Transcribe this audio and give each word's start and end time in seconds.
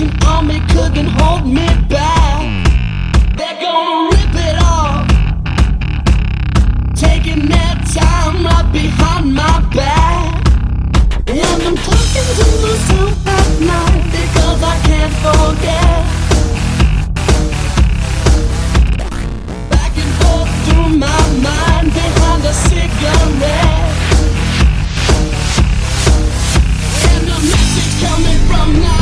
Nation 0.00 0.18
army 0.26 0.60
couldn't 0.68 1.08
hold 1.18 1.46
me 1.46 1.66
back. 1.88 2.66
They're 3.36 3.60
gonna 3.60 4.10
rip 4.10 4.34
it 4.48 4.56
off. 4.62 5.06
Taking 6.94 7.48
their 7.48 7.74
time 7.94 8.44
right 8.44 8.68
behind 8.72 9.34
my 9.34 9.60
back. 9.74 10.48
And 11.28 11.62
I'm 11.62 11.76
talking 11.76 12.28
to 12.38 12.46
myself 12.62 13.26
at 13.26 13.48
night 13.60 14.04
because 14.16 14.62
I 14.62 14.76
can't 14.88 15.14
forget. 15.24 16.00
Back 19.70 19.94
and 20.02 20.12
forth 20.20 20.52
through 20.64 20.90
my 20.98 21.22
mind 21.46 21.88
behind 21.92 22.44
a 22.44 22.54
cigarette. 22.68 23.94
And 27.10 27.22
the 27.30 27.38
message 27.52 27.94
coming 28.02 28.40
from 28.48 28.80
my 28.80 28.99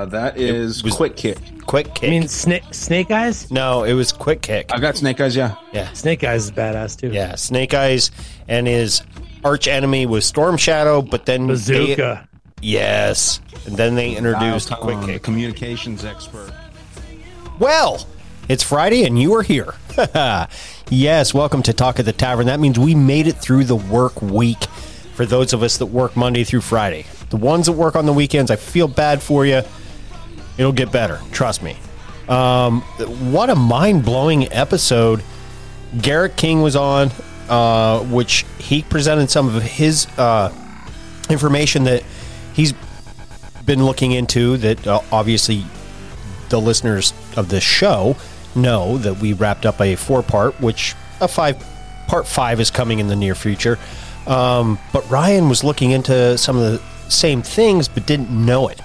Uh, 0.00 0.06
that 0.06 0.38
is 0.38 0.82
was- 0.82 0.94
quick 0.94 1.14
kick. 1.16 1.36
Quick 1.66 1.94
kick. 1.94 2.08
I 2.08 2.10
mean, 2.10 2.26
snake, 2.26 2.62
snake 2.72 3.10
eyes. 3.10 3.50
no, 3.50 3.84
it 3.84 3.92
was 3.92 4.12
quick 4.12 4.40
kick. 4.40 4.70
I 4.72 4.78
got 4.80 4.96
snake 4.96 5.20
eyes. 5.20 5.36
Yeah, 5.36 5.54
Yeah, 5.72 5.92
Snake 5.92 6.24
eyes 6.24 6.44
is 6.46 6.50
badass 6.50 6.98
too. 6.98 7.08
yeah. 7.12 7.34
Snake 7.34 7.74
Eyes 7.74 8.10
and 8.48 8.66
his 8.66 9.02
arch 9.44 9.68
enemy 9.68 10.06
was 10.06 10.24
Storm 10.24 10.56
Shadow, 10.56 11.02
but 11.02 11.26
then 11.26 11.46
they- 11.46 11.52
bazooka. 11.52 12.28
yes, 12.62 13.40
and 13.66 13.76
then 13.76 13.94
they 13.94 14.16
introduced 14.16 14.70
Dial 14.70 14.80
quick 14.80 14.96
tone, 14.96 15.06
kick. 15.06 15.22
communications 15.22 16.04
expert. 16.04 16.50
Well, 17.58 18.06
it's 18.48 18.62
Friday 18.62 19.04
and 19.04 19.20
you 19.20 19.34
are 19.34 19.42
here. 19.42 19.74
yes, 20.90 21.34
welcome 21.34 21.62
to 21.64 21.72
Talk 21.74 21.98
at 21.98 22.04
the 22.06 22.12
Tavern. 22.12 22.46
That 22.46 22.58
means 22.58 22.78
we 22.78 22.94
made 22.94 23.26
it 23.26 23.36
through 23.36 23.64
the 23.64 23.76
work 23.76 24.20
week 24.22 24.64
for 25.14 25.26
those 25.26 25.52
of 25.52 25.62
us 25.62 25.76
that 25.76 25.86
work 25.86 26.16
Monday 26.16 26.42
through 26.44 26.62
Friday. 26.62 27.04
The 27.28 27.36
ones 27.36 27.66
that 27.66 27.72
work 27.72 27.94
on 27.96 28.06
the 28.06 28.12
weekends, 28.12 28.50
I 28.50 28.56
feel 28.56 28.88
bad 28.88 29.22
for 29.22 29.44
you. 29.46 29.62
It'll 30.60 30.72
get 30.72 30.92
better. 30.92 31.18
Trust 31.32 31.62
me. 31.62 31.74
Um, 32.28 32.82
what 33.32 33.48
a 33.48 33.56
mind 33.56 34.04
blowing 34.04 34.52
episode. 34.52 35.22
Garrett 36.02 36.36
King 36.36 36.60
was 36.60 36.76
on, 36.76 37.10
uh, 37.48 38.00
which 38.00 38.44
he 38.58 38.82
presented 38.82 39.30
some 39.30 39.48
of 39.48 39.62
his 39.62 40.06
uh, 40.18 40.54
information 41.30 41.84
that 41.84 42.04
he's 42.52 42.74
been 43.64 43.86
looking 43.86 44.12
into 44.12 44.58
that 44.58 44.86
uh, 44.86 45.00
obviously 45.10 45.64
the 46.50 46.60
listeners 46.60 47.14
of 47.38 47.48
this 47.48 47.64
show 47.64 48.14
know 48.54 48.98
that 48.98 49.16
we 49.16 49.32
wrapped 49.32 49.64
up 49.64 49.80
a 49.80 49.96
four 49.96 50.22
part, 50.22 50.60
which 50.60 50.94
a 51.22 51.28
five 51.28 51.56
part 52.06 52.28
five 52.28 52.60
is 52.60 52.70
coming 52.70 52.98
in 52.98 53.06
the 53.06 53.16
near 53.16 53.34
future. 53.34 53.78
Um, 54.26 54.78
but 54.92 55.08
Ryan 55.08 55.48
was 55.48 55.64
looking 55.64 55.92
into 55.92 56.36
some 56.36 56.58
of 56.58 56.62
the 56.62 57.10
same 57.10 57.40
things, 57.40 57.88
but 57.88 58.04
didn't 58.04 58.28
know 58.28 58.68
it. 58.68 58.78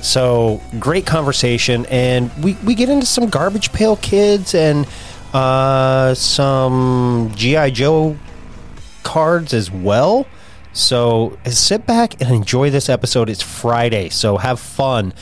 So 0.00 0.60
great 0.78 1.06
conversation, 1.06 1.86
and 1.86 2.32
we, 2.42 2.54
we 2.64 2.74
get 2.74 2.88
into 2.88 3.06
some 3.06 3.28
garbage 3.28 3.72
pail 3.72 3.96
kids 3.96 4.54
and 4.54 4.86
uh, 5.34 6.14
some 6.14 7.32
GI 7.34 7.72
Joe 7.72 8.16
cards 9.02 9.52
as 9.54 9.70
well. 9.70 10.26
So 10.72 11.36
sit 11.46 11.86
back 11.86 12.20
and 12.20 12.30
enjoy 12.30 12.70
this 12.70 12.88
episode. 12.88 13.28
It's 13.28 13.42
Friday, 13.42 14.10
so 14.10 14.36
have 14.36 14.60
fun. 14.60 15.12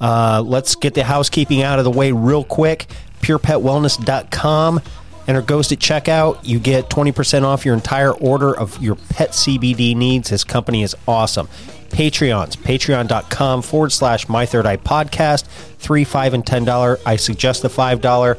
Uh, 0.00 0.42
let's 0.44 0.74
get 0.74 0.94
the 0.94 1.04
housekeeping 1.04 1.62
out 1.62 1.78
of 1.78 1.84
the 1.84 1.90
way 1.90 2.12
real 2.12 2.44
quick. 2.44 2.86
PurePetWellness.com. 3.22 4.82
Enter 5.26 5.42
Ghost 5.42 5.72
at 5.72 5.78
checkout. 5.78 6.38
You 6.44 6.58
get 6.58 6.88
20% 6.88 7.42
off 7.42 7.64
your 7.64 7.74
entire 7.74 8.12
order 8.12 8.56
of 8.56 8.80
your 8.82 8.94
pet 8.94 9.30
CBD 9.30 9.96
needs. 9.96 10.28
His 10.28 10.44
company 10.44 10.82
is 10.82 10.94
awesome. 11.08 11.48
Patreons, 11.90 12.56
patreon.com 12.56 13.62
forward 13.62 13.92
slash 13.92 14.28
my 14.28 14.46
third 14.46 14.66
eye 14.66 14.76
podcast. 14.76 15.44
Three, 15.78 16.04
five, 16.04 16.34
and 16.34 16.46
ten 16.46 16.64
dollar. 16.64 16.98
I 17.06 17.16
suggest 17.16 17.62
the 17.62 17.68
five 17.68 18.00
dollar 18.00 18.38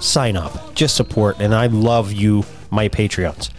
sign 0.00 0.36
up. 0.36 0.74
Just 0.74 0.96
support. 0.96 1.38
And 1.40 1.54
I 1.54 1.66
love 1.66 2.12
you, 2.12 2.44
my 2.70 2.88
Patreons. 2.88 3.50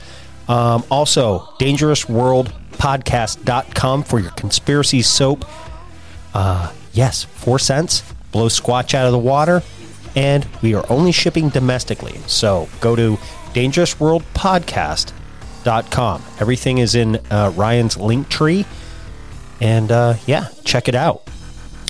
Um, 0.47 0.83
also, 0.91 1.39
dangerousworldpodcast.com 1.59 4.03
for 4.03 4.19
your 4.19 4.31
conspiracy 4.31 5.01
soap. 5.01 5.45
Uh, 6.33 6.71
yes, 6.93 7.23
four 7.23 7.57
cents. 7.59 8.03
Blow 8.31 8.47
Squatch 8.47 8.93
out 8.93 9.05
of 9.05 9.11
the 9.11 9.17
water. 9.17 9.61
And 10.15 10.47
we 10.61 10.75
are 10.75 10.85
only 10.89 11.11
shipping 11.11 11.49
domestically. 11.49 12.17
So 12.27 12.69
go 12.79 12.95
to 12.95 13.17
dangerousworldpodcast.com. 13.53 16.23
Everything 16.39 16.77
is 16.77 16.95
in 16.95 17.19
uh, 17.31 17.51
Ryan's 17.55 17.97
link 17.97 18.29
tree. 18.29 18.65
And 19.61 19.91
uh, 19.91 20.15
yeah, 20.25 20.49
check 20.63 20.87
it 20.87 20.95
out. 20.95 21.29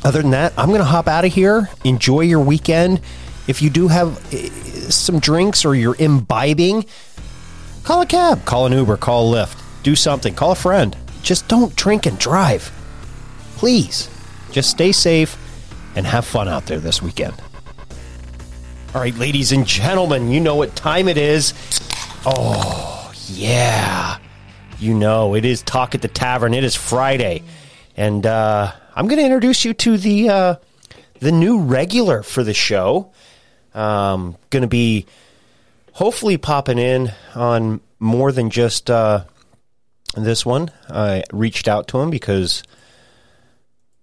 Other 0.03 0.22
than 0.22 0.31
that, 0.31 0.53
I'm 0.58 0.70
going 0.70 0.80
to 0.80 0.86
hop 0.86 1.08
out 1.08 1.26
of 1.26 1.34
here. 1.34 1.70
Enjoy 1.84 2.22
your 2.22 2.40
weekend. 2.40 3.02
If 3.48 3.62
you 3.62 3.70
do 3.70 3.88
have 3.88 4.18
uh, 4.34 4.38
some 4.90 5.20
drinks 5.20 5.66
or 5.66 5.76
you're 5.76 5.96
imbibing, 5.98 6.86
call 7.84 8.02
a 8.02 8.06
cab, 8.06 8.46
call 8.46 8.66
an 8.68 8.74
Uber, 8.74 8.98
call 8.98 9.34
a 9.34 9.38
Lyft, 9.38 9.62
do 9.84 9.96
something, 9.96 10.36
call 10.36 10.52
a 10.52 10.56
friend. 10.56 10.96
Just 11.24 11.48
don't 11.48 11.76
drink 11.76 12.06
and 12.06 12.20
drive. 12.20 12.72
Please. 13.56 14.09
Just 14.52 14.70
stay 14.70 14.92
safe 14.92 15.38
and 15.96 16.06
have 16.06 16.26
fun 16.26 16.47
out 16.47 16.68
there 16.68 16.80
this 16.80 17.02
weekend. 17.02 17.34
All 18.94 19.02
right, 19.02 19.16
ladies 19.16 19.52
and 19.52 19.66
gentlemen, 19.66 20.32
you 20.32 20.40
know 20.40 20.56
what 20.56 20.76
time 20.76 21.08
it 21.08 21.18
is. 21.18 21.53
Oh, 22.26 23.12
yeah. 23.28 24.20
You 24.80 24.94
know, 24.94 25.36
it 25.36 25.46
is 25.46 25.62
Talk 25.62 25.96
at 25.96 26.02
the 26.02 26.09
Tavern. 26.09 26.53
It 26.53 26.66
is 26.66 26.76
Friday. 26.76 27.44
And 27.96 28.26
uh, 28.26 28.73
I'm 28.94 29.08
going 29.08 29.20
to 29.20 29.26
introduce 29.26 29.64
you 29.64 29.73
to 29.73 29.97
the 29.97 30.29
uh, 30.29 30.55
the 31.20 31.32
new 31.32 31.61
regular 31.61 32.23
for 32.23 32.44
the 32.44 32.53
show. 32.53 33.14
Um, 33.73 34.35
going 34.50 34.61
to 34.61 34.67
be 34.67 35.05
hopefully 35.94 36.38
popping 36.38 36.78
in 36.78 37.14
on 37.35 37.79
more 38.00 38.34
than 38.34 38.50
just 38.50 38.90
uh, 38.90 39.23
this 40.16 40.46
one. 40.46 40.72
I 40.90 41.23
reached 41.32 41.70
out 41.70 41.88
to 41.90 42.00
him 42.00 42.09
because 42.09 42.64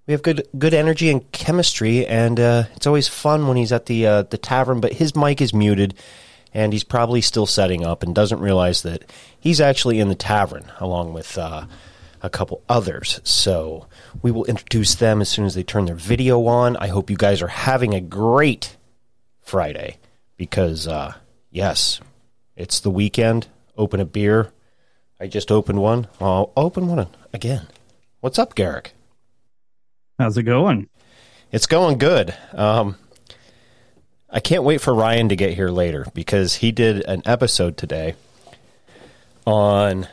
we 0.06 0.12
have 0.12 0.22
good 0.22 0.48
good 0.58 0.72
energy 0.72 1.10
and 1.10 1.30
chemistry, 1.32 2.06
and 2.06 2.40
uh, 2.40 2.64
it's 2.76 2.86
always 2.86 3.08
fun 3.08 3.46
when 3.46 3.58
he's 3.58 3.72
at 3.72 3.86
the 3.86 4.06
uh, 4.06 4.22
the 4.22 4.38
tavern. 4.38 4.80
But 4.80 4.94
his 4.94 5.14
mic 5.14 5.42
is 5.42 5.52
muted, 5.52 5.94
and 6.54 6.72
he's 6.72 6.84
probably 6.84 7.20
still 7.20 7.46
setting 7.46 7.84
up 7.84 8.02
and 8.02 8.14
doesn't 8.14 8.40
realize 8.40 8.82
that 8.82 9.10
he's 9.38 9.60
actually 9.60 9.98
in 10.00 10.08
the 10.08 10.14
tavern 10.14 10.70
along 10.80 11.12
with 11.12 11.38
uh, 11.38 11.66
a 12.20 12.30
couple 12.30 12.62
others. 12.68 13.20
So 13.24 13.86
we 14.22 14.30
will 14.30 14.44
introduce 14.44 14.94
them 14.94 15.20
as 15.20 15.28
soon 15.28 15.44
as 15.44 15.54
they 15.54 15.62
turn 15.62 15.86
their 15.86 15.94
video 15.94 16.46
on. 16.46 16.76
I 16.76 16.88
hope 16.88 17.10
you 17.10 17.16
guys 17.16 17.42
are 17.42 17.48
having 17.48 17.94
a 17.94 18.00
great 18.00 18.76
Friday 19.40 19.98
because 20.36 20.86
uh, 20.86 21.14
yes, 21.50 22.00
it's 22.56 22.80
the 22.80 22.90
weekend. 22.90 23.48
Open 23.76 24.00
a 24.00 24.04
beer. 24.04 24.52
I 25.18 25.26
just 25.26 25.50
opened 25.50 25.80
one. 25.80 26.08
I'll 26.20 26.52
open 26.56 26.88
one 26.88 27.06
again. 27.32 27.66
What's 28.20 28.38
up, 28.38 28.54
Garrick? 28.54 28.94
How's 30.18 30.36
it 30.36 30.42
going? 30.44 30.88
It's 31.50 31.66
going 31.66 31.98
good. 31.98 32.34
Um, 32.52 32.96
I 34.32 34.40
can't 34.40 34.64
wait 34.64 34.80
for 34.80 34.94
Ryan 34.94 35.28
to 35.28 35.36
get 35.36 35.52
here 35.52 35.68
later 35.68 36.06
because 36.14 36.54
he 36.54 36.72
did 36.72 37.04
an 37.04 37.20
episode 37.26 37.76
today 37.76 38.14
on 39.46 40.08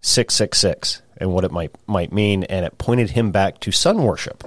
666 0.00 1.02
and 1.18 1.30
what 1.30 1.44
it 1.44 1.52
might 1.52 1.70
might 1.86 2.12
mean 2.14 2.44
and 2.44 2.64
it 2.64 2.78
pointed 2.78 3.10
him 3.10 3.30
back 3.30 3.60
to 3.60 3.70
sun 3.70 4.02
worship. 4.02 4.42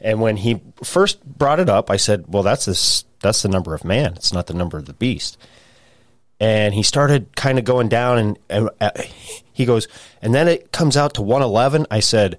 And 0.00 0.20
when 0.20 0.36
he 0.36 0.60
first 0.84 1.24
brought 1.24 1.58
it 1.58 1.68
up, 1.68 1.90
I 1.90 1.96
said, 1.96 2.24
"Well, 2.28 2.44
that's 2.44 2.66
this 2.66 3.04
that's 3.20 3.42
the 3.42 3.48
number 3.48 3.74
of 3.74 3.84
man. 3.84 4.14
It's 4.14 4.32
not 4.32 4.46
the 4.46 4.54
number 4.54 4.78
of 4.78 4.86
the 4.86 4.92
beast." 4.92 5.36
And 6.38 6.74
he 6.74 6.84
started 6.84 7.34
kind 7.36 7.58
of 7.58 7.64
going 7.64 7.88
down 7.88 8.18
and, 8.18 8.38
and 8.48 8.70
uh, 8.80 8.90
he 9.52 9.64
goes, 9.64 9.88
"And 10.20 10.32
then 10.32 10.46
it 10.46 10.70
comes 10.70 10.96
out 10.96 11.14
to 11.14 11.22
111." 11.22 11.86
I 11.90 11.98
said, 11.98 12.38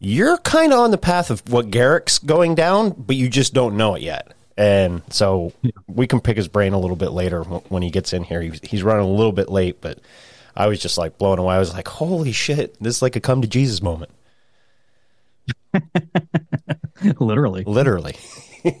you're 0.00 0.38
kind 0.38 0.72
of 0.72 0.80
on 0.80 0.90
the 0.90 0.98
path 0.98 1.30
of 1.30 1.46
what 1.52 1.70
Garrick's 1.70 2.18
going 2.18 2.54
down, 2.54 2.90
but 2.90 3.16
you 3.16 3.28
just 3.28 3.52
don't 3.52 3.76
know 3.76 3.94
it 3.94 4.02
yet. 4.02 4.32
And 4.56 5.02
so 5.10 5.52
we 5.86 6.06
can 6.06 6.20
pick 6.20 6.36
his 6.36 6.48
brain 6.48 6.72
a 6.72 6.78
little 6.78 6.96
bit 6.96 7.10
later 7.12 7.42
when 7.42 7.82
he 7.82 7.90
gets 7.90 8.12
in 8.12 8.24
here. 8.24 8.40
He's, 8.40 8.60
he's 8.62 8.82
running 8.82 9.04
a 9.04 9.10
little 9.10 9.32
bit 9.32 9.50
late, 9.50 9.80
but 9.80 9.98
I 10.56 10.66
was 10.66 10.80
just 10.80 10.98
like 10.98 11.18
blown 11.18 11.38
away. 11.38 11.54
I 11.54 11.58
was 11.58 11.72
like, 11.72 11.86
holy 11.86 12.32
shit, 12.32 12.76
this 12.82 12.96
is 12.96 13.02
like 13.02 13.14
a 13.16 13.20
come 13.20 13.42
to 13.42 13.48
Jesus 13.48 13.82
moment. 13.82 14.10
Literally. 17.18 17.64
Literally. 17.64 18.16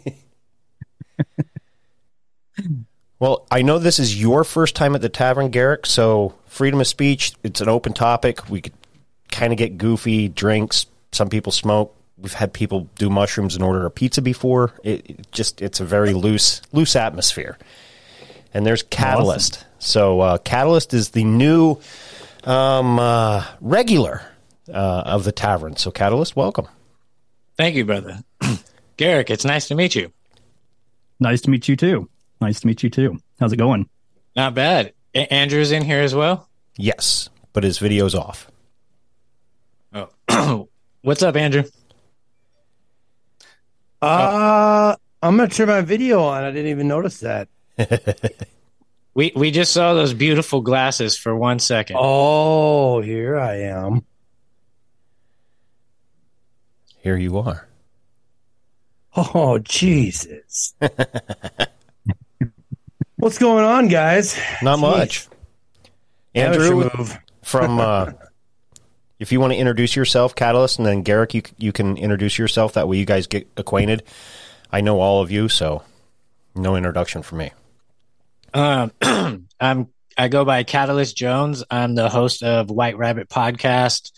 well, 3.18 3.46
I 3.50 3.62
know 3.62 3.78
this 3.78 3.98
is 3.98 4.20
your 4.20 4.44
first 4.44 4.74
time 4.74 4.94
at 4.94 5.02
the 5.02 5.08
tavern, 5.08 5.50
Garrick. 5.50 5.86
So, 5.86 6.34
freedom 6.46 6.80
of 6.80 6.86
speech, 6.86 7.32
it's 7.42 7.60
an 7.60 7.68
open 7.68 7.92
topic. 7.92 8.48
We 8.48 8.60
could 8.60 8.74
kind 9.30 9.52
of 9.52 9.58
get 9.58 9.78
goofy, 9.78 10.28
drinks. 10.28 10.86
Some 11.12 11.28
people 11.28 11.52
smoke. 11.52 11.94
We've 12.18 12.32
had 12.32 12.52
people 12.52 12.88
do 12.96 13.08
mushrooms 13.08 13.54
and 13.54 13.64
order 13.64 13.86
a 13.86 13.90
pizza 13.90 14.20
before. 14.20 14.72
It, 14.84 15.08
it 15.10 15.32
just, 15.32 15.62
it's 15.62 15.80
a 15.80 15.84
very 15.84 16.12
loose, 16.12 16.60
loose 16.72 16.94
atmosphere. 16.94 17.56
And 18.52 18.66
there's 18.66 18.82
Katilist. 18.82 19.64
So, 19.78 20.20
uh, 20.20 20.38
Katilist 20.38 20.92
is 20.92 21.10
the 21.10 21.24
new 21.24 21.78
um, 22.44 22.98
uh, 22.98 23.44
regular 23.60 24.22
uh, 24.68 25.02
of 25.06 25.24
the 25.24 25.32
tavern. 25.32 25.76
So, 25.76 25.90
Katilist, 25.90 26.36
welcome. 26.36 26.68
Thank 27.56 27.74
you, 27.76 27.84
brother. 27.84 28.18
Garrick, 28.96 29.30
it's 29.30 29.44
nice 29.44 29.68
to 29.68 29.74
meet 29.74 29.94
you. 29.94 30.12
Nice 31.20 31.40
to 31.42 31.50
meet 31.50 31.68
you 31.68 31.76
too. 31.76 32.08
Nice 32.40 32.60
to 32.60 32.66
meet 32.66 32.82
you 32.82 32.90
too. 32.90 33.18
How's 33.38 33.52
it 33.52 33.56
going? 33.58 33.88
Not 34.36 34.54
bad. 34.54 34.92
A- 35.14 35.32
Andrew's 35.32 35.72
in 35.72 35.82
here 35.82 36.00
as 36.00 36.14
well. 36.14 36.48
Yes, 36.76 37.28
but 37.52 37.64
his 37.64 37.78
video's 37.78 38.14
off. 38.14 38.50
Oh, 39.92 40.68
what's 41.02 41.22
up, 41.22 41.36
Andrew? 41.36 41.64
Uh, 44.02 44.96
I'm 45.22 45.36
gonna 45.36 45.48
turn 45.48 45.68
my 45.68 45.82
video 45.82 46.22
on. 46.22 46.42
I 46.44 46.50
didn't 46.50 46.70
even 46.70 46.88
notice 46.88 47.20
that. 47.20 47.48
We 49.12 49.32
we 49.34 49.50
just 49.50 49.72
saw 49.72 49.92
those 49.94 50.14
beautiful 50.14 50.60
glasses 50.60 51.16
for 51.16 51.34
one 51.34 51.58
second. 51.58 51.96
Oh, 51.98 53.00
here 53.00 53.36
I 53.38 53.56
am. 53.62 54.04
Here 57.02 57.16
you 57.16 57.38
are. 57.38 57.66
Oh, 59.16 59.58
Jesus. 59.58 60.74
What's 63.16 63.38
going 63.38 63.64
on, 63.64 63.88
guys? 63.88 64.38
Not 64.62 64.78
Jeez. 64.78 64.80
much. 64.80 65.28
Andrew, 66.34 66.88
move. 66.96 67.18
from 67.42 67.80
uh, 67.80 68.12
if 69.20 69.30
you 69.30 69.38
want 69.38 69.52
to 69.52 69.58
introduce 69.58 69.94
yourself, 69.94 70.34
Katilist, 70.34 70.78
and 70.78 70.86
then 70.86 71.02
Garrick, 71.02 71.34
you 71.34 71.42
you 71.58 71.72
can 71.72 71.96
introduce 71.98 72.38
yourself. 72.38 72.72
That 72.72 72.88
way, 72.88 72.96
you 72.96 73.04
guys 73.04 73.26
get 73.26 73.46
acquainted. 73.56 74.02
I 74.72 74.80
know 74.80 74.98
all 74.98 75.20
of 75.20 75.30
you, 75.30 75.48
so 75.48 75.82
no 76.54 76.74
introduction 76.74 77.22
for 77.22 77.36
me. 77.36 77.52
Um, 78.54 78.92
I'm 79.60 79.88
I 80.16 80.28
go 80.28 80.44
by 80.44 80.64
Katilist 80.64 81.14
Jones. 81.14 81.62
I'm 81.70 81.94
the 81.94 82.08
host 82.08 82.42
of 82.42 82.70
White 82.70 82.96
Rabbit 82.96 83.28
Podcast. 83.28 84.10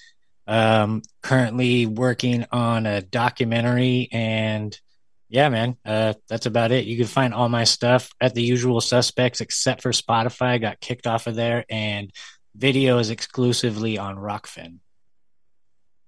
Um, 0.46 1.02
currently 1.22 1.86
working 1.86 2.46
on 2.50 2.86
a 2.86 3.02
documentary, 3.02 4.08
and 4.12 4.78
yeah, 5.28 5.48
man, 5.48 5.76
uh, 5.84 6.14
that's 6.28 6.46
about 6.46 6.72
it. 6.72 6.84
You 6.84 6.96
can 6.96 7.06
find 7.06 7.34
all 7.34 7.48
my 7.48 7.64
stuff 7.64 8.10
at 8.20 8.34
the 8.34 8.42
usual 8.42 8.80
suspects, 8.80 9.40
except 9.40 9.82
for 9.82 9.90
Spotify. 9.90 10.46
I 10.46 10.58
got 10.58 10.80
kicked 10.80 11.06
off 11.08 11.26
of 11.26 11.34
there, 11.34 11.64
and 11.68 12.12
video 12.54 12.98
is 12.98 13.10
exclusively 13.10 13.98
on 13.98 14.16
Rokfin. 14.16 14.78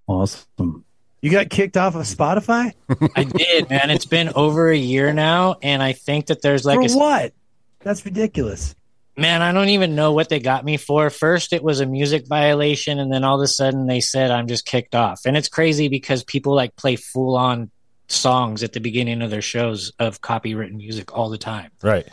Awesome. 0.06 0.84
You 1.22 1.30
got 1.30 1.48
kicked 1.48 1.76
off 1.78 1.94
of 1.94 2.02
Spotify 2.02 2.72
I 3.16 3.24
did, 3.24 3.70
man. 3.70 3.88
It's 3.90 4.04
been 4.04 4.30
over 4.34 4.68
a 4.70 4.76
year 4.76 5.12
now, 5.14 5.56
and 5.62 5.82
I 5.82 5.92
think 5.92 6.26
that 6.26 6.42
there's 6.42 6.66
like 6.66 6.78
for 6.78 6.94
a 6.94 6.98
what? 6.98 7.32
That's 7.80 8.04
ridiculous. 8.04 8.74
Man, 9.16 9.42
I 9.42 9.52
don't 9.52 9.68
even 9.70 9.94
know 9.94 10.12
what 10.12 10.28
they 10.28 10.40
got 10.40 10.64
me 10.64 10.76
for. 10.76 11.08
First, 11.08 11.52
it 11.52 11.62
was 11.62 11.80
a 11.80 11.86
music 11.86 12.26
violation, 12.26 12.98
and 12.98 13.10
then 13.12 13.24
all 13.24 13.36
of 13.40 13.42
a 13.44 13.46
sudden 13.48 13.86
they 13.86 14.00
said 14.00 14.30
I'm 14.30 14.48
just 14.48 14.66
kicked 14.66 14.94
off. 14.94 15.22
And 15.24 15.36
it's 15.36 15.48
crazy 15.48 15.88
because 15.88 16.24
people 16.24 16.54
like 16.54 16.76
play 16.76 16.96
full 16.96 17.36
on 17.36 17.70
songs 18.08 18.62
at 18.62 18.72
the 18.74 18.80
beginning 18.80 19.22
of 19.22 19.30
their 19.30 19.40
shows 19.40 19.92
of 19.98 20.20
copywritten 20.20 20.74
music 20.76 21.16
all 21.16 21.30
the 21.30 21.38
time. 21.38 21.70
Right. 21.82 22.06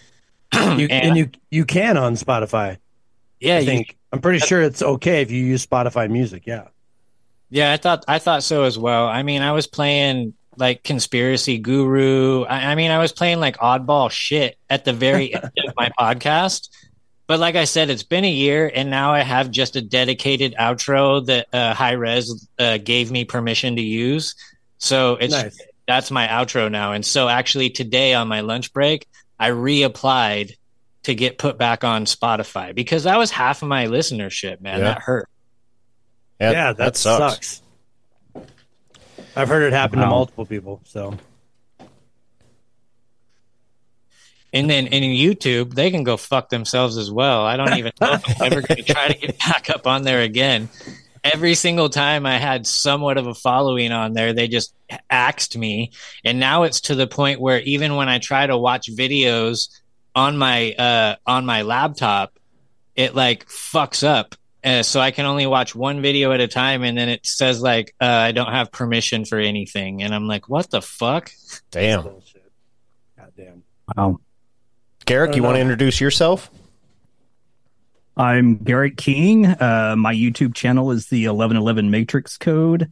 You, 0.54 0.88
And- 0.90 0.92
and 0.92 1.18
you 1.18 1.30
you 1.50 1.66
can 1.66 1.98
on 1.98 2.14
Spotify. 2.16 2.78
Yeah, 3.42 3.56
I 3.56 3.60
you- 3.60 3.66
think 3.66 3.98
I'm 4.14 4.22
pretty 4.22 4.40
sure 4.40 4.62
it's 4.62 4.82
okay 4.82 5.22
if 5.22 5.32
you 5.32 5.44
use 5.44 5.66
Spotify 5.66 6.10
Music. 6.10 6.44
Yeah. 6.46 6.68
Yeah, 7.52 7.72
I 7.74 7.78
thought 7.78 8.06
I 8.08 8.18
thought 8.18 8.44
so 8.44 8.64
as 8.64 8.80
well. 8.80 9.08
I 9.08 9.24
mean, 9.24 9.42
I 9.42 9.52
was 9.52 9.68
playing 9.68 10.34
like 10.58 10.84
conspiracy 10.84 11.58
guru. 11.58 12.44
I, 12.46 12.72
I 12.72 12.76
mean, 12.76 12.92
I 12.92 12.98
was 12.98 13.12
playing 13.12 13.40
like 13.40 13.58
oddball 13.58 14.10
shit 14.10 14.58
at 14.70 14.86
the 14.86 14.94
very 14.94 15.34
end 15.36 15.52
of 15.68 15.74
my 15.76 15.92
podcast. 16.00 16.70
But 17.28 17.40
like 17.40 17.56
I 17.56 17.66
said, 17.66 17.90
it's 17.90 18.04
been 18.04 18.26
a 18.26 18.32
year, 18.32 18.72
and 18.74 18.90
now 18.90 19.14
I 19.14 19.20
have 19.20 19.52
just 19.52 19.76
a 19.76 19.82
dedicated 19.82 20.56
outro 20.60 21.26
that 21.28 21.48
uh, 21.54 21.74
High 21.74 21.94
Res 21.94 22.48
uh, 22.58 22.78
gave 22.78 23.12
me 23.12 23.26
permission 23.26 23.76
to 23.76 23.82
use. 23.82 24.36
So 24.80 25.16
it's 25.16 25.34
Nice. 25.34 25.58
that's 25.88 26.10
my 26.10 26.28
outro 26.28 26.72
now. 26.72 26.94
And 26.94 27.06
so 27.06 27.30
actually 27.30 27.70
today 27.70 28.14
on 28.14 28.28
my 28.28 28.42
lunch 28.42 28.74
break, 28.74 29.08
I 29.40 29.50
reapplied 29.52 30.56
to 31.04 31.16
get 31.16 31.38
put 31.38 31.58
back 31.58 31.84
on 31.84 32.06
Spotify 32.06 32.76
because 32.76 33.04
that 33.04 33.18
was 33.18 33.32
half 33.32 33.62
of 33.62 33.68
my 33.68 33.88
listenership, 33.88 34.62
man. 34.62 34.80
Yeah. 34.80 34.86
That 34.86 35.00
hurt. 35.00 35.30
Yeah, 36.42 36.74
that, 36.74 36.98
sucks. 36.98 37.62
I've 39.36 39.48
heard 39.48 39.64
it 39.64 39.74
happen 39.74 40.00
to 40.00 40.08
multiple 40.08 40.46
people. 40.46 40.82
So 40.86 41.18
And 44.54 44.70
then 44.70 44.88
in 44.88 45.04
YouTube, 45.04 45.74
they 45.74 45.92
can 45.92 46.04
go 46.04 46.18
fuck 46.18 46.50
themselves 46.50 46.98
as 46.98 47.10
well. 47.10 47.46
I 47.46 47.56
don't 47.56 47.78
even 47.78 47.94
know 48.02 48.14
if 48.14 48.42
I'm 48.42 48.52
ever 48.52 48.62
going 48.62 48.84
to 48.84 48.94
try 48.94 49.08
to 49.08 49.18
get 49.18 49.40
back 49.46 49.70
up 49.70 49.88
on 49.88 50.04
there 50.04 50.22
again. 50.22 50.70
Every 51.24 51.54
single 51.54 51.90
time 51.90 52.26
I 52.26 52.38
had 52.38 52.68
somewhat 52.68 53.18
of 53.18 53.28
a 53.28 53.34
following 53.34 53.92
on 53.92 54.14
there, 54.14 54.34
they 54.34 54.48
just 54.48 54.74
axed 55.10 55.56
me. 55.56 55.92
And 56.26 56.40
now 56.40 56.64
it's 56.64 56.82
to 56.82 56.96
the 56.96 57.08
point 57.08 57.40
where 57.40 57.60
even 57.62 57.96
when 57.96 58.10
I 58.10 58.20
try 58.20 58.46
to 58.46 58.58
watch 58.58 58.90
videos 58.92 59.70
on 60.16 60.38
my 60.38 60.74
uh, 60.74 61.16
on 61.26 61.46
my 61.46 61.62
laptop, 61.62 62.38
it 62.96 63.16
like 63.16 63.48
fucks 63.48 64.06
up. 64.06 64.36
Uh, 64.64 64.84
so 64.84 65.00
I 65.00 65.12
can 65.12 65.26
only 65.26 65.48
watch 65.48 65.74
one 65.74 66.02
video 66.02 66.32
at 66.32 66.40
a 66.40 66.48
time, 66.48 66.84
and 66.84 66.98
then 66.98 67.10
it 67.10 67.26
says 67.26 67.62
like 67.62 67.96
uh, 68.00 68.06
I 68.06 68.32
don't 68.32 68.52
have 68.52 68.72
permission 68.72 69.26
for 69.26 69.40
anything, 69.40 70.04
and 70.04 70.14
I'm 70.14 70.28
like, 70.28 70.48
what 70.48 70.70
the 70.70 70.82
fuck? 70.82 71.32
Damn. 71.72 72.04
bullshit. 72.04 72.52
God 73.18 73.32
damn. 73.36 73.64
Wow. 73.96 74.20
Garrick, 75.06 75.36
you 75.36 75.44
want 75.44 75.56
to 75.56 75.62
introduce 75.62 76.00
yourself? 76.00 76.52
I'm 78.16 78.58
Garrett 78.58 78.98
King. 78.98 79.48
Uh, 79.48 79.96
my 79.98 80.14
YouTube 80.14 80.54
channel 80.54 80.92
is 80.92 81.08
the 81.08 81.28
1111 81.28 81.90
Matrix 81.90 82.38
Code. 82.38 82.92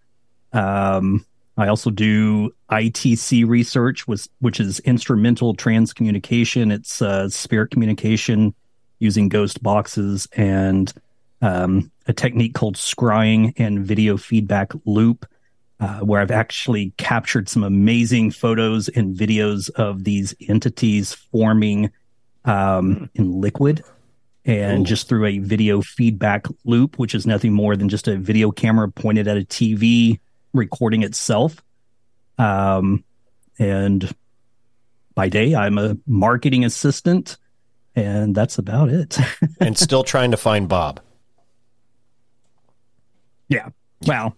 Um, 0.53 1.25
I 1.55 1.67
also 1.67 1.89
do 1.89 2.51
ITC 2.71 3.47
research, 3.47 4.07
which, 4.07 4.27
which 4.39 4.59
is 4.59 4.79
instrumental 4.79 5.55
transcommunication. 5.55 6.73
It's 6.73 7.01
uh, 7.01 7.29
spirit 7.29 7.69
communication 7.69 8.55
using 8.99 9.29
ghost 9.29 9.61
boxes 9.61 10.27
and 10.33 10.91
um, 11.41 11.91
a 12.07 12.13
technique 12.13 12.53
called 12.53 12.75
scrying 12.75 13.53
and 13.57 13.85
video 13.85 14.17
feedback 14.17 14.71
loop, 14.85 15.25
uh, 15.79 15.99
where 15.99 16.21
I've 16.21 16.31
actually 16.31 16.93
captured 16.97 17.47
some 17.47 17.63
amazing 17.63 18.31
photos 18.31 18.89
and 18.89 19.15
videos 19.15 19.69
of 19.71 20.03
these 20.03 20.33
entities 20.47 21.13
forming 21.13 21.91
um, 22.45 23.09
in 23.15 23.39
liquid 23.39 23.83
and 24.45 24.85
just 24.85 25.07
through 25.07 25.25
a 25.25 25.37
video 25.39 25.81
feedback 25.81 26.47
loop, 26.65 26.97
which 26.97 27.13
is 27.13 27.27
nothing 27.27 27.53
more 27.53 27.75
than 27.75 27.89
just 27.89 28.07
a 28.07 28.17
video 28.17 28.51
camera 28.51 28.89
pointed 28.89 29.27
at 29.27 29.37
a 29.37 29.41
TV 29.41 30.19
recording 30.53 31.03
itself. 31.03 31.61
Um, 32.37 33.03
and 33.59 34.11
by 35.13 35.29
day, 35.29 35.53
I'm 35.53 35.77
a 35.77 35.97
marketing 36.07 36.65
assistant, 36.65 37.37
and 37.95 38.33
that's 38.33 38.57
about 38.57 38.89
it. 38.89 39.17
and 39.59 39.77
still 39.77 40.03
trying 40.03 40.31
to 40.31 40.37
find 40.37 40.67
Bob. 40.67 41.01
Yeah. 43.49 43.69
Well, 44.05 44.35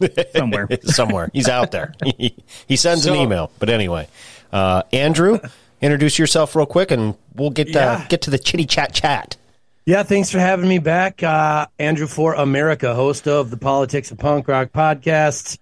somewhere. 0.34 0.68
somewhere. 0.82 1.30
He's 1.32 1.48
out 1.48 1.70
there. 1.70 1.94
He, 2.18 2.36
he 2.66 2.76
sends 2.76 3.04
so, 3.04 3.12
an 3.12 3.20
email. 3.20 3.50
But 3.58 3.70
anyway, 3.70 4.08
uh, 4.52 4.82
Andrew, 4.92 5.38
introduce 5.80 6.18
yourself 6.18 6.56
real 6.56 6.66
quick, 6.66 6.90
and 6.90 7.14
we'll 7.34 7.50
get 7.50 7.68
uh, 7.68 7.78
yeah. 7.78 7.92
uh, 7.92 8.06
get 8.08 8.22
to 8.22 8.30
the 8.30 8.38
chitty 8.38 8.66
chat 8.66 8.92
chat. 8.92 9.36
Yeah, 9.84 10.04
thanks 10.04 10.30
for 10.30 10.38
having 10.38 10.68
me 10.68 10.78
back, 10.78 11.22
uh, 11.24 11.66
Andrew 11.78 12.06
for 12.06 12.34
America, 12.34 12.94
host 12.94 13.26
of 13.26 13.50
the 13.50 13.56
Politics 13.56 14.12
of 14.12 14.18
Punk 14.18 14.46
Rock 14.46 14.70
podcast, 14.70 15.58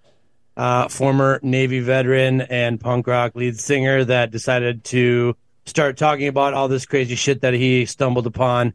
uh, 0.59 0.89
former 0.89 1.41
Navy 1.43 1.81
veteran 1.81 2.43
and 2.43 2.79
punk 2.79 3.07
rock 3.07 3.35
lead 3.35 3.59
singer 3.59 4.05
that 4.05 4.31
decided 4.31 4.85
to 4.85 5.37
start 5.65 5.97
talking 5.97 6.29
about 6.29 6.53
all 6.53 6.69
this 6.69 6.85
crazy 6.85 7.15
shit 7.15 7.41
that 7.41 7.55
he 7.55 7.87
stumbled 7.87 8.27
upon 8.27 8.75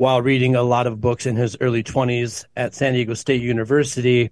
while 0.00 0.22
reading 0.22 0.56
a 0.56 0.62
lot 0.62 0.86
of 0.86 0.98
books 0.98 1.26
in 1.26 1.36
his 1.36 1.58
early 1.60 1.82
20s 1.82 2.46
at 2.56 2.74
San 2.74 2.94
Diego 2.94 3.12
State 3.12 3.42
University. 3.42 4.30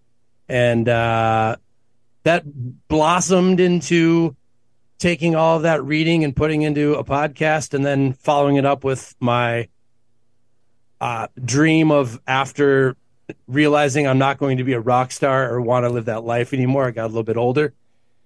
And 0.48 0.88
uh, 0.88 1.56
that 2.22 2.42
blossomed 2.88 3.60
into 3.60 4.34
taking 4.96 5.36
all 5.36 5.56
of 5.56 5.64
that 5.64 5.84
reading 5.84 6.24
and 6.24 6.34
putting 6.34 6.62
into 6.62 6.94
a 6.94 7.04
podcast 7.04 7.74
and 7.74 7.84
then 7.84 8.14
following 8.14 8.56
it 8.56 8.64
up 8.64 8.82
with 8.82 9.14
my 9.20 9.68
uh, 11.02 11.28
dream 11.44 11.90
of 11.90 12.18
after 12.26 12.96
realizing 13.46 14.06
I'm 14.06 14.16
not 14.16 14.38
going 14.38 14.56
to 14.56 14.64
be 14.64 14.72
a 14.72 14.80
rock 14.80 15.12
star 15.12 15.52
or 15.52 15.60
want 15.60 15.84
to 15.84 15.90
live 15.90 16.06
that 16.06 16.24
life 16.24 16.54
anymore. 16.54 16.86
I 16.86 16.92
got 16.92 17.04
a 17.04 17.08
little 17.08 17.24
bit 17.24 17.36
older. 17.36 17.74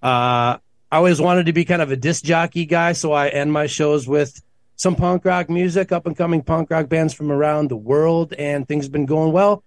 Uh, 0.01 0.59
I 0.89 0.95
always 0.95 1.19
wanted 1.19 1.47
to 1.47 1.53
be 1.53 1.65
kind 1.65 1.81
of 1.81 1.91
a 1.91 1.97
disc 1.97 2.23
jockey 2.23 2.65
guy, 2.65 2.93
so 2.93 3.11
I 3.11 3.27
end 3.27 3.51
my 3.51 3.67
shows 3.67 4.07
with 4.07 4.41
some 4.83 4.97
punk 4.97 5.23
rock 5.23 5.49
music, 5.49 5.93
up 5.93 6.05
and 6.05 6.17
coming 6.17 6.41
punk 6.41 6.69
rock 6.69 6.89
bands 6.89 7.13
from 7.13 7.31
around 7.31 7.69
the 7.69 7.75
world, 7.77 8.33
and 8.33 8.67
things 8.67 8.83
have 8.83 8.91
been 8.91 9.05
going 9.05 9.31
well. 9.31 9.63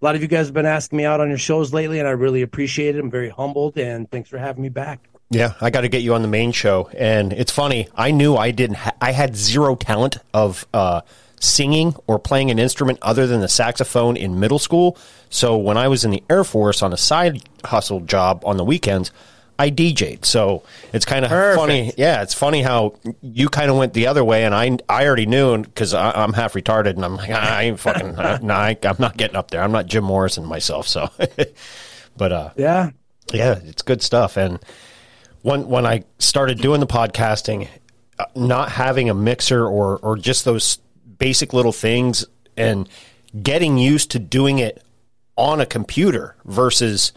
A 0.00 0.04
lot 0.04 0.14
of 0.14 0.22
you 0.22 0.28
guys 0.28 0.46
have 0.46 0.54
been 0.54 0.66
asking 0.66 0.98
me 0.98 1.04
out 1.04 1.20
on 1.20 1.28
your 1.28 1.38
shows 1.38 1.72
lately, 1.72 1.98
and 1.98 2.06
I 2.06 2.12
really 2.12 2.42
appreciate 2.42 2.94
it. 2.94 3.00
I'm 3.00 3.10
very 3.10 3.28
humbled, 3.28 3.76
and 3.76 4.08
thanks 4.08 4.30
for 4.30 4.38
having 4.38 4.62
me 4.62 4.68
back. 4.68 5.08
Yeah, 5.30 5.54
I 5.60 5.70
got 5.70 5.80
to 5.80 5.88
get 5.88 6.02
you 6.02 6.14
on 6.14 6.22
the 6.22 6.28
main 6.28 6.52
show, 6.52 6.88
and 6.96 7.32
it's 7.32 7.50
funny. 7.50 7.88
I 7.96 8.12
knew 8.12 8.36
I 8.36 8.52
didn't. 8.52 8.76
Ha- 8.76 8.92
I 9.00 9.10
had 9.10 9.34
zero 9.34 9.74
talent 9.74 10.18
of 10.32 10.64
uh, 10.72 11.00
singing 11.40 11.96
or 12.06 12.20
playing 12.20 12.52
an 12.52 12.60
instrument 12.60 13.00
other 13.02 13.26
than 13.26 13.40
the 13.40 13.48
saxophone 13.48 14.16
in 14.16 14.38
middle 14.38 14.60
school. 14.60 14.96
So 15.28 15.56
when 15.56 15.76
I 15.76 15.88
was 15.88 16.04
in 16.04 16.12
the 16.12 16.22
Air 16.30 16.44
Force 16.44 16.82
on 16.82 16.92
a 16.92 16.96
side 16.96 17.42
hustle 17.64 17.98
job 17.98 18.44
on 18.44 18.58
the 18.58 18.64
weekends, 18.64 19.10
I 19.58 19.70
DJ'd. 19.70 20.24
So 20.24 20.62
it's 20.92 21.04
kind 21.04 21.24
of 21.24 21.30
funny. 21.30 21.92
Yeah, 21.96 22.22
it's 22.22 22.34
funny 22.34 22.62
how 22.62 22.94
you 23.20 23.48
kind 23.48 23.70
of 23.70 23.76
went 23.76 23.94
the 23.94 24.06
other 24.06 24.24
way, 24.24 24.44
and 24.44 24.54
I 24.54 24.78
I 24.88 25.06
already 25.06 25.26
knew 25.26 25.62
because 25.62 25.94
I'm 25.94 26.32
half 26.32 26.54
retarded, 26.54 26.94
and 26.94 27.04
I'm 27.04 27.16
like 27.16 27.30
I 27.30 27.64
ain't 27.64 27.78
fucking 27.78 28.16
uh, 28.18 28.38
no, 28.42 28.54
I, 28.54 28.76
am 28.82 28.96
not 28.98 29.16
getting 29.16 29.36
up 29.36 29.50
there. 29.50 29.62
I'm 29.62 29.72
not 29.72 29.86
Jim 29.86 30.04
Morrison 30.04 30.44
myself. 30.44 30.88
So, 30.88 31.10
but 32.16 32.32
uh, 32.32 32.50
yeah, 32.56 32.90
yeah, 33.32 33.58
it's 33.64 33.82
good 33.82 34.02
stuff. 34.02 34.36
And 34.36 34.58
when 35.42 35.68
when 35.68 35.86
I 35.86 36.04
started 36.18 36.58
doing 36.58 36.80
the 36.80 36.86
podcasting, 36.86 37.68
uh, 38.18 38.24
not 38.34 38.70
having 38.70 39.10
a 39.10 39.14
mixer 39.14 39.66
or 39.66 39.98
or 39.98 40.16
just 40.16 40.44
those 40.44 40.78
basic 41.18 41.52
little 41.52 41.72
things 41.72 42.24
and 42.56 42.88
getting 43.40 43.78
used 43.78 44.10
to 44.10 44.18
doing 44.18 44.58
it 44.58 44.82
on 45.36 45.60
a 45.60 45.66
computer 45.66 46.34
versus 46.44 47.12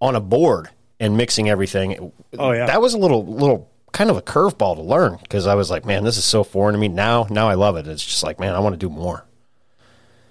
on 0.00 0.14
a 0.14 0.20
board 0.20 0.70
and 1.00 1.16
mixing 1.16 1.48
everything. 1.48 2.12
Oh 2.38 2.52
yeah, 2.52 2.66
that 2.66 2.80
was 2.80 2.94
a 2.94 2.98
little 2.98 3.24
little 3.24 3.70
kind 3.92 4.10
of 4.10 4.16
a 4.16 4.22
curveball 4.22 4.76
to 4.76 4.82
learn 4.82 5.18
because 5.22 5.46
I 5.46 5.54
was 5.54 5.70
like, 5.70 5.84
man, 5.84 6.04
this 6.04 6.16
is 6.16 6.24
so 6.24 6.44
foreign 6.44 6.74
to 6.74 6.78
me. 6.78 6.88
Now, 6.88 7.26
now 7.30 7.48
I 7.48 7.54
love 7.54 7.76
it. 7.76 7.86
It's 7.86 8.04
just 8.04 8.22
like, 8.22 8.38
man, 8.38 8.54
I 8.54 8.58
want 8.58 8.74
to 8.74 8.78
do 8.78 8.90
more. 8.90 9.24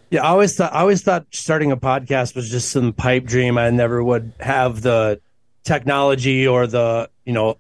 Yeah, 0.10 0.24
I 0.24 0.30
always 0.30 0.56
thought 0.56 0.74
I 0.74 0.82
always 0.82 1.02
thought 1.02 1.26
starting 1.32 1.72
a 1.72 1.78
podcast 1.78 2.36
was 2.36 2.50
just 2.50 2.72
some 2.72 2.94
pipe 2.94 3.26
dream. 3.26 3.58
I 3.58 3.70
never 3.72 4.02
would 4.02 4.34
have 4.40 4.82
the 4.82 5.20
technology 5.64 6.48
or 6.48 6.66
the 6.66 7.10
you 7.26 7.34
know 7.34 7.58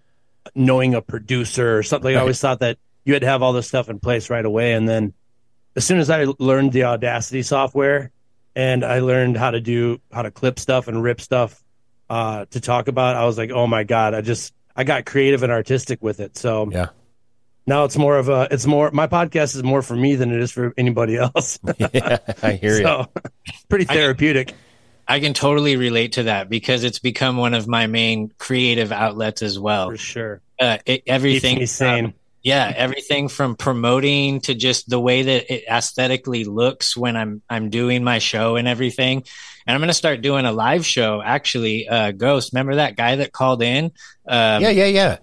knowing 0.55 0.95
a 0.95 1.01
producer 1.01 1.77
or 1.77 1.83
something. 1.83 2.13
Right. 2.13 2.19
I 2.19 2.21
always 2.21 2.39
thought 2.39 2.59
that 2.59 2.77
you 3.03 3.13
had 3.13 3.21
to 3.21 3.27
have 3.27 3.41
all 3.41 3.51
this 3.51 3.67
stuff 3.67 3.89
in 3.89 3.99
place 3.99 4.29
right 4.29 4.45
away, 4.45 4.73
and 4.73 4.87
then 4.87 5.13
as 5.75 5.85
soon 5.85 5.99
as 5.99 6.09
I 6.09 6.25
learned 6.39 6.71
the 6.71 6.85
Audacity 6.85 7.43
software 7.43 8.11
and 8.55 8.83
I 8.83 8.99
learned 8.99 9.37
how 9.37 9.51
to 9.51 9.59
do 9.59 9.99
how 10.11 10.21
to 10.21 10.31
clip 10.31 10.57
stuff 10.57 10.87
and 10.87 11.03
rip 11.03 11.19
stuff 11.19 11.61
uh, 12.09 12.45
to 12.51 12.59
talk 12.59 12.87
about, 12.87 13.15
I 13.15 13.25
was 13.25 13.37
like, 13.37 13.51
oh 13.51 13.67
my 13.67 13.83
god, 13.83 14.13
I 14.13 14.21
just 14.21 14.53
I 14.75 14.83
got 14.83 15.05
creative 15.05 15.43
and 15.43 15.51
artistic 15.51 16.01
with 16.01 16.19
it. 16.19 16.37
So 16.37 16.69
yeah. 16.71 16.87
Now 17.67 17.83
it's 17.83 17.97
more 17.97 18.17
of 18.17 18.29
a, 18.29 18.47
it's 18.49 18.65
more, 18.65 18.89
my 18.91 19.07
podcast 19.07 19.53
is 19.53 19.61
more 19.61 19.81
for 19.81 19.95
me 19.95 20.15
than 20.15 20.31
it 20.31 20.39
is 20.39 20.53
for 20.53 20.73
anybody 20.77 21.17
else. 21.17 21.59
yeah, 21.77 22.19
I 22.41 22.53
hear 22.53 22.81
so, 22.81 23.07
you. 23.13 23.21
Pretty 23.67 23.83
therapeutic. 23.83 24.47
I 24.47 24.51
can, 24.51 24.59
I 25.09 25.19
can 25.19 25.33
totally 25.33 25.75
relate 25.75 26.13
to 26.13 26.23
that 26.23 26.49
because 26.49 26.85
it's 26.85 26.99
become 26.99 27.35
one 27.35 27.53
of 27.53 27.67
my 27.67 27.87
main 27.87 28.31
creative 28.37 28.93
outlets 28.93 29.41
as 29.41 29.59
well. 29.59 29.89
For 29.89 29.97
sure. 29.97 30.41
Uh, 30.57 30.77
it, 30.85 31.03
everything. 31.07 31.57
Keeps 31.57 31.59
me 31.59 31.65
sane. 31.65 32.05
Um, 32.05 32.13
yeah 32.47 32.71
everything 32.73 33.27
from 33.27 33.57
promoting 33.57 34.39
to 34.39 34.55
just 34.55 34.89
the 34.89 34.99
way 34.99 35.21
that 35.21 35.53
it 35.53 35.65
aesthetically 35.69 36.45
looks 36.45 36.95
when 36.95 37.17
i'm 37.17 37.41
i'm 37.49 37.69
doing 37.69 38.05
my 38.05 38.19
show 38.19 38.55
and 38.55 38.69
everything. 38.69 39.23
And 39.65 39.75
i'm 39.75 39.81
going 39.81 39.89
to 39.89 39.93
start 39.93 40.21
doing 40.21 40.45
a 40.45 40.53
live 40.53 40.85
show 40.85 41.21
actually 41.21 41.89
uh 41.89 42.11
ghost. 42.11 42.53
Remember 42.53 42.75
that 42.75 42.95
guy 42.95 43.17
that 43.17 43.33
called 43.33 43.61
in? 43.61 43.91
Um, 44.25 44.61
yeah 44.61 44.69
yeah 44.69 44.85
yeah. 44.85 45.17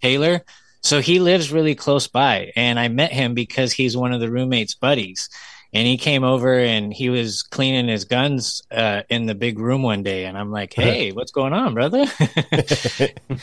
Taylor? 0.00 0.40
So 0.80 1.02
he 1.02 1.20
lives 1.20 1.52
really 1.52 1.74
close 1.74 2.08
by 2.08 2.52
and 2.56 2.80
i 2.80 2.88
met 2.88 3.12
him 3.12 3.34
because 3.34 3.74
he's 3.74 3.94
one 3.94 4.14
of 4.14 4.20
the 4.20 4.30
roommates 4.30 4.74
buddies. 4.74 5.28
And 5.74 5.86
he 5.86 5.98
came 5.98 6.24
over 6.24 6.58
and 6.58 6.92
he 6.92 7.08
was 7.10 7.42
cleaning 7.42 7.88
his 7.88 8.04
guns 8.04 8.62
uh, 8.70 9.02
in 9.08 9.24
the 9.24 9.34
big 9.34 9.58
room 9.58 9.82
one 9.82 10.02
day 10.02 10.24
and 10.24 10.38
i'm 10.38 10.50
like 10.50 10.72
hey 10.72 11.12
what's 11.12 11.32
going 11.32 11.52
on 11.52 11.74
brother? 11.74 12.06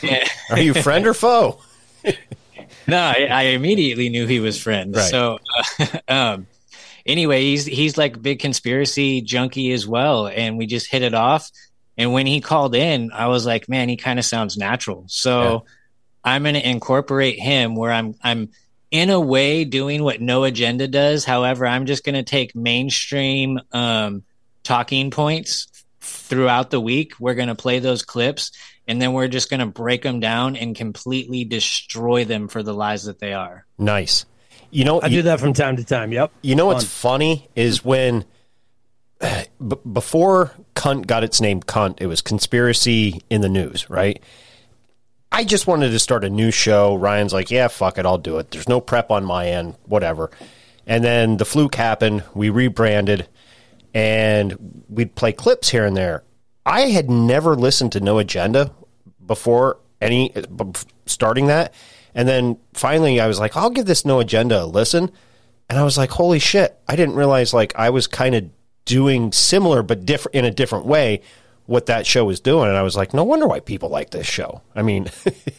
Are 0.50 0.58
you 0.58 0.74
friend 0.74 1.06
or 1.06 1.14
foe 1.14 1.60
no, 2.86 2.98
I, 2.98 3.28
I, 3.30 3.42
immediately 3.42 4.08
knew 4.08 4.26
he 4.26 4.40
was 4.40 4.60
friends. 4.60 4.96
Right. 4.96 5.10
So, 5.10 5.38
uh, 5.78 5.98
um, 6.08 6.46
anyway, 7.06 7.42
he's 7.42 7.64
he's 7.66 7.98
like 7.98 8.20
big 8.20 8.38
conspiracy 8.40 9.20
junkie 9.20 9.72
as 9.72 9.86
well, 9.86 10.26
and 10.26 10.58
we 10.58 10.66
just 10.66 10.90
hit 10.90 11.02
it 11.02 11.14
off. 11.14 11.50
And 11.96 12.12
when 12.12 12.26
he 12.26 12.40
called 12.40 12.74
in, 12.74 13.12
I 13.12 13.26
was 13.26 13.44
like, 13.44 13.68
man, 13.68 13.88
he 13.88 13.96
kind 13.96 14.18
of 14.18 14.24
sounds 14.24 14.56
natural. 14.56 15.04
So 15.08 15.52
yeah. 15.52 15.58
I'm 16.24 16.42
going 16.42 16.54
to 16.54 16.66
incorporate 16.68 17.38
him 17.38 17.74
where 17.76 17.92
I'm 17.92 18.14
I'm 18.22 18.50
in 18.90 19.10
a 19.10 19.20
way 19.20 19.64
doing 19.64 20.02
what 20.02 20.20
No 20.20 20.44
Agenda 20.44 20.88
does. 20.88 21.24
However, 21.24 21.66
I'm 21.66 21.86
just 21.86 22.04
going 22.04 22.16
to 22.16 22.22
take 22.22 22.56
mainstream 22.56 23.60
um, 23.72 24.24
talking 24.62 25.10
points 25.10 25.68
throughout 26.00 26.70
the 26.70 26.80
week. 26.80 27.12
We're 27.20 27.34
going 27.34 27.48
to 27.48 27.54
play 27.54 27.78
those 27.78 28.02
clips 28.02 28.52
and 28.88 29.00
then 29.00 29.12
we're 29.12 29.28
just 29.28 29.50
going 29.50 29.60
to 29.60 29.66
break 29.66 30.02
them 30.02 30.20
down 30.20 30.56
and 30.56 30.74
completely 30.74 31.44
destroy 31.44 32.24
them 32.24 32.48
for 32.48 32.62
the 32.62 32.74
lies 32.74 33.04
that 33.04 33.18
they 33.18 33.32
are. 33.32 33.66
Nice. 33.78 34.26
You 34.70 34.84
know, 34.84 35.00
I 35.00 35.06
you, 35.06 35.18
do 35.18 35.22
that 35.22 35.40
from 35.40 35.52
time 35.52 35.76
to 35.76 35.84
time. 35.84 36.12
Yep. 36.12 36.32
You 36.42 36.54
know 36.54 36.66
what's 36.66 36.84
funny 36.84 37.48
is 37.56 37.84
when 37.84 38.24
b- 39.20 39.76
before 39.92 40.52
cunt 40.74 41.06
got 41.06 41.24
its 41.24 41.40
name 41.40 41.60
cunt, 41.60 42.00
it 42.00 42.06
was 42.06 42.22
conspiracy 42.22 43.20
in 43.30 43.40
the 43.40 43.48
news, 43.48 43.90
right? 43.90 44.22
I 45.32 45.44
just 45.44 45.66
wanted 45.66 45.90
to 45.90 45.98
start 45.98 46.24
a 46.24 46.30
new 46.30 46.50
show. 46.50 46.96
Ryan's 46.96 47.32
like, 47.32 47.50
"Yeah, 47.50 47.68
fuck 47.68 47.98
it, 47.98 48.06
I'll 48.06 48.18
do 48.18 48.38
it." 48.38 48.50
There's 48.50 48.68
no 48.68 48.80
prep 48.80 49.10
on 49.10 49.24
my 49.24 49.46
end, 49.46 49.76
whatever. 49.84 50.30
And 50.86 51.04
then 51.04 51.36
the 51.36 51.44
fluke 51.44 51.76
happened. 51.76 52.24
We 52.34 52.50
rebranded, 52.50 53.28
and 53.94 54.84
we'd 54.88 55.14
play 55.14 55.32
clips 55.32 55.68
here 55.68 55.84
and 55.84 55.96
there. 55.96 56.24
I 56.70 56.82
had 56.82 57.10
never 57.10 57.56
listened 57.56 57.92
to 57.92 58.00
No 58.00 58.18
Agenda 58.18 58.72
before 59.26 59.78
any 60.00 60.32
starting 61.06 61.48
that. 61.48 61.74
And 62.14 62.28
then 62.28 62.58
finally 62.72 63.20
I 63.20 63.26
was 63.26 63.38
like, 63.38 63.56
I'll 63.56 63.70
give 63.70 63.86
this 63.86 64.04
no 64.04 64.20
agenda 64.20 64.62
a 64.62 64.64
listen. 64.64 65.10
And 65.68 65.78
I 65.78 65.84
was 65.84 65.96
like, 65.96 66.10
holy 66.10 66.38
shit. 66.38 66.78
I 66.88 66.96
didn't 66.96 67.14
realize 67.14 67.54
like 67.54 67.74
I 67.76 67.90
was 67.90 68.06
kind 68.06 68.34
of 68.34 68.50
doing 68.84 69.32
similar 69.32 69.82
but 69.82 70.04
different 70.04 70.34
in 70.34 70.44
a 70.44 70.50
different 70.50 70.86
way 70.86 71.22
what 71.66 71.86
that 71.86 72.06
show 72.06 72.24
was 72.24 72.40
doing. 72.40 72.68
And 72.68 72.76
I 72.76 72.82
was 72.82 72.96
like, 72.96 73.14
no 73.14 73.22
wonder 73.22 73.46
why 73.46 73.60
people 73.60 73.88
like 73.88 74.10
this 74.10 74.26
show. 74.26 74.62
I 74.74 74.82
mean, 74.82 75.08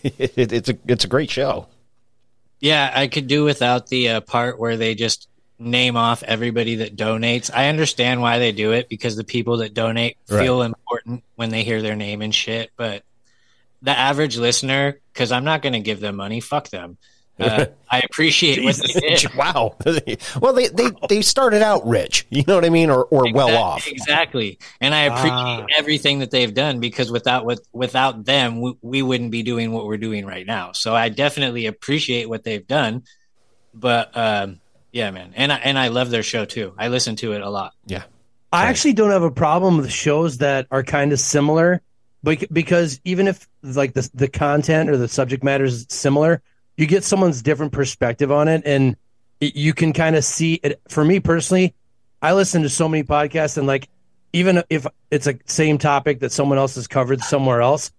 it, 0.04 0.34
it, 0.36 0.52
it's 0.52 0.70
a 0.70 0.78
it's 0.88 1.06
a 1.06 1.08
great 1.08 1.30
show. 1.30 1.68
Yeah, 2.60 2.92
I 2.94 3.08
could 3.08 3.28
do 3.28 3.44
without 3.44 3.88
the 3.88 4.10
uh, 4.10 4.22
part 4.22 4.60
where 4.60 4.78
they 4.78 4.94
just 4.94 5.28
name 5.62 5.96
off 5.96 6.24
everybody 6.24 6.78
that 6.78 6.96
donates. 6.96 7.52
I 7.54 7.68
understand 7.70 8.22
why 8.22 8.40
they 8.40 8.52
do 8.52 8.72
it 8.72 8.90
because 8.90 9.16
the 9.16 9.24
people 9.24 9.58
that 9.58 9.74
donate 9.74 10.18
feel 10.28 10.62
important 10.62 11.24
when 11.36 11.50
they 11.50 11.64
hear 11.64 11.82
their 11.82 11.96
name 11.96 12.22
and 12.22 12.34
shit. 12.34 12.72
But 12.76 13.04
the 13.82 13.98
average 13.98 14.38
listener, 14.38 15.00
because 15.14 15.32
I'm 15.32 15.44
not 15.44 15.62
going 15.62 15.74
to 15.74 15.80
give 15.80 16.00
them 16.00 16.16
money. 16.16 16.40
Fuck 16.40 16.70
them. 16.70 16.98
Uh, 17.40 17.66
I 17.90 18.00
appreciate 18.00 18.64
what 18.64 18.76
they 18.76 19.00
did. 19.00 19.36
Wow. 19.36 19.76
well, 20.40 20.54
they, 20.54 20.68
they, 20.68 20.90
they 21.10 21.22
started 21.22 21.62
out 21.62 21.88
rich, 21.88 22.26
you 22.30 22.44
know 22.48 22.56
what 22.56 22.66
I 22.66 22.70
mean, 22.70 22.90
or, 22.90 23.06
or 23.06 23.28
exactly, 23.28 23.34
well 23.34 23.58
off. 23.58 23.88
Exactly. 23.88 24.60
And 24.80 24.94
I 24.94 25.04
appreciate 25.04 25.32
ah. 25.32 25.66
everything 25.78 26.20
that 26.20 26.32
they've 26.32 26.54
done 26.54 26.80
because 26.80 27.12
without 27.12 27.46
with, 27.46 27.66
without 27.72 28.26
them, 28.26 28.62
we, 28.62 28.78
we 28.82 29.02
wouldn't 29.02 29.32
be 29.32 29.44
doing 29.44 29.72
what 29.72 29.86
we're 29.86 29.98
doing 29.98 30.26
right 30.26 30.46
now. 30.46 30.72
So 30.74 30.96
I 30.96 31.10
definitely 31.10 31.66
appreciate 31.66 32.30
what 32.30 32.44
they've 32.44 32.66
done. 32.66 33.04
But 33.74 34.16
um, 34.16 34.60
yeah, 34.92 35.12
man, 35.12 35.34
and 35.36 35.52
I 35.52 35.58
and 35.58 35.78
I 35.78 35.88
love 35.88 36.10
their 36.10 36.24
show 36.24 36.46
too. 36.46 36.74
I 36.78 36.90
listen 36.90 37.16
to 37.18 37.34
it 37.34 37.42
a 37.42 37.50
lot. 37.50 37.74
Yeah. 37.86 38.04
I 38.54 38.66
actually 38.66 38.94
don't 38.94 39.12
have 39.12 39.24
a 39.24 39.32
problem 39.32 39.78
with 39.78 39.90
shows 39.90 40.40
that 40.40 40.68
are 40.72 40.84
kind 40.84 41.14
of 41.14 41.20
similar, 41.22 41.82
but 42.22 42.52
because 42.52 43.00
even 43.06 43.28
if 43.28 43.48
like 43.64 43.94
the 43.94 44.10
the 44.14 44.28
content 44.28 44.90
or 44.90 44.98
the 44.98 45.08
subject 45.08 45.44
matter 45.44 45.64
is 45.64 45.86
similar, 45.90 46.42
you 46.76 46.86
get 46.86 47.06
someone's 47.06 47.42
different 47.42 47.72
perspective 47.72 48.32
on 48.32 48.50
it, 48.50 48.64
and 48.66 48.98
it, 49.40 49.56
you 49.56 49.74
can 49.74 49.94
kind 49.94 50.18
of 50.18 50.26
see 50.26 50.56
it. 50.56 50.82
For 50.90 51.06
me 51.06 51.22
personally, 51.22 51.74
I 52.22 52.34
listen 52.34 52.64
to 52.64 52.70
so 52.70 52.90
many 52.90 53.04
podcasts, 53.04 53.58
and 53.58 53.68
like 53.68 53.88
even 54.34 54.64
if 54.70 54.86
it's 55.10 55.28
a 55.28 55.40
same 55.46 55.78
topic 55.78 56.20
that 56.20 56.34
someone 56.34 56.58
else 56.58 56.76
has 56.76 56.88
covered 56.88 57.22
somewhere 57.22 57.62
else, 57.62 57.92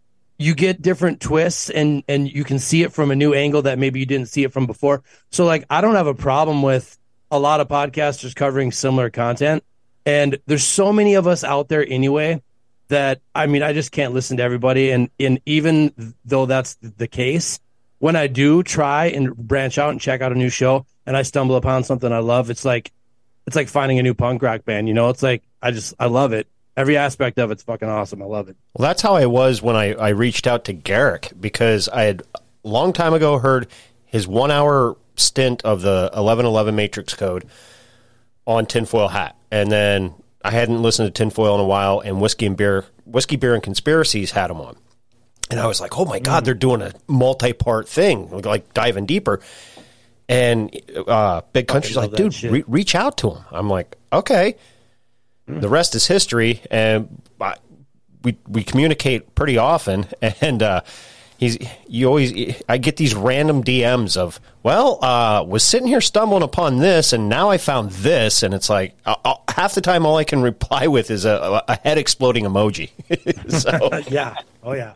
you 0.43 0.55
get 0.55 0.83
different 0.83 1.21
twists, 1.21 1.71
and 1.71 2.03
and 2.09 2.31
you 2.31 2.45
can 2.45 2.59
see 2.59 2.83
it 2.83 2.93
from 2.93 3.11
a 3.11 3.17
new 3.17 3.35
angle 3.35 3.63
that 3.63 3.79
maybe 3.79 4.01
you 4.01 4.07
didn't 4.07 4.29
see 4.29 4.45
it 4.45 4.53
from 4.53 4.67
before. 4.67 5.03
So 5.31 5.45
like, 5.45 5.65
I 5.71 5.81
don't 5.81 5.95
have 5.95 6.07
a 6.07 6.15
problem 6.15 6.63
with 6.63 6.99
a 7.31 7.39
lot 7.39 7.61
of 7.61 7.69
podcasters 7.69 8.35
covering 8.35 8.73
similar 8.73 9.09
content 9.09 9.65
and 10.05 10.39
there's 10.47 10.65
so 10.65 10.93
many 10.93 11.15
of 11.15 11.27
us 11.27 11.45
out 11.45 11.69
there 11.69 11.87
anyway 11.89 12.43
that 12.89 13.21
I 13.35 13.47
mean, 13.47 13.63
I 13.63 13.73
just 13.73 13.93
can't 13.93 14.13
listen 14.13 14.37
to 14.39 14.43
everybody. 14.43 14.91
And, 14.91 15.11
and 15.19 15.41
even 15.47 16.15
though 16.25 16.47
that's 16.47 16.77
the 16.81 17.09
case, 17.09 17.61
when 17.99 18.17
I 18.17 18.27
do 18.27 18.63
try 18.63 19.07
and 19.07 19.35
branch 19.37 19.79
out 19.79 19.91
and 19.91 20.01
check 20.01 20.21
out 20.21 20.33
a 20.33 20.35
new 20.35 20.49
show 20.49 20.87
and 21.07 21.17
I 21.17 21.23
stumble 21.23 21.57
upon 21.57 21.85
something 21.85 22.13
I 22.13 22.19
love, 22.19 22.51
it's 22.51 22.65
like, 22.65 22.93
it's 23.47 23.57
like 23.57 23.69
finding 23.69 23.99
a 23.99 24.03
new 24.03 24.15
punk 24.15 24.43
rock 24.43 24.65
band, 24.65 24.89
you 24.89 24.95
know, 24.95 25.09
it's 25.09 25.23
like, 25.23 25.43
I 25.61 25.71
just, 25.71 25.95
I 25.99 26.07
love 26.07 26.33
it. 26.33 26.49
Every 26.77 26.97
aspect 26.97 27.39
of 27.39 27.51
it's 27.51 27.63
fucking 27.63 27.89
awesome. 27.89 28.23
I 28.23 28.27
love 28.27 28.49
it. 28.49 28.57
Well, 28.75 28.89
that's 28.89 29.03
how 29.03 29.15
I 29.15 29.27
was 29.27 29.61
when 29.61 29.77
I, 29.77 29.93
I 29.95 30.09
reached 30.11 30.47
out 30.47 30.65
to 30.67 30.73
Garrick 30.73 31.33
because 31.39 31.89
I 31.89 32.05
had 32.05 32.23
a 32.35 32.41
long 32.69 32.93
time 32.93 33.13
ago 33.13 33.39
heard 33.39 33.69
his 34.07 34.27
one 34.27 34.51
hour 34.51 34.97
stint 35.17 35.63
of 35.65 35.83
the 35.83 36.11
1111 36.15 36.75
Matrix 36.75 37.15
Code 37.15 37.45
on 38.47 38.67
Tinfoil 38.67 39.09
Hat 39.09 39.37
and 39.53 39.71
then 39.71 40.15
I 40.45 40.51
hadn't 40.51 40.83
listened 40.83 41.07
to 41.07 41.13
Tinfoil 41.13 41.55
in 41.55 41.61
a 41.61 41.65
while, 41.65 42.01
and 42.01 42.21
Whiskey 42.21 42.47
and 42.47 42.57
Beer, 42.57 42.85
Whiskey 43.05 43.37
Beer 43.37 43.55
and 43.55 43.63
Conspiracies 43.63 44.33
had 44.33 44.51
him 44.51 44.61
on, 44.61 44.77
and 45.51 45.61
I 45.61 45.67
was 45.67 45.81
like, 45.81 45.97
oh 45.97 46.05
my 46.05 46.19
god, 46.19 46.45
they're 46.45 46.55
doing 46.55 46.83
a 46.83 46.93
multi-part 47.07 47.89
thing, 47.89 48.29
like 48.43 48.75
diving 48.75 49.07
deeper. 49.07 49.41
And 50.29 50.75
uh, 51.07 51.43
Big 51.53 51.69
Country's 51.69 51.97
like, 51.97 52.13
dude, 52.13 52.43
re- 52.43 52.65
reach 52.67 52.95
out 52.95 53.19
to 53.19 53.31
him. 53.31 53.45
I'm 53.51 53.69
like, 53.69 53.97
okay. 54.13 54.57
The 55.47 55.69
rest 55.69 55.95
is 55.95 56.07
history, 56.07 56.63
and 56.71 57.21
I, 57.41 57.57
we 58.23 58.37
we 58.49 58.63
communicate 58.63 59.35
pretty 59.35 59.59
often, 59.59 60.07
and 60.41 60.63
uh, 60.63 60.83
he's 61.43 61.59
you 61.89 62.07
always 62.07 62.63
I 62.69 62.79
get 62.79 62.97
these 62.97 63.15
random 63.15 63.65
DMs 63.65 64.17
of 64.17 64.41
well 64.63 65.05
uh, 65.05 65.43
was 65.43 65.65
sitting 65.65 65.89
here 65.89 66.01
stumbling 66.01 66.45
upon 66.45 66.79
this 66.79 67.13
and 67.13 67.29
now 67.29 67.51
I 67.51 67.59
found 67.59 67.91
this 67.91 68.45
and 68.45 68.55
it's 68.55 68.71
like 68.71 68.95
uh, 69.05 69.17
uh 69.25 69.35
half 69.49 69.75
the 69.75 69.81
time 69.81 70.07
all 70.07 70.17
I 70.17 70.25
can 70.25 70.41
reply 70.53 70.87
with 70.87 71.11
is 71.11 71.25
a, 71.25 71.63
a 71.67 71.77
head 71.83 71.99
exploding 71.99 72.45
emoji. 72.45 72.91
so 73.61 73.99
yeah, 74.09 74.37
oh 74.63 74.73
yeah. 74.73 74.95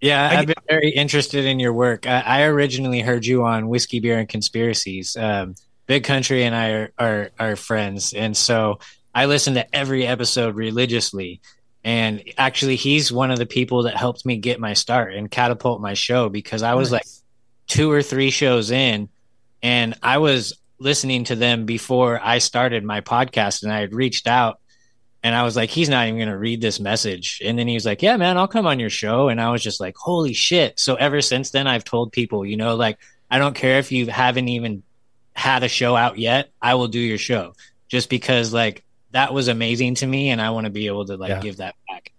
Yeah, 0.00 0.28
I've 0.32 0.46
been 0.48 0.56
very 0.68 0.90
interested 0.90 1.44
in 1.44 1.60
your 1.60 1.72
work. 1.72 2.08
I, 2.08 2.22
I 2.22 2.42
originally 2.42 3.02
heard 3.02 3.24
you 3.24 3.44
on 3.44 3.68
Whiskey, 3.68 4.00
Beer, 4.00 4.18
and 4.18 4.28
Conspiracies. 4.28 5.16
Um, 5.16 5.54
Big 5.86 6.04
Country 6.04 6.44
and 6.44 6.54
I 6.54 6.70
are, 6.70 6.92
are, 6.98 7.30
are 7.38 7.56
friends, 7.56 8.12
and 8.12 8.36
so 8.36 8.78
I 9.14 9.26
listen 9.26 9.54
to 9.54 9.74
every 9.74 10.06
episode 10.06 10.56
religiously. 10.56 11.40
And 11.84 12.22
actually, 12.38 12.76
he's 12.76 13.10
one 13.10 13.30
of 13.30 13.38
the 13.38 13.46
people 13.46 13.84
that 13.84 13.96
helped 13.96 14.24
me 14.24 14.36
get 14.36 14.60
my 14.60 14.74
start 14.74 15.14
and 15.14 15.30
catapult 15.30 15.80
my 15.80 15.94
show 15.94 16.28
because 16.28 16.62
I 16.62 16.74
was 16.74 16.92
nice. 16.92 17.00
like 17.00 17.06
two 17.66 17.90
or 17.90 18.02
three 18.02 18.30
shows 18.30 18.70
in 18.70 19.08
and 19.62 19.94
I 20.02 20.18
was 20.18 20.58
listening 20.78 21.24
to 21.24 21.36
them 21.36 21.64
before 21.64 22.20
I 22.22 22.38
started 22.38 22.84
my 22.84 23.00
podcast 23.00 23.62
and 23.62 23.72
I 23.72 23.80
had 23.80 23.94
reached 23.94 24.26
out 24.26 24.60
and 25.22 25.34
I 25.34 25.44
was 25.44 25.54
like, 25.54 25.70
he's 25.70 25.88
not 25.88 26.06
even 26.06 26.18
going 26.18 26.28
to 26.28 26.36
read 26.36 26.60
this 26.60 26.80
message. 26.80 27.40
And 27.44 27.56
then 27.56 27.68
he 27.68 27.74
was 27.74 27.86
like, 27.86 28.02
yeah, 28.02 28.16
man, 28.16 28.36
I'll 28.36 28.48
come 28.48 28.66
on 28.66 28.80
your 28.80 28.90
show. 28.90 29.28
And 29.28 29.40
I 29.40 29.50
was 29.50 29.62
just 29.62 29.80
like, 29.80 29.96
holy 29.96 30.32
shit. 30.32 30.80
So 30.80 30.96
ever 30.96 31.20
since 31.20 31.50
then, 31.50 31.68
I've 31.68 31.84
told 31.84 32.12
people, 32.12 32.44
you 32.44 32.56
know, 32.56 32.74
like, 32.74 32.98
I 33.30 33.38
don't 33.38 33.54
care 33.54 33.78
if 33.78 33.92
you 33.92 34.08
haven't 34.08 34.48
even 34.48 34.82
had 35.34 35.62
a 35.62 35.68
show 35.68 35.96
out 35.96 36.18
yet, 36.18 36.50
I 36.60 36.74
will 36.74 36.88
do 36.88 37.00
your 37.00 37.18
show 37.18 37.54
just 37.88 38.08
because, 38.08 38.52
like, 38.52 38.84
that 39.12 39.32
was 39.32 39.48
amazing 39.48 39.94
to 39.96 40.06
me, 40.06 40.30
and 40.30 40.40
I 40.40 40.50
want 40.50 40.64
to 40.64 40.70
be 40.70 40.86
able 40.86 41.04
to 41.06 41.16
like 41.16 41.28
yeah. 41.28 41.40
give 41.40 41.58
that 41.58 41.74
back. 41.88 42.12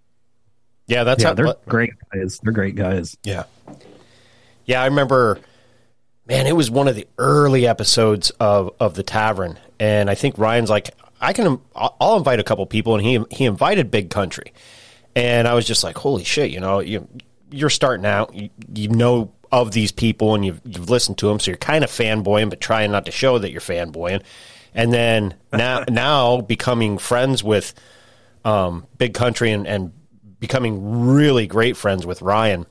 Yeah, 0.87 1.03
that's 1.03 1.21
yeah, 1.21 1.29
how, 1.29 1.33
they're 1.33 1.55
great 1.67 1.93
guys. 2.13 2.39
They're 2.41 2.53
great 2.53 2.75
guys. 2.75 3.17
Yeah, 3.23 3.43
yeah. 4.65 4.81
I 4.81 4.85
remember, 4.85 5.39
man, 6.27 6.47
it 6.47 6.55
was 6.55 6.69
one 6.69 6.87
of 6.87 6.95
the 6.95 7.07
early 7.17 7.67
episodes 7.67 8.29
of 8.39 8.73
of 8.79 8.95
the 8.95 9.03
Tavern, 9.03 9.59
and 9.79 10.09
I 10.09 10.15
think 10.15 10.37
Ryan's 10.37 10.69
like, 10.69 10.91
I 11.19 11.33
can, 11.33 11.59
I'll 11.75 12.17
invite 12.17 12.39
a 12.39 12.43
couple 12.43 12.65
people, 12.65 12.95
and 12.95 13.05
he 13.05 13.23
he 13.31 13.45
invited 13.45 13.89
Big 13.89 14.09
Country, 14.09 14.53
and 15.15 15.47
I 15.47 15.53
was 15.53 15.65
just 15.65 15.83
like, 15.83 15.97
holy 15.97 16.23
shit, 16.23 16.51
you 16.51 16.59
know, 16.59 16.79
you 16.79 17.07
you're 17.49 17.69
starting 17.69 18.05
out, 18.05 18.33
you, 18.33 18.49
you 18.73 18.89
know 18.89 19.31
of 19.61 19.71
these 19.71 19.91
people, 19.91 20.35
and 20.35 20.45
you've 20.45 20.61
you've 20.65 20.89
listened 20.89 21.17
to 21.19 21.27
them, 21.27 21.39
so 21.39 21.51
you're 21.51 21.57
kind 21.57 21.83
of 21.83 21.89
fanboying, 21.89 22.49
but 22.49 22.59
trying 22.59 22.91
not 22.91 23.05
to 23.05 23.11
show 23.11 23.37
that 23.37 23.51
you're 23.51 23.61
fanboying 23.61 24.21
and 24.75 24.93
then 24.93 25.35
now 25.53 25.83
now 25.89 26.41
becoming 26.41 26.97
friends 26.97 27.43
with 27.43 27.73
um, 28.45 28.87
Big 28.97 29.13
Country 29.13 29.51
and, 29.51 29.67
and 29.67 29.93
becoming 30.39 31.13
really 31.13 31.47
great 31.47 31.77
friends 31.77 32.05
with 32.05 32.21
Ryan. 32.21 32.65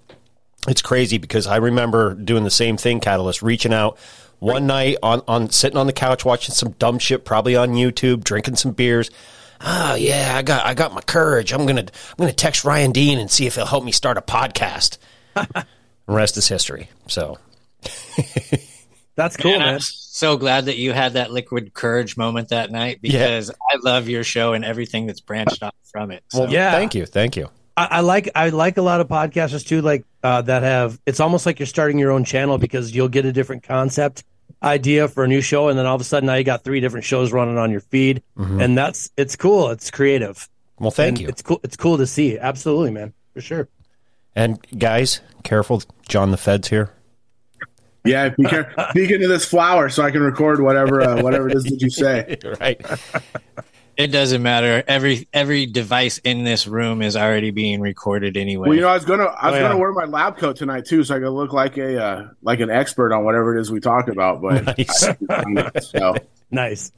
It's 0.68 0.82
crazy 0.82 1.18
because 1.18 1.46
I 1.46 1.56
remember 1.56 2.14
doing 2.14 2.44
the 2.44 2.50
same 2.50 2.76
thing, 2.76 3.00
Katilist, 3.00 3.42
reaching 3.42 3.72
out 3.72 3.98
one 4.38 4.66
night 4.66 4.96
on, 5.02 5.22
on 5.26 5.50
sitting 5.50 5.78
on 5.78 5.86
the 5.86 5.92
couch 5.92 6.24
watching 6.24 6.54
some 6.54 6.72
dumb 6.72 6.98
shit, 6.98 7.24
probably 7.24 7.56
on 7.56 7.70
YouTube, 7.70 8.22
drinking 8.22 8.56
some 8.56 8.72
beers. 8.72 9.10
Oh 9.60 9.94
yeah, 9.94 10.34
I 10.36 10.42
got 10.42 10.66
I 10.66 10.74
got 10.74 10.92
my 10.92 11.00
courage. 11.00 11.52
I'm 11.52 11.66
gonna 11.66 11.82
I'm 11.82 12.16
gonna 12.18 12.32
text 12.32 12.64
Ryan 12.64 12.92
Dean 12.92 13.18
and 13.18 13.30
see 13.30 13.46
if 13.46 13.54
he'll 13.54 13.66
help 13.66 13.84
me 13.84 13.92
start 13.92 14.18
a 14.18 14.22
podcast. 14.22 14.98
the 16.12 16.16
rest 16.16 16.36
is 16.36 16.48
history. 16.48 16.88
So 17.08 17.38
that's 19.16 19.36
cool, 19.36 19.58
man. 19.58 19.72
man 19.72 19.80
so 19.80 20.36
glad 20.36 20.66
that 20.66 20.76
you 20.76 20.92
had 20.92 21.14
that 21.14 21.32
liquid 21.32 21.72
courage 21.72 22.16
moment 22.16 22.50
that 22.50 22.70
night 22.70 23.00
because 23.00 23.48
yeah. 23.48 23.54
I 23.70 23.78
love 23.82 24.08
your 24.08 24.22
show 24.22 24.52
and 24.52 24.64
everything 24.64 25.06
that's 25.06 25.20
branched 25.20 25.62
off 25.62 25.74
from 25.90 26.10
it. 26.10 26.22
So. 26.28 26.40
Well, 26.40 26.52
yeah, 26.52 26.70
thank 26.70 26.94
you, 26.94 27.06
thank 27.06 27.36
you. 27.36 27.48
I, 27.76 27.88
I, 27.90 28.00
like 28.00 28.28
I 28.34 28.50
like 28.50 28.76
a 28.76 28.82
lot 28.82 29.00
of 29.00 29.08
podcasters 29.08 29.66
too, 29.66 29.80
like 29.80 30.04
uh, 30.22 30.42
that 30.42 30.62
have. 30.62 31.00
It's 31.06 31.20
almost 31.20 31.46
like 31.46 31.58
you're 31.58 31.66
starting 31.66 31.98
your 31.98 32.10
own 32.10 32.24
channel 32.24 32.58
because 32.58 32.94
you'll 32.94 33.08
get 33.08 33.24
a 33.24 33.32
different 33.32 33.62
concept 33.62 34.24
idea 34.62 35.08
for 35.08 35.24
a 35.24 35.28
new 35.28 35.40
show, 35.40 35.68
and 35.68 35.78
then 35.78 35.86
all 35.86 35.94
of 35.94 36.00
a 36.02 36.04
sudden 36.04 36.26
now 36.26 36.34
you 36.34 36.44
got 36.44 36.62
three 36.62 36.80
different 36.80 37.06
shows 37.06 37.32
running 37.32 37.56
on 37.56 37.70
your 37.70 37.80
feed, 37.80 38.22
mm-hmm. 38.36 38.60
and 38.60 38.76
that's 38.76 39.10
it's 39.16 39.36
cool. 39.36 39.70
It's 39.70 39.90
creative. 39.90 40.46
Well, 40.78 40.90
thank 40.90 41.16
and 41.16 41.20
you. 41.20 41.28
It's 41.28 41.40
cool. 41.40 41.60
It's 41.62 41.76
cool 41.76 41.96
to 41.96 42.06
see. 42.06 42.38
Absolutely, 42.38 42.90
man, 42.90 43.14
for 43.32 43.40
sure. 43.40 43.68
And 44.34 44.58
guys, 44.78 45.20
careful, 45.44 45.82
John 46.08 46.30
the 46.30 46.36
Fed's 46.36 46.68
here. 46.68 46.90
Yeah, 48.04 48.30
be 48.30 48.46
speaking 48.90 49.22
of 49.22 49.28
this 49.28 49.44
flower, 49.44 49.88
so 49.88 50.02
I 50.02 50.10
can 50.10 50.22
record 50.22 50.60
whatever 50.60 51.02
uh, 51.02 51.22
whatever 51.22 51.48
it 51.48 51.56
is 51.56 51.64
that 51.64 51.80
you 51.80 51.88
say. 51.88 52.36
right. 52.60 52.80
It 53.96 54.06
doesn't 54.08 54.42
matter. 54.42 54.82
Every 54.88 55.28
every 55.32 55.66
device 55.66 56.18
in 56.18 56.44
this 56.44 56.66
room 56.66 57.02
is 57.02 57.16
already 57.16 57.50
being 57.50 57.80
recorded 57.80 58.36
anyway. 58.36 58.68
Well, 58.68 58.74
you 58.74 58.80
know, 58.80 58.88
I 58.88 58.94
was 58.94 59.04
gonna 59.04 59.24
I 59.24 59.50
was 59.50 59.58
oh, 59.58 59.62
yeah. 59.62 59.68
gonna 59.68 59.78
wear 59.78 59.92
my 59.92 60.06
lab 60.06 60.38
coat 60.38 60.56
tonight 60.56 60.86
too, 60.86 61.04
so 61.04 61.14
I 61.14 61.20
could 61.20 61.28
look 61.28 61.52
like 61.52 61.76
a 61.76 62.02
uh, 62.02 62.28
like 62.42 62.60
an 62.60 62.70
expert 62.70 63.12
on 63.12 63.24
whatever 63.24 63.56
it 63.56 63.60
is 63.60 63.70
we 63.70 63.80
talk 63.80 64.08
about. 64.08 64.40
But 64.40 64.64
nice. 64.78 65.04
I, 65.28 65.70
so. 65.80 66.14
nice. 66.50 66.90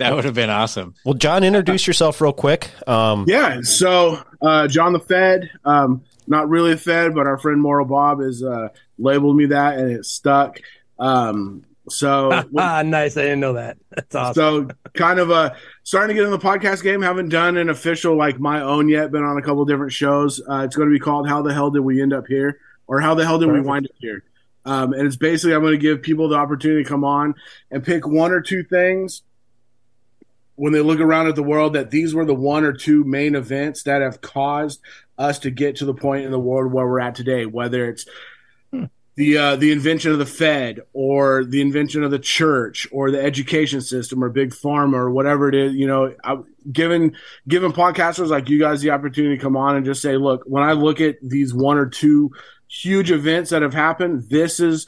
That 0.00 0.14
would 0.14 0.24
have 0.24 0.34
been 0.34 0.48
awesome. 0.48 0.94
Well, 1.04 1.12
John, 1.12 1.44
introduce 1.44 1.86
yourself 1.86 2.22
real 2.22 2.32
quick. 2.32 2.70
Um, 2.88 3.26
yeah, 3.28 3.60
so 3.60 4.22
uh, 4.40 4.66
John 4.66 4.94
the 4.94 4.98
Fed, 4.98 5.50
um, 5.66 6.02
not 6.26 6.48
really 6.48 6.72
a 6.72 6.78
Fed, 6.78 7.14
but 7.14 7.26
our 7.26 7.36
friend 7.36 7.60
Moral 7.60 7.84
Bob 7.84 8.22
is 8.22 8.42
uh, 8.42 8.68
labeled 8.98 9.36
me 9.36 9.46
that 9.46 9.78
and 9.78 9.90
it 9.90 10.06
stuck. 10.06 10.58
Um, 10.98 11.66
so 11.90 12.30
nice. 12.52 13.18
I 13.18 13.22
didn't 13.22 13.40
know 13.40 13.52
that. 13.52 13.76
That's 13.90 14.14
awesome. 14.14 14.70
So 14.70 14.90
kind 14.94 15.18
of 15.18 15.30
a 15.30 15.54
starting 15.82 16.16
to 16.16 16.22
get 16.22 16.24
in 16.24 16.30
the 16.30 16.38
podcast 16.38 16.82
game. 16.82 17.02
Haven't 17.02 17.28
done 17.28 17.58
an 17.58 17.68
official 17.68 18.16
like 18.16 18.40
my 18.40 18.62
own 18.62 18.88
yet. 18.88 19.10
Been 19.10 19.22
on 19.22 19.36
a 19.36 19.42
couple 19.42 19.66
different 19.66 19.92
shows. 19.92 20.40
Uh, 20.40 20.62
it's 20.64 20.76
going 20.76 20.88
to 20.88 20.92
be 20.94 21.00
called 21.00 21.28
"How 21.28 21.42
the 21.42 21.52
Hell 21.52 21.70
Did 21.70 21.80
We 21.80 22.00
End 22.00 22.14
Up 22.14 22.26
Here?" 22.26 22.58
or 22.86 23.00
"How 23.00 23.14
the 23.14 23.26
Hell 23.26 23.38
Did 23.38 23.48
Perfect. 23.48 23.64
We 23.64 23.68
Wind 23.68 23.86
Up 23.86 23.96
Here?" 23.98 24.24
Um, 24.64 24.94
and 24.94 25.06
it's 25.06 25.16
basically 25.16 25.54
I'm 25.54 25.60
going 25.60 25.72
to 25.72 25.78
give 25.78 26.00
people 26.00 26.28
the 26.30 26.36
opportunity 26.36 26.84
to 26.84 26.88
come 26.88 27.04
on 27.04 27.34
and 27.70 27.84
pick 27.84 28.06
one 28.06 28.32
or 28.32 28.40
two 28.40 28.62
things 28.62 29.22
when 30.60 30.74
they 30.74 30.82
look 30.82 31.00
around 31.00 31.26
at 31.26 31.36
the 31.36 31.42
world 31.42 31.72
that 31.72 31.90
these 31.90 32.14
were 32.14 32.26
the 32.26 32.34
one 32.34 32.64
or 32.64 32.74
two 32.74 33.02
main 33.04 33.34
events 33.34 33.84
that 33.84 34.02
have 34.02 34.20
caused 34.20 34.78
us 35.16 35.38
to 35.38 35.50
get 35.50 35.76
to 35.76 35.86
the 35.86 35.94
point 35.94 36.26
in 36.26 36.30
the 36.30 36.38
world 36.38 36.70
where 36.70 36.86
we're 36.86 37.00
at 37.00 37.14
today. 37.14 37.46
Whether 37.46 37.88
it's 37.88 38.04
the 39.16 39.38
uh, 39.38 39.56
the 39.56 39.72
invention 39.72 40.12
of 40.12 40.18
the 40.18 40.26
Fed 40.26 40.80
or 40.92 41.46
the 41.46 41.62
invention 41.62 42.04
of 42.04 42.10
the 42.10 42.18
church 42.18 42.86
or 42.92 43.10
the 43.10 43.22
education 43.22 43.80
system 43.80 44.22
or 44.22 44.28
big 44.28 44.50
pharma 44.50 44.96
or 44.96 45.10
whatever 45.10 45.48
it 45.48 45.54
is, 45.54 45.74
you 45.74 45.86
know, 45.86 46.14
I, 46.22 46.36
given 46.70 47.16
given 47.48 47.72
podcasters 47.72 48.28
like 48.28 48.50
you 48.50 48.58
guys 48.58 48.82
the 48.82 48.90
opportunity 48.90 49.38
to 49.38 49.42
come 49.42 49.56
on 49.56 49.76
and 49.76 49.86
just 49.86 50.02
say, 50.02 50.18
look, 50.18 50.42
when 50.44 50.62
I 50.62 50.72
look 50.72 51.00
at 51.00 51.16
these 51.22 51.54
one 51.54 51.78
or 51.78 51.86
two 51.86 52.32
huge 52.68 53.10
events 53.10 53.48
that 53.48 53.62
have 53.62 53.72
happened, 53.72 54.28
this 54.28 54.60
is 54.60 54.86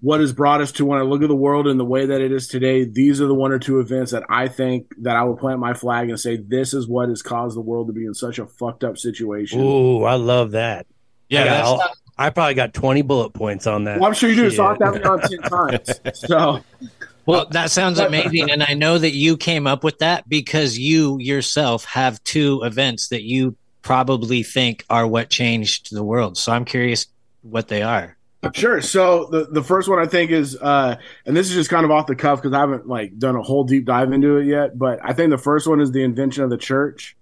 what 0.00 0.20
has 0.20 0.32
brought 0.32 0.60
us 0.60 0.70
to 0.72 0.84
when 0.84 0.98
I 0.98 1.02
look 1.02 1.22
at 1.22 1.28
the 1.28 1.34
world 1.36 1.66
and 1.66 1.78
the 1.78 1.84
way 1.84 2.06
that 2.06 2.20
it 2.20 2.30
is 2.32 2.46
today, 2.46 2.84
these 2.84 3.20
are 3.20 3.26
the 3.26 3.34
one 3.34 3.50
or 3.52 3.58
two 3.58 3.80
events 3.80 4.12
that 4.12 4.22
I 4.28 4.46
think 4.48 4.86
that 5.02 5.16
I 5.16 5.24
would 5.24 5.38
plant 5.38 5.58
my 5.58 5.74
flag 5.74 6.08
and 6.08 6.18
say 6.20 6.36
this 6.36 6.72
is 6.72 6.86
what 6.86 7.08
has 7.08 7.20
caused 7.22 7.56
the 7.56 7.60
world 7.60 7.88
to 7.88 7.92
be 7.92 8.06
in 8.06 8.14
such 8.14 8.38
a 8.38 8.46
fucked 8.46 8.84
up 8.84 8.96
situation. 8.96 9.60
Ooh, 9.60 10.04
I 10.04 10.14
love 10.14 10.52
that. 10.52 10.86
Yeah, 11.28 11.40
I, 11.40 11.44
got- 11.44 11.50
that's 11.50 11.66
I'll- 11.68 11.76
not- 11.78 11.90
I 12.20 12.30
probably 12.30 12.54
got 12.54 12.74
20 12.74 13.02
bullet 13.02 13.30
points 13.30 13.68
on 13.68 13.84
that. 13.84 14.00
Well, 14.00 14.08
I'm 14.08 14.14
sure 14.14 14.28
you 14.28 14.34
do. 14.34 14.50
So 14.50 14.64
I'll 14.64 14.74
Shit. 14.74 14.82
have 14.82 15.02
to 15.02 15.08
have 15.08 15.18
it 15.20 15.52
on 15.52 15.70
ten 15.70 15.82
times. 15.84 16.00
So 16.18 16.60
Well, 17.26 17.46
that 17.52 17.70
sounds 17.70 18.00
amazing. 18.00 18.50
And 18.50 18.60
I 18.64 18.74
know 18.74 18.98
that 18.98 19.12
you 19.12 19.36
came 19.36 19.68
up 19.68 19.84
with 19.84 19.98
that 20.00 20.28
because 20.28 20.76
you 20.76 21.18
yourself 21.20 21.84
have 21.84 22.20
two 22.24 22.60
events 22.64 23.08
that 23.10 23.22
you 23.22 23.56
probably 23.82 24.42
think 24.42 24.84
are 24.90 25.06
what 25.06 25.28
changed 25.30 25.94
the 25.94 26.02
world. 26.02 26.36
So 26.36 26.50
I'm 26.50 26.64
curious 26.64 27.06
what 27.42 27.68
they 27.68 27.82
are. 27.82 28.16
Sure. 28.52 28.80
So 28.80 29.26
the 29.30 29.46
the 29.50 29.62
first 29.62 29.88
one 29.88 29.98
I 29.98 30.06
think 30.06 30.30
is, 30.30 30.56
uh, 30.56 30.96
and 31.26 31.36
this 31.36 31.48
is 31.48 31.54
just 31.54 31.70
kind 31.70 31.84
of 31.84 31.90
off 31.90 32.06
the 32.06 32.14
cuff 32.14 32.40
because 32.40 32.54
I 32.54 32.60
haven't 32.60 32.86
like 32.86 33.18
done 33.18 33.34
a 33.34 33.42
whole 33.42 33.64
deep 33.64 33.84
dive 33.84 34.12
into 34.12 34.36
it 34.36 34.46
yet. 34.46 34.78
But 34.78 35.00
I 35.02 35.12
think 35.12 35.30
the 35.30 35.38
first 35.38 35.66
one 35.66 35.80
is 35.80 35.90
the 35.90 36.04
invention 36.04 36.44
of 36.44 36.50
the 36.50 36.56
church. 36.56 37.16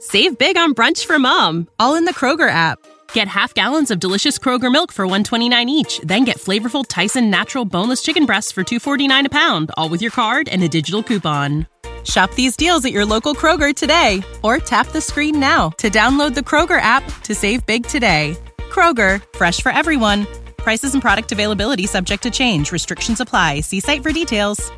Save 0.00 0.38
big 0.38 0.56
on 0.56 0.74
brunch 0.74 1.04
for 1.04 1.18
mom, 1.18 1.68
all 1.78 1.94
in 1.94 2.06
the 2.06 2.14
Kroger 2.14 2.48
app. 2.48 2.78
Get 3.12 3.28
half 3.28 3.52
gallons 3.52 3.90
of 3.90 4.00
delicious 4.00 4.38
Kroger 4.38 4.72
milk 4.72 4.90
for 4.92 5.04
129 5.04 5.68
each, 5.68 6.00
then 6.00 6.24
get 6.24 6.38
flavorful 6.38 6.84
Tyson 6.88 7.28
natural 7.28 7.66
boneless 7.66 8.02
chicken 8.02 8.24
breasts 8.24 8.50
for 8.50 8.64
249 8.64 9.26
a 9.26 9.28
pound, 9.28 9.70
all 9.76 9.90
with 9.90 10.00
your 10.00 10.10
card 10.10 10.48
and 10.48 10.62
a 10.62 10.68
digital 10.68 11.02
coupon. 11.02 11.66
Shop 12.04 12.34
these 12.34 12.56
deals 12.56 12.84
at 12.84 12.92
your 12.92 13.04
local 13.04 13.34
Kroger 13.34 13.74
today 13.74 14.22
or 14.42 14.58
tap 14.58 14.88
the 14.88 15.00
screen 15.00 15.38
now 15.38 15.70
to 15.78 15.90
download 15.90 16.34
the 16.34 16.40
Kroger 16.40 16.80
app 16.80 17.04
to 17.22 17.34
save 17.34 17.64
big 17.66 17.86
today. 17.86 18.36
Kroger, 18.70 19.22
fresh 19.36 19.60
for 19.60 19.70
everyone. 19.70 20.26
Prices 20.62 20.94
and 20.94 21.02
product 21.02 21.32
availability 21.32 21.86
subject 21.86 22.22
to 22.22 22.30
change. 22.30 22.72
Restrictions 22.72 23.20
apply. 23.20 23.60
See 23.60 23.80
site 23.80 24.02
for 24.02 24.12
details. 24.12 24.70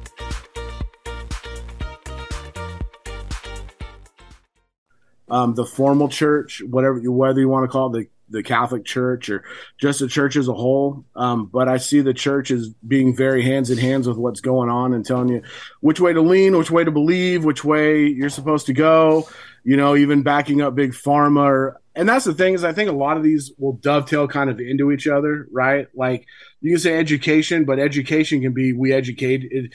um, 5.34 5.54
the 5.54 5.64
formal 5.64 6.08
church, 6.08 6.62
whatever 6.64 7.00
whether 7.10 7.40
you 7.40 7.48
want 7.48 7.64
to 7.64 7.68
call 7.68 7.94
it 7.94 7.98
the 7.98 8.08
the 8.30 8.42
Catholic 8.42 8.84
Church 8.84 9.28
or 9.28 9.44
just 9.78 10.00
the 10.00 10.08
church 10.08 10.34
as 10.36 10.48
a 10.48 10.54
whole. 10.54 11.04
Um, 11.14 11.46
but 11.46 11.68
I 11.68 11.76
see 11.76 12.00
the 12.00 12.14
church 12.14 12.50
as 12.50 12.68
being 12.68 13.14
very 13.14 13.42
hands 13.42 13.70
in 13.70 13.76
hands 13.78 14.08
with 14.08 14.16
what's 14.16 14.40
going 14.40 14.70
on 14.70 14.94
and 14.94 15.04
telling 15.04 15.28
you 15.28 15.42
which 15.80 16.00
way 16.00 16.12
to 16.12 16.22
lean, 16.22 16.56
which 16.56 16.70
way 16.70 16.84
to 16.84 16.90
believe, 16.90 17.44
which 17.44 17.64
way 17.64 18.06
you're 18.06 18.30
supposed 18.30 18.66
to 18.66 18.72
go. 18.72 19.28
You 19.62 19.76
know, 19.76 19.94
even 19.94 20.22
backing 20.22 20.62
up 20.62 20.74
big 20.74 20.92
pharma. 20.92 21.44
Or, 21.44 21.80
and 21.94 22.08
that's 22.08 22.24
the 22.24 22.34
thing 22.34 22.54
is, 22.54 22.64
I 22.64 22.72
think 22.72 22.90
a 22.90 22.94
lot 22.94 23.16
of 23.16 23.22
these 23.22 23.52
will 23.58 23.74
dovetail 23.74 24.26
kind 24.26 24.50
of 24.50 24.60
into 24.60 24.90
each 24.90 25.06
other, 25.06 25.46
right? 25.52 25.86
Like 25.94 26.26
you 26.60 26.72
can 26.72 26.80
say 26.80 26.98
education, 26.98 27.64
but 27.64 27.78
education 27.78 28.42
can 28.42 28.52
be 28.52 28.72
we 28.72 28.92
educate. 28.92 29.46
It, 29.50 29.72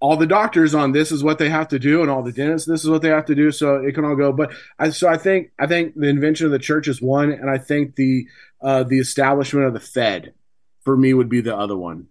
all 0.00 0.16
the 0.16 0.26
doctors 0.26 0.74
on 0.74 0.92
this 0.92 1.10
is 1.10 1.24
what 1.24 1.38
they 1.38 1.48
have 1.48 1.68
to 1.68 1.78
do 1.78 2.02
and 2.02 2.10
all 2.10 2.22
the 2.22 2.32
dentists 2.32 2.68
this 2.68 2.84
is 2.84 2.90
what 2.90 3.02
they 3.02 3.08
have 3.08 3.26
to 3.26 3.34
do 3.34 3.50
so 3.50 3.76
it 3.76 3.96
can 3.96 4.04
all 4.04 4.14
go 4.14 4.32
but 4.32 4.52
I, 4.78 4.90
so 4.90 5.08
i 5.08 5.16
think 5.16 5.50
i 5.58 5.66
think 5.66 5.94
the 5.96 6.06
invention 6.06 6.46
of 6.46 6.52
the 6.52 6.58
church 6.60 6.86
is 6.86 7.02
one 7.02 7.32
and 7.32 7.50
i 7.50 7.58
think 7.58 7.96
the 7.96 8.28
uh, 8.60 8.84
the 8.84 8.98
establishment 8.98 9.66
of 9.66 9.74
the 9.74 9.80
fed 9.80 10.34
for 10.82 10.96
me 10.96 11.14
would 11.14 11.28
be 11.28 11.40
the 11.40 11.56
other 11.56 11.76
one 11.76 12.06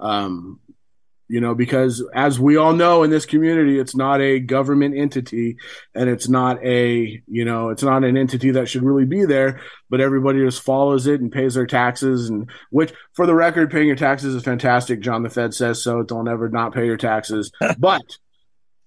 um, 0.00 0.58
you 1.28 1.40
know 1.40 1.54
because 1.54 2.04
as 2.14 2.38
we 2.38 2.56
all 2.56 2.72
know 2.72 3.02
in 3.02 3.10
this 3.10 3.26
community 3.26 3.78
it's 3.78 3.94
not 3.94 4.20
a 4.20 4.38
government 4.38 4.96
entity 4.96 5.56
and 5.94 6.08
it's 6.08 6.28
not 6.28 6.62
a 6.64 7.22
you 7.26 7.44
know 7.44 7.70
it's 7.70 7.82
not 7.82 8.04
an 8.04 8.16
entity 8.16 8.50
that 8.50 8.68
should 8.68 8.82
really 8.82 9.04
be 9.04 9.24
there 9.24 9.60
but 9.88 10.00
everybody 10.00 10.40
just 10.40 10.62
follows 10.62 11.06
it 11.06 11.20
and 11.20 11.32
pays 11.32 11.54
their 11.54 11.66
taxes 11.66 12.28
and 12.28 12.50
which 12.70 12.92
for 13.14 13.26
the 13.26 13.34
record 13.34 13.70
paying 13.70 13.86
your 13.86 13.96
taxes 13.96 14.34
is 14.34 14.42
fantastic 14.42 15.00
john 15.00 15.22
the 15.22 15.30
fed 15.30 15.54
says 15.54 15.82
so 15.82 16.02
don't 16.02 16.28
ever 16.28 16.48
not 16.48 16.74
pay 16.74 16.86
your 16.86 16.96
taxes 16.96 17.50
but 17.78 18.02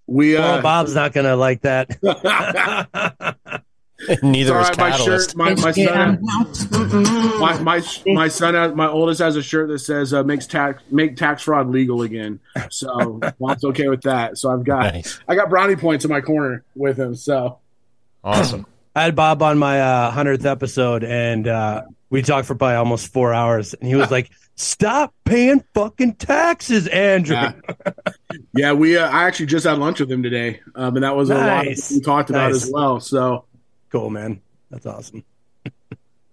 we 0.08 0.38
uh 0.38 0.42
well, 0.42 0.62
Bob's 0.62 0.94
not 0.94 1.14
going 1.14 1.26
to 1.26 1.36
like 1.36 1.62
that. 1.62 1.98
Neither 4.24 4.30
It's 4.32 4.44
is 4.44 4.50
all 4.52 4.58
right, 4.58 4.78
my 4.78 4.92
shirt, 4.98 5.36
my, 5.36 5.56
my 5.56 5.72
son, 5.72 6.20
my, 7.40 7.60
my 7.60 7.82
my 8.08 8.28
son, 8.28 8.54
has, 8.54 8.76
my 8.76 8.88
oldest 8.88 9.22
has 9.22 9.36
a 9.38 9.42
shirt 9.42 9.70
that 9.70 9.80
says 9.80 10.14
uh, 10.14 10.22
"makes 10.24 10.48
tax 10.48 10.84
make 10.92 11.16
tax 11.16 11.44
fraud 11.44 11.70
legal 11.70 12.02
again." 12.02 12.40
So 12.70 13.22
Bob's 13.40 13.64
okay 13.64 13.88
with 13.88 14.02
that. 14.02 14.38
So 14.38 14.52
I've 14.52 14.66
got 14.66 14.94
Nice. 14.94 15.20
I 15.30 15.36
got 15.36 15.50
brownie 15.50 15.78
points 15.78 16.04
in 16.04 16.12
my 16.12 16.20
corner 16.22 16.64
with 16.76 17.00
him. 17.00 17.16
So 17.16 17.60
Awesome. 18.24 18.66
I 18.96 19.04
had 19.04 19.16
Bob 19.16 19.42
on 19.42 19.58
my 19.58 19.80
uh, 19.82 20.12
100th 20.12 20.46
episode, 20.46 21.04
and 21.04 21.48
uh, 21.48 21.84
we 22.10 22.22
talked 22.22 22.48
for 22.48 22.56
probably 22.56 22.76
almost 22.76 23.12
four 23.14 23.34
hours. 23.34 23.74
And 23.74 23.88
he 23.88 23.96
was 23.96 24.10
like, 24.12 24.30
Stop 24.56 25.14
paying 25.26 25.64
fucking 25.74 26.16
taxes, 26.16 26.88
Andrew. 26.88 27.36
yeah, 27.36 27.52
yeah 28.54 28.72
we 28.74 28.98
uh, 28.98 29.08
I 29.10 29.24
actually 29.26 29.48
just 29.48 29.66
had 29.66 29.78
lunch 29.80 30.00
with 30.00 30.10
him 30.12 30.24
today, 30.24 30.62
um, 30.76 30.96
and 30.96 31.04
that 31.04 31.16
was 31.16 31.30
a 31.30 31.36
lot 31.36 31.68
of 31.68 31.78
we 31.92 32.00
talked 32.00 32.30
about 32.30 32.52
Nice. 32.52 32.64
as 32.64 32.72
well. 32.72 33.00
So 33.02 33.46
Cool, 33.96 34.10
man. 34.10 34.42
That's 34.70 34.86
awesome. 34.86 35.24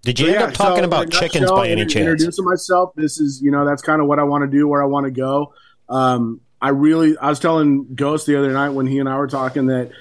Did 0.02 0.18
you 0.18 0.26
But 0.26 0.34
end 0.34 0.40
yeah, 0.40 0.46
up 0.46 0.54
talking 0.54 0.82
so 0.82 0.88
about 0.88 1.12
chickens 1.12 1.42
nutshell, 1.42 1.56
by 1.58 1.68
any 1.68 1.82
chance? 1.82 2.08
Introducing 2.08 2.44
myself. 2.44 2.92
This 2.96 3.20
is, 3.20 3.40
you 3.40 3.52
know, 3.52 3.64
that's 3.64 3.82
kind 3.82 4.02
of 4.02 4.08
what 4.08 4.18
I 4.18 4.24
want 4.24 4.42
to 4.42 4.50
do, 4.50 4.66
where 4.66 4.82
I 4.82 4.86
want 4.86 5.04
to 5.04 5.12
go. 5.12 5.54
Um, 5.88 6.40
I 6.60 6.70
really, 6.70 7.16
I 7.18 7.28
was 7.28 7.38
telling 7.38 7.94
Ghost 7.94 8.26
the 8.26 8.34
other 8.36 8.52
night 8.52 8.70
when 8.70 8.88
he 8.88 8.98
and 8.98 9.08
I 9.08 9.16
were 9.16 9.28
talking 9.28 9.66
that, 9.66 9.92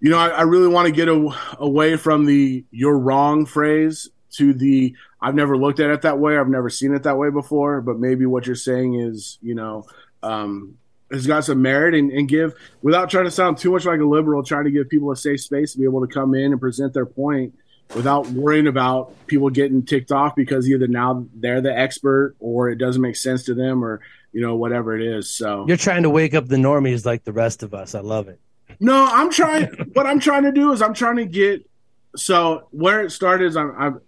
you 0.00 0.08
know, 0.08 0.16
I, 0.16 0.28
I 0.28 0.42
really 0.42 0.68
want 0.68 0.86
to 0.86 0.92
get 0.92 1.08
a, 1.08 1.28
away 1.58 1.96
from 1.96 2.24
the 2.24 2.64
"you're 2.70 2.98
wrong" 2.98 3.44
phrase 3.44 4.08
to 4.36 4.54
the 4.54 4.96
"I've 5.20 5.34
never 5.34 5.58
looked 5.58 5.80
at 5.80 5.90
it 5.90 6.00
that 6.00 6.18
way. 6.18 6.38
I've 6.38 6.48
never 6.48 6.70
seen 6.70 6.94
it 6.94 7.02
that 7.02 7.18
way 7.18 7.28
before." 7.28 7.82
But 7.82 7.98
maybe 7.98 8.24
what 8.24 8.46
you're 8.46 8.56
saying 8.56 8.94
is, 8.94 9.36
you 9.42 9.54
know, 9.54 9.84
um, 10.22 10.78
has 11.10 11.26
got 11.26 11.44
some 11.44 11.60
merit 11.62 11.94
and, 11.94 12.10
and 12.12 12.28
give 12.28 12.54
without 12.82 13.10
trying 13.10 13.24
to 13.24 13.30
sound 13.30 13.58
too 13.58 13.72
much 13.72 13.84
like 13.84 14.00
a 14.00 14.04
liberal, 14.04 14.42
trying 14.42 14.64
to 14.64 14.70
give 14.70 14.88
people 14.88 15.10
a 15.10 15.16
safe 15.16 15.40
space 15.40 15.72
to 15.72 15.78
be 15.78 15.84
able 15.84 16.06
to 16.06 16.12
come 16.12 16.34
in 16.34 16.52
and 16.52 16.60
present 16.60 16.94
their 16.94 17.06
point 17.06 17.54
without 17.94 18.28
worrying 18.28 18.66
about 18.66 19.14
people 19.26 19.50
getting 19.50 19.84
ticked 19.84 20.12
off 20.12 20.36
because 20.36 20.68
either 20.68 20.86
now 20.86 21.26
they're 21.34 21.60
the 21.60 21.76
expert 21.76 22.36
or 22.38 22.68
it 22.68 22.76
doesn't 22.76 23.02
make 23.02 23.16
sense 23.16 23.44
to 23.44 23.54
them 23.54 23.84
or 23.84 24.00
you 24.32 24.40
know 24.40 24.54
whatever 24.56 24.96
it 24.96 25.02
is. 25.02 25.28
So 25.28 25.64
You're 25.66 25.76
trying 25.76 26.04
to 26.04 26.10
wake 26.10 26.34
up 26.34 26.46
the 26.46 26.56
normies 26.56 27.04
like 27.04 27.24
the 27.24 27.32
rest 27.32 27.62
of 27.62 27.74
us. 27.74 27.94
I 27.94 28.00
love 28.00 28.28
it. 28.28 28.40
no, 28.78 29.08
I'm 29.10 29.30
trying. 29.30 29.66
what 29.92 30.06
I'm 30.06 30.20
trying 30.20 30.44
to 30.44 30.52
do 30.52 30.72
is 30.72 30.82
I'm 30.82 30.94
trying 30.94 31.16
to 31.16 31.26
get. 31.26 31.68
So 32.16 32.68
where 32.70 33.02
it 33.02 33.10
started 33.10 33.46
is 33.46 33.56
I'm, 33.56 33.74
I'm, 33.78 34.00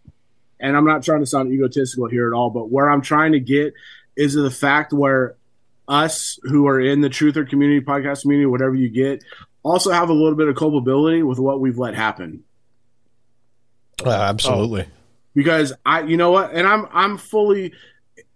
and 0.60 0.76
I'm 0.76 0.84
not 0.84 1.02
trying 1.02 1.20
to 1.20 1.26
sound 1.26 1.52
egotistical 1.52 2.08
here 2.08 2.26
at 2.26 2.36
all, 2.36 2.50
but 2.50 2.68
where 2.70 2.90
I'm 2.90 3.00
trying 3.00 3.32
to 3.32 3.40
get 3.40 3.74
is 4.16 4.34
the 4.34 4.50
fact 4.50 4.92
where 4.92 5.36
us 5.88 6.38
who 6.44 6.66
are 6.68 6.80
in 6.80 7.00
the 7.00 7.08
truther 7.08 7.48
community, 7.48 7.84
podcast 7.84 8.22
community, 8.22 8.46
whatever 8.46 8.74
you 8.74 8.88
get, 8.88 9.22
also 9.62 9.90
have 9.90 10.08
a 10.10 10.12
little 10.12 10.34
bit 10.36 10.48
of 10.48 10.56
culpability 10.56 11.22
with 11.22 11.38
what 11.38 11.60
we've 11.60 11.78
let 11.78 11.94
happen. 11.94 12.44
Uh, 14.04 14.10
absolutely. 14.10 14.86
because 15.34 15.72
I, 15.86 16.02
you 16.02 16.16
know 16.16 16.30
what, 16.30 16.52
and 16.54 16.66
I'm 16.66 16.86
I'm 16.92 17.18
fully 17.18 17.72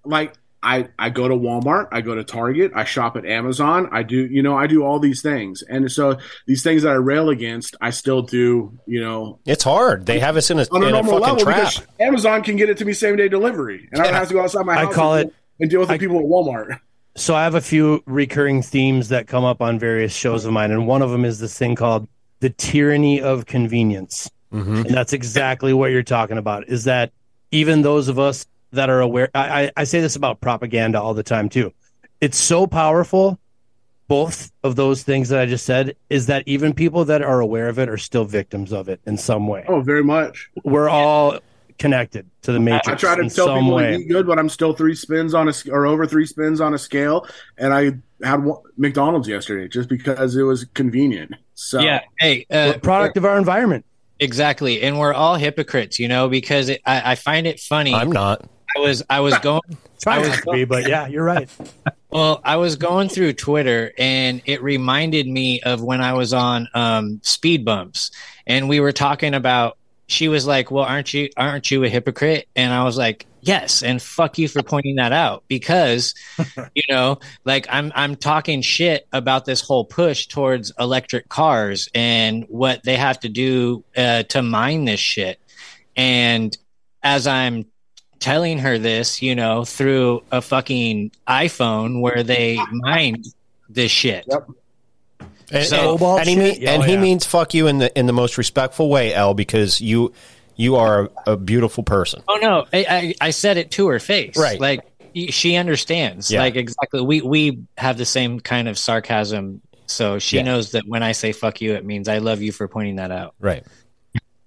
like 0.05 0.35
I 0.63 0.89
I 0.99 1.11
go 1.11 1.27
to 1.27 1.35
Walmart, 1.35 1.89
I 1.93 2.03
go 2.03 2.15
to 2.15 2.23
Target, 2.25 2.73
I 2.75 2.85
shop 2.85 3.17
at 3.17 3.25
Amazon, 3.25 3.89
I 3.91 4.03
do 4.05 4.17
you 4.27 4.43
know 4.43 4.57
I 4.57 4.67
do 4.69 4.85
all 4.85 5.01
these 5.01 5.23
things, 5.23 5.63
and 5.63 5.91
so 5.91 6.19
these 6.47 6.63
things 6.63 6.83
that 6.83 6.91
I 6.91 6.95
rail 6.95 7.31
against, 7.31 7.75
I 7.81 7.91
still 7.91 8.23
do. 8.23 8.79
You 8.87 9.01
know, 9.01 9.39
It's 9.45 9.65
hard. 9.65 10.07
They 10.07 10.21
have 10.21 10.37
us 10.37 10.51
in 10.51 10.59
a, 10.61 10.67
on 10.71 10.83
a 10.85 10.87
in 10.87 10.95
a 10.95 11.03
fucking 11.03 11.19
level 11.21 11.37
trap. 11.39 11.73
Amazon 11.99 12.43
can 12.43 12.57
get 12.57 12.69
it 12.71 12.79
to 12.79 12.85
me 12.85 12.93
same 12.93 13.17
day 13.17 13.29
delivery, 13.29 13.89
and 13.91 14.01
I 14.01 14.05
don't 14.05 14.15
have 14.15 14.29
to 14.29 14.35
go 14.35 14.43
outside 14.43 14.67
my 14.67 14.75
I 14.75 14.85
house. 14.85 14.95
call 14.95 15.15
and, 15.15 15.31
it- 15.31 15.37
and 15.59 15.71
deal 15.71 15.81
with 15.81 15.89
the 15.89 15.95
I- 15.95 15.99
people 15.99 16.19
at 16.19 16.25
Walmart. 16.27 16.79
So 17.17 17.35
I 17.35 17.45
have 17.45 17.55
a 17.55 17.61
few 17.63 18.03
recurring 18.07 18.61
themes 18.61 19.09
that 19.09 19.27
come 19.27 19.43
up 19.43 19.63
on 19.63 19.79
various 19.79 20.15
shows 20.15 20.45
of 20.45 20.53
mine, 20.53 20.71
and 20.71 20.87
one 20.87 21.01
of 21.01 21.11
them 21.11 21.25
is 21.25 21.41
this 21.41 21.57
thing 21.59 21.75
called 21.75 22.07
the 22.41 22.51
tyranny 22.51 23.23
of 23.23 23.47
convenience. 23.47 24.31
Mhm. 24.53 24.85
And 24.85 24.95
that's 24.95 25.15
exactly 25.15 25.73
what 25.73 25.91
you're 25.91 26.03
talking 26.03 26.37
about. 26.37 26.69
Is 26.69 26.85
that 26.85 27.13
even 27.51 27.81
those 27.83 28.09
of 28.09 28.19
us 28.19 28.47
that 28.73 28.91
are 28.91 29.01
aware, 29.01 29.31
I, 29.35 29.65
I, 29.65 29.71
I 29.79 29.85
say 29.85 30.01
this 30.01 30.15
about 30.15 30.43
propaganda 30.43 31.01
all 31.01 31.15
the 31.15 31.23
time 31.23 31.49
too. 31.49 31.73
It's 32.21 32.37
so 32.37 32.67
powerful, 32.67 33.39
both 34.09 34.53
of 34.63 34.77
those 34.77 35.03
things 35.03 35.31
that 35.31 35.41
I 35.41 35.47
just 35.47 35.65
said, 35.65 35.97
is 36.11 36.27
that 36.27 36.43
even 36.47 36.75
people 36.75 37.07
that 37.07 37.23
are 37.23 37.41
aware 37.41 37.69
of 37.69 37.79
it 37.79 37.89
are 37.89 37.97
still 37.97 38.27
victims 38.27 38.73
of 38.73 38.89
it 38.91 39.01
in 39.07 39.17
some 39.17 39.49
way. 39.49 39.65
Oh, 39.69 39.81
very 39.81 40.05
much. 40.05 40.51
We're 40.65 40.91
all 40.91 41.39
connected 41.79 42.29
to 42.43 42.53
the 42.53 42.61
matrix 42.61 42.89
I 42.89 42.95
try 42.95 43.15
to 43.17 43.23
in 43.23 43.29
tell 43.29 43.47
some 43.47 43.61
people 43.61 43.75
way. 43.75 43.93
to 43.93 43.99
eat 43.99 44.09
good, 44.09 44.27
but 44.27 44.39
I'm 44.39 44.49
still 44.49 44.73
three 44.73 44.95
spins 44.95 45.35
on 45.35 45.49
a 45.49 45.53
or 45.71 45.87
over 45.87 46.07
three 46.07 46.27
spins 46.27 46.61
on 46.61 46.75
a 46.75 46.79
scale, 46.79 47.27
and 47.59 47.73
I 47.73 47.93
had 48.25 48.45
one, 48.45 48.61
McDonald's 48.77 49.29
yesterday 49.29 49.69
just 49.69 49.89
because 49.89 50.37
it 50.37 50.43
was 50.43 50.65
convenient. 50.75 51.35
So 51.55 51.81
Yeah. 51.81 52.01
Hey, 52.19 52.47
uh, 52.51 52.73
We're 52.75 52.81
product 52.81 53.17
of 53.17 53.25
our 53.25 53.39
environment. 53.39 53.85
exactly. 54.21 54.83
And 54.83 54.99
we're 54.99 55.13
all 55.13 55.37
hypocrites, 55.37 55.99
you 55.99 56.09
know, 56.09 56.29
because 56.29 56.69
it, 56.69 56.81
I, 56.87 57.13
I 57.13 57.15
find 57.15 57.47
it 57.47 57.61
funny. 57.61 57.95
I'm 57.95 58.11
not. 58.13 58.49
I 58.77 58.81
was 58.81 59.03
I 59.09 59.21
was 59.21 59.39
going 59.39 59.63
I 60.07 60.19
was 60.19 60.29
not 60.29 60.39
to 60.39 60.53
be, 60.53 60.65
but 60.65 60.89
yeah, 60.89 61.07
you're 61.07 61.25
right. 61.25 61.49
Well, 62.09 62.41
I 62.45 62.57
was 62.57 62.77
going 62.77 63.11
through 63.11 63.35
Twitter 63.35 63.93
and 63.99 64.41
it 64.47 64.63
reminded 64.63 65.27
me 65.27 65.61
of 65.61 65.83
when 65.83 66.01
I 66.01 66.15
was 66.15 66.33
on 66.33 66.67
um, 66.73 67.21
speed 67.23 67.65
bumps 67.65 68.11
and 68.47 68.71
we 68.71 68.81
were 68.81 68.93
talking 68.93 69.35
about 69.35 69.77
she 70.07 70.29
was 70.29 70.47
like, 70.47 70.71
"Well, 70.71 70.85
aren't 70.85 71.13
you 71.15 71.29
aren't 71.37 71.71
you 71.71 71.85
a 71.85 71.89
hypocrite?" 71.89 72.49
And 72.55 72.73
I 72.73 72.85
was 72.85 72.97
like, 72.97 73.27
Yes, 73.47 73.85
and 73.85 74.03
fuck 74.03 74.39
you 74.39 74.49
for 74.49 74.61
pointing 74.65 74.97
that 74.97 75.13
out 75.13 75.45
because 75.47 76.15
you 76.75 76.83
know, 76.89 77.21
like 77.45 77.69
I'm 77.71 77.93
I'm 77.95 78.17
talking 78.17 78.61
shit 78.61 79.07
about 79.13 79.45
this 79.45 79.61
whole 79.61 79.85
push 79.85 80.27
towards 80.27 80.73
electric 80.81 81.29
cars 81.29 81.89
and 81.95 82.45
what 82.49 82.83
they 82.83 82.97
have 82.97 83.21
to 83.21 83.29
do 83.29 83.85
uh, 83.97 84.25
to 84.25 84.43
mine 84.43 84.85
this 84.85 84.99
shit. 84.99 85.39
And 85.97 86.59
as 87.05 87.29
I'm 87.29 87.67
telling 88.19 88.59
her 88.59 88.79
this, 88.79 89.23
you 89.23 89.37
know, 89.37 89.65
through 89.65 90.25
a 90.33 90.43
fucking 90.43 91.13
iPhone 91.29 92.01
where 92.01 92.25
they 92.25 92.59
mine 92.73 93.23
this 93.69 93.93
shit. 93.93 94.25
Yep. 94.29 94.49
And, 95.53 95.65
So- 95.67 95.97
and- 95.97 96.21
and 96.21 96.29
he, 96.29 96.37
mean, 96.37 96.55
shit? 96.55 96.69
Oh, 96.69 96.73
and 96.73 96.85
he 96.85 96.93
oh, 96.93 96.95
yeah. 96.95 97.01
means 97.01 97.25
fuck 97.27 97.55
you 97.55 97.67
in 97.67 97.79
the 97.79 97.97
in 97.99 98.07
the 98.07 98.13
most 98.13 98.37
respectful 98.39 98.89
way, 98.89 99.15
L, 99.15 99.35
because 99.35 99.81
you 99.81 100.13
you 100.57 100.77
are 100.77 101.05
a, 101.27 101.33
a 101.33 101.37
beautiful 101.37 101.83
person. 101.85 102.23
Oh 102.29 102.37
no, 102.41 102.67
I, 102.73 102.87
I 103.21 103.27
I 103.29 103.31
said 103.31 103.57
it 103.57 103.71
to 103.73 103.89
her 103.89 103.99
face. 104.01 104.37
Right. 104.37 104.61
Like 104.61 104.81
she 105.31 105.57
understands. 105.57 106.31
Yeah. 106.31 106.41
Like 106.41 106.57
exactly. 106.57 107.01
We 107.03 107.21
we 107.23 107.59
have 107.79 107.97
the 107.99 108.05
same 108.07 108.41
kind 108.41 108.69
of 108.69 108.77
sarcasm, 108.79 109.61
so 109.87 110.19
she 110.19 110.37
Yeah. 110.37 110.43
knows 110.43 110.73
that 110.73 110.87
when 110.87 111.03
I 111.03 111.13
say 111.13 111.33
"fuck 111.33 111.61
you," 111.61 111.75
it 111.75 111.85
means 111.85 112.09
I 112.09 112.19
love 112.19 112.43
you 112.43 112.53
for 112.53 112.67
pointing 112.69 112.97
that 112.97 113.11
out. 113.11 113.35
Right. 113.39 113.65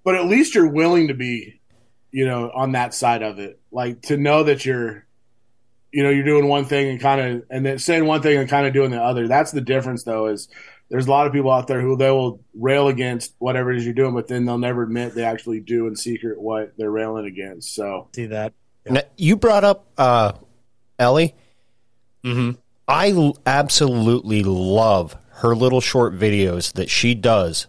but 0.04 0.14
at 0.16 0.26
least 0.26 0.54
you're 0.54 0.68
willing 0.70 1.08
to 1.08 1.14
be, 1.14 1.60
you 2.10 2.26
know, 2.26 2.50
on 2.54 2.72
that 2.72 2.92
side 2.94 3.22
of 3.22 3.38
it. 3.38 3.58
Like 3.72 4.02
to 4.02 4.16
know 4.16 4.42
that 4.44 4.64
you're, 4.64 5.04
you 5.92 6.02
know, 6.02 6.10
you're 6.10 6.24
doing 6.24 6.48
one 6.48 6.64
thing 6.64 6.88
and 6.88 7.00
kind 7.00 7.20
of, 7.20 7.42
and 7.50 7.64
then 7.66 7.78
saying 7.78 8.04
one 8.06 8.22
thing 8.22 8.36
and 8.38 8.48
kind 8.48 8.66
of 8.66 8.72
doing 8.72 8.90
the 8.90 9.00
other. 9.02 9.28
That's 9.28 9.50
the 9.52 9.60
difference, 9.60 10.04
though. 10.04 10.26
Is 10.28 10.48
there's 10.90 11.06
a 11.06 11.10
lot 11.10 11.26
of 11.26 11.32
people 11.32 11.50
out 11.50 11.66
there 11.68 11.80
who 11.80 11.96
they 11.96 12.10
will 12.10 12.40
rail 12.54 12.88
against 12.88 13.34
whatever 13.38 13.70
it 13.72 13.78
is 13.78 13.84
you're 13.84 13.94
doing, 13.94 14.12
but 14.14 14.26
then 14.28 14.44
they'll 14.44 14.58
never 14.58 14.82
admit 14.82 15.14
they 15.14 15.24
actually 15.24 15.60
do 15.60 15.86
in 15.86 15.94
secret 15.96 16.40
what 16.40 16.72
they're 16.76 16.90
railing 16.90 17.26
against. 17.26 17.74
So 17.74 18.08
See 18.14 18.26
that? 18.26 18.52
Now, 18.88 19.02
you 19.16 19.36
brought 19.36 19.62
up 19.64 19.86
uh, 19.96 20.32
Ellie. 20.98 21.34
Mm-hmm. 22.24 22.58
I 22.88 23.10
l- 23.12 23.36
absolutely 23.46 24.42
love 24.42 25.16
her 25.34 25.54
little 25.54 25.80
short 25.80 26.18
videos 26.18 26.72
that 26.74 26.90
she 26.90 27.14
does 27.14 27.66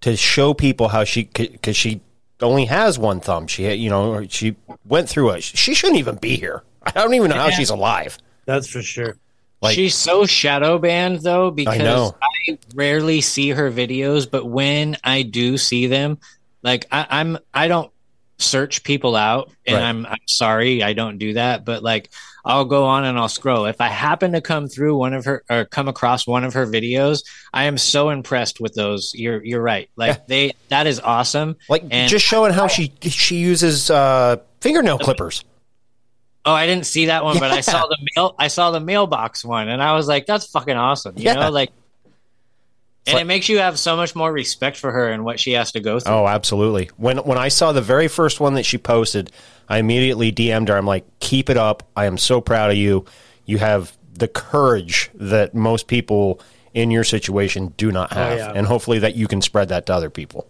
to 0.00 0.16
show 0.16 0.52
people 0.52 0.88
how 0.88 1.04
she 1.04 1.24
because 1.32 1.76
she 1.76 2.00
only 2.42 2.64
has 2.66 2.98
one 2.98 3.20
thumb. 3.20 3.46
She 3.46 3.62
had- 3.64 3.78
you 3.78 3.88
know 3.88 4.26
she 4.28 4.56
went 4.84 5.08
through 5.08 5.30
it. 5.30 5.42
She 5.44 5.74
shouldn't 5.74 5.98
even 5.98 6.16
be 6.16 6.36
here. 6.36 6.62
I 6.82 6.90
don't 6.90 7.14
even 7.14 7.30
know 7.30 7.36
how 7.36 7.50
she's 7.50 7.70
alive. 7.70 8.18
That's 8.46 8.68
for 8.68 8.82
sure. 8.82 9.16
Like- 9.64 9.74
She's 9.74 9.94
so 9.94 10.26
shadow 10.26 10.78
banned 10.78 11.20
though 11.20 11.50
because 11.50 11.78
know. 11.78 12.14
I, 12.22 12.58
rarely 12.74 13.20
see 13.22 13.50
her 13.50 13.70
videos, 13.70 14.30
but 14.30 14.44
when 14.44 14.96
I 15.02 15.22
do 15.22 15.56
see 15.56 15.86
them, 15.86 16.18
like 16.62 16.86
I, 16.92 17.06
I'm 17.10 17.38
I 17.52 17.68
don't 17.68 17.90
search 18.38 18.84
people 18.84 19.16
out, 19.16 19.50
and 19.66 19.76
Right. 19.76 19.82
I'm 19.82 20.04
I'm 20.06 20.18
sorry 20.26 20.82
I 20.82 20.92
don't 20.92 21.18
do 21.18 21.32
that, 21.34 21.64
but 21.64 21.82
like 21.82 22.10
I'll 22.44 22.66
go 22.66 22.84
on 22.84 23.04
and 23.04 23.18
I'll 23.18 23.30
scroll. 23.30 23.64
If 23.64 23.80
I 23.80 23.88
happen 23.88 24.32
to 24.32 24.42
come 24.42 24.68
through 24.68 24.98
one 24.98 25.14
of 25.14 25.24
her 25.24 25.42
or 25.48 25.64
come 25.64 25.88
across 25.88 26.26
one 26.26 26.44
of 26.44 26.52
her 26.52 26.66
videos, 26.66 27.24
I 27.54 27.64
am 27.64 27.78
so 27.78 28.10
impressed 28.10 28.60
with 28.60 28.74
those. 28.74 29.12
You're 29.14 29.42
you're 29.42 29.62
right. 29.62 29.88
Like 29.96 30.26
they 30.26 30.52
that 30.68 30.86
is 30.86 31.00
awesome. 31.00 31.56
Like 31.70 31.84
And- 31.90 32.10
just 32.10 32.26
showing 32.26 32.52
how 32.52 32.66
she 32.66 32.92
she 33.00 33.36
uses 33.36 33.90
uh, 33.90 34.36
fingernail 34.60 34.98
clippers. 34.98 35.42
Oh, 36.46 36.52
I 36.52 36.66
didn't 36.66 36.84
see 36.84 37.06
that 37.06 37.24
one, 37.24 37.38
but 37.38 37.50
I 37.50 37.60
saw 37.60 37.86
the 37.86 37.96
mail. 38.14 38.34
I 38.38 38.48
saw 38.48 38.70
the 38.70 38.80
mailbox 38.80 39.44
one, 39.44 39.68
and 39.68 39.82
I 39.82 39.94
was 39.94 40.06
like, 40.06 40.26
"That's 40.26 40.46
fucking 40.46 40.76
awesome." 40.76 41.16
You 41.16 41.24
Yeah. 41.24 41.34
know, 41.34 41.50
like, 41.50 41.70
and 43.06 43.14
like- 43.14 43.22
it 43.22 43.26
makes 43.26 43.48
you 43.48 43.58
have 43.58 43.78
so 43.78 43.96
much 43.96 44.14
more 44.14 44.30
respect 44.30 44.76
for 44.76 44.92
her 44.92 45.10
and 45.10 45.24
what 45.24 45.40
she 45.40 45.52
has 45.52 45.72
to 45.72 45.80
go 45.80 46.00
through. 46.00 46.12
Oh, 46.12 46.26
absolutely. 46.26 46.90
When 46.96 47.18
when 47.18 47.38
I 47.38 47.48
saw 47.48 47.72
the 47.72 47.80
very 47.80 48.08
first 48.08 48.40
one 48.40 48.54
that 48.54 48.64
she 48.66 48.76
posted, 48.76 49.32
I 49.68 49.78
immediately 49.78 50.30
DM'd 50.32 50.68
her. 50.68 50.76
I'm 50.76 50.86
like, 50.86 51.06
"Keep 51.20 51.48
it 51.48 51.56
up. 51.56 51.82
I 51.96 52.04
am 52.04 52.18
so 52.18 52.40
proud 52.42 52.70
of 52.70 52.76
you. 52.76 53.06
You 53.46 53.58
have 53.58 53.96
the 54.12 54.28
courage 54.28 55.10
that 55.14 55.54
most 55.54 55.86
people 55.86 56.40
in 56.74 56.90
your 56.90 57.04
situation 57.04 57.72
do 57.76 57.90
not 57.90 58.12
oh, 58.12 58.16
have, 58.16 58.38
yeah. 58.38 58.52
and 58.54 58.66
hopefully 58.66 58.98
that 58.98 59.14
you 59.16 59.28
can 59.28 59.40
spread 59.40 59.68
that 59.70 59.86
to 59.86 59.94
other 59.94 60.10
people." 60.10 60.46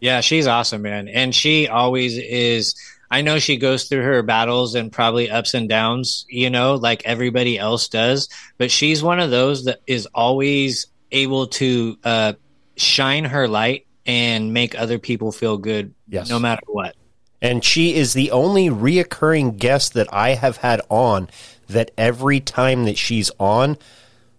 Yeah, 0.00 0.20
she's 0.22 0.46
awesome, 0.46 0.82
man, 0.82 1.08
and 1.08 1.34
she 1.34 1.66
always 1.68 2.16
is. 2.16 2.74
I 3.10 3.22
know 3.22 3.38
she 3.38 3.56
goes 3.56 3.84
through 3.88 4.02
her 4.02 4.22
battles 4.22 4.74
and 4.74 4.92
probably 4.92 5.30
ups 5.30 5.54
and 5.54 5.68
downs, 5.68 6.24
you 6.28 6.48
know, 6.50 6.74
like 6.76 7.02
everybody 7.04 7.58
else 7.58 7.88
does. 7.88 8.28
But 8.56 8.70
she's 8.70 9.02
one 9.02 9.18
of 9.20 9.30
those 9.30 9.64
that 9.64 9.80
is 9.86 10.06
always 10.14 10.86
able 11.10 11.48
to 11.48 11.98
uh, 12.04 12.32
shine 12.76 13.24
her 13.24 13.48
light 13.48 13.86
and 14.06 14.54
make 14.54 14.78
other 14.78 14.98
people 14.98 15.32
feel 15.32 15.58
good, 15.58 15.92
Yes. 16.08 16.30
no 16.30 16.38
matter 16.38 16.62
what. 16.68 16.94
And 17.42 17.64
she 17.64 17.94
is 17.94 18.12
the 18.12 18.30
only 18.30 18.68
reoccurring 18.68 19.56
guest 19.58 19.94
that 19.94 20.12
I 20.12 20.34
have 20.34 20.58
had 20.58 20.80
on 20.88 21.28
that 21.68 21.90
every 21.98 22.38
time 22.38 22.84
that 22.84 22.96
she's 22.98 23.30
on, 23.40 23.76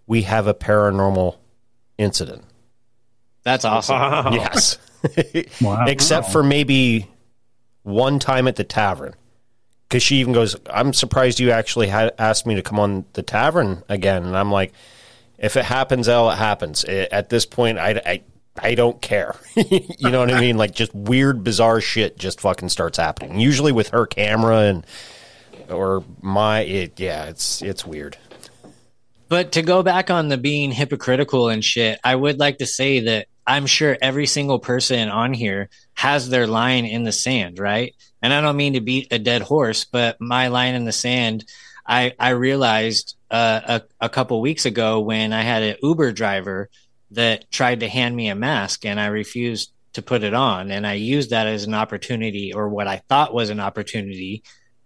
we 0.07 0.21
have 0.21 0.47
a 0.47 0.53
paranormal 0.53 1.35
incident. 1.97 2.43
That's 3.43 3.65
awesome. 3.65 4.33
Yes. 4.33 4.77
Wow. 5.61 5.85
Except 5.87 6.31
for 6.31 6.43
maybe 6.43 7.07
one 7.83 8.19
time 8.19 8.47
at 8.47 8.55
the 8.55 8.63
tavern. 8.63 9.15
Because 9.87 10.03
she 10.03 10.17
even 10.17 10.31
goes, 10.33 10.55
I'm 10.69 10.93
surprised 10.93 11.39
you 11.39 11.51
actually 11.51 11.87
had 11.87 12.13
asked 12.17 12.45
me 12.45 12.55
to 12.55 12.61
come 12.61 12.79
on 12.79 13.03
the 13.13 13.23
tavern 13.23 13.83
again. 13.89 14.23
And 14.23 14.37
I'm 14.37 14.49
like, 14.51 14.71
if 15.37 15.57
it 15.57 15.65
happens, 15.65 16.07
L, 16.07 16.29
it 16.31 16.37
happens. 16.37 16.85
I- 16.87 17.09
At 17.11 17.29
this 17.29 17.45
point, 17.45 17.77
I, 17.77 18.01
I, 18.05 18.21
I 18.57 18.75
don't 18.75 19.01
care. 19.01 19.35
you 19.55 20.09
know 20.09 20.19
what 20.19 20.31
I 20.31 20.39
mean? 20.39 20.57
Like, 20.57 20.73
just 20.73 20.93
weird, 20.95 21.43
bizarre 21.43 21.81
shit 21.81 22.17
just 22.17 22.39
fucking 22.39 22.69
starts 22.69 22.97
happening. 22.97 23.39
Usually 23.39 23.71
with 23.73 23.89
her 23.89 24.05
camera 24.05 24.59
and, 24.59 24.85
or 25.69 26.05
my, 26.21 26.61
it, 26.61 26.97
yeah, 26.99 27.25
it's, 27.25 27.61
it's 27.61 27.85
weird. 27.85 28.17
But 29.27 29.53
to 29.53 29.61
go 29.61 29.81
back 29.83 30.09
on 30.09 30.27
the 30.27 30.37
being 30.37 30.71
hypocritical 30.71 31.49
and 31.49 31.63
shit, 31.63 31.99
I 32.03 32.15
would 32.15 32.39
like 32.39 32.57
to 32.59 32.65
say 32.65 32.99
that 33.01 33.27
I'm 33.51 33.65
sure 33.65 33.97
every 34.01 34.27
single 34.27 34.59
person 34.59 35.09
on 35.09 35.33
here 35.33 35.69
has 35.93 36.29
their 36.29 36.47
line 36.47 36.85
in 36.85 37.03
the 37.03 37.11
sand, 37.11 37.59
right? 37.59 37.93
And 38.21 38.31
I 38.31 38.39
don't 38.39 38.55
mean 38.55 38.73
to 38.73 38.81
beat 38.81 39.11
a 39.11 39.19
dead 39.19 39.41
horse, 39.41 39.83
but 39.83 40.21
my 40.21 40.47
line 40.47 40.73
in 40.73 40.85
the 40.85 40.93
sand, 40.93 41.43
I 41.85 42.13
I 42.17 42.29
realized 42.29 43.17
uh, 43.29 43.81
a 43.99 44.05
a 44.05 44.09
couple 44.09 44.39
weeks 44.39 44.65
ago 44.65 45.01
when 45.01 45.33
I 45.33 45.41
had 45.41 45.63
an 45.63 45.75
Uber 45.83 46.13
driver 46.13 46.69
that 47.11 47.51
tried 47.51 47.81
to 47.81 47.89
hand 47.89 48.15
me 48.15 48.29
a 48.29 48.35
mask 48.35 48.85
and 48.85 48.97
I 48.97 49.07
refused 49.07 49.73
to 49.93 50.01
put 50.01 50.23
it 50.23 50.33
on, 50.33 50.71
and 50.71 50.87
I 50.87 50.93
used 50.93 51.31
that 51.31 51.47
as 51.47 51.65
an 51.65 51.73
opportunity, 51.73 52.53
or 52.53 52.69
what 52.69 52.87
I 52.87 53.01
thought 53.09 53.33
was 53.33 53.49
an 53.49 53.59
opportunity, 53.59 54.43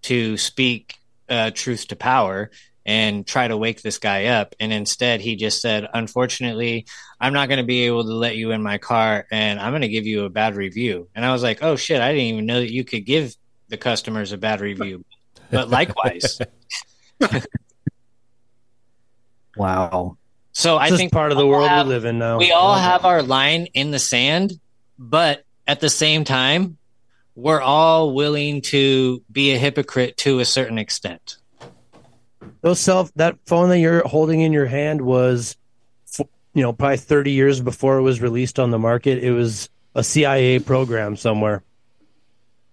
to 0.10 0.38
speak 0.38 0.95
uh, 1.30 1.51
truth 1.54 1.88
to 1.89 1.95
power 1.95 2.49
and 2.86 3.26
try 3.26 3.48
to 3.48 3.58
wake 3.58 3.82
this 3.82 3.98
guy 3.98 4.26
up. 4.26 4.54
And 4.60 4.71
instead, 4.71 5.19
he 5.21 5.36
just 5.36 5.62
said, 5.62 5.88
Unfortunately, 5.93 6.86
I'm 7.19 7.34
not 7.34 7.50
going 7.50 7.58
to 7.58 7.65
be 7.65 7.86
able 7.86 8.04
to 8.04 8.13
let 8.13 8.36
you 8.36 8.52
in 8.52 8.62
my 8.62 8.78
car 8.78 9.26
and 9.32 9.60
I'm 9.60 9.71
going 9.71 9.82
to 9.82 9.88
give 9.88 10.06
you 10.06 10.26
a 10.26 10.30
bad 10.30 10.56
review. 10.56 11.10
And 11.15 11.26
I 11.26 11.32
was 11.32 11.41
like, 11.41 11.63
Oh 11.63 11.76
shit, 11.76 12.00
I 12.02 12.10
didn't 12.12 12.26
even 12.26 12.45
know 12.45 12.60
that 12.60 12.71
you 12.71 12.84
could 12.84 13.06
give 13.06 13.36
the 13.69 13.78
customers 13.78 14.32
a 14.32 14.38
bad 14.38 14.62
review. 14.62 15.04
But 15.50 15.69
likewise. 15.69 16.39
Wow. 19.58 20.17
so 20.52 20.78
I 20.78 20.89
think 20.91 21.13
part 21.13 21.32
of 21.32 21.38
the 21.38 21.48
world 21.48 21.69
have- 21.69 21.88
we 21.88 21.93
live 21.93 22.04
in 22.04 22.19
now. 22.19 22.38
we 22.38 22.52
all 22.52 22.76
have 22.76 23.06
our 23.06 23.24
line 23.24 23.67
in 23.74 23.91
the 23.91 24.00
sand, 24.00 24.52
but 25.00 25.43
at 25.65 25.80
the 25.80 25.89
same 25.89 26.26
time, 26.26 26.78
we're 27.36 27.62
all 27.62 28.13
willing 28.13 28.62
to 28.62 29.24
be 29.32 29.54
a 29.54 29.58
hypocrite 29.58 30.17
to 30.17 30.39
a 30.39 30.45
certain 30.45 30.78
extent. 30.78 31.38
Those 32.62 32.79
self 32.79 33.13
that 33.15 33.38
phone 33.45 33.69
that 33.69 33.79
you're 33.79 34.08
holding 34.08 34.41
in 34.41 34.53
your 34.53 34.65
hand 34.65 35.01
was, 35.01 35.55
you 36.17 36.62
know, 36.62 36.73
probably 36.73 36.97
30 36.97 37.31
years 37.31 37.62
before 37.62 37.97
it 37.97 38.01
was 38.01 38.21
released 38.21 38.60
on 38.60 38.71
the 38.71 38.79
market. 38.79 39.23
It 39.23 39.31
was 39.31 39.69
a 39.93 40.03
CIA 40.03 40.60
program 40.60 41.15
somewhere. 41.15 41.63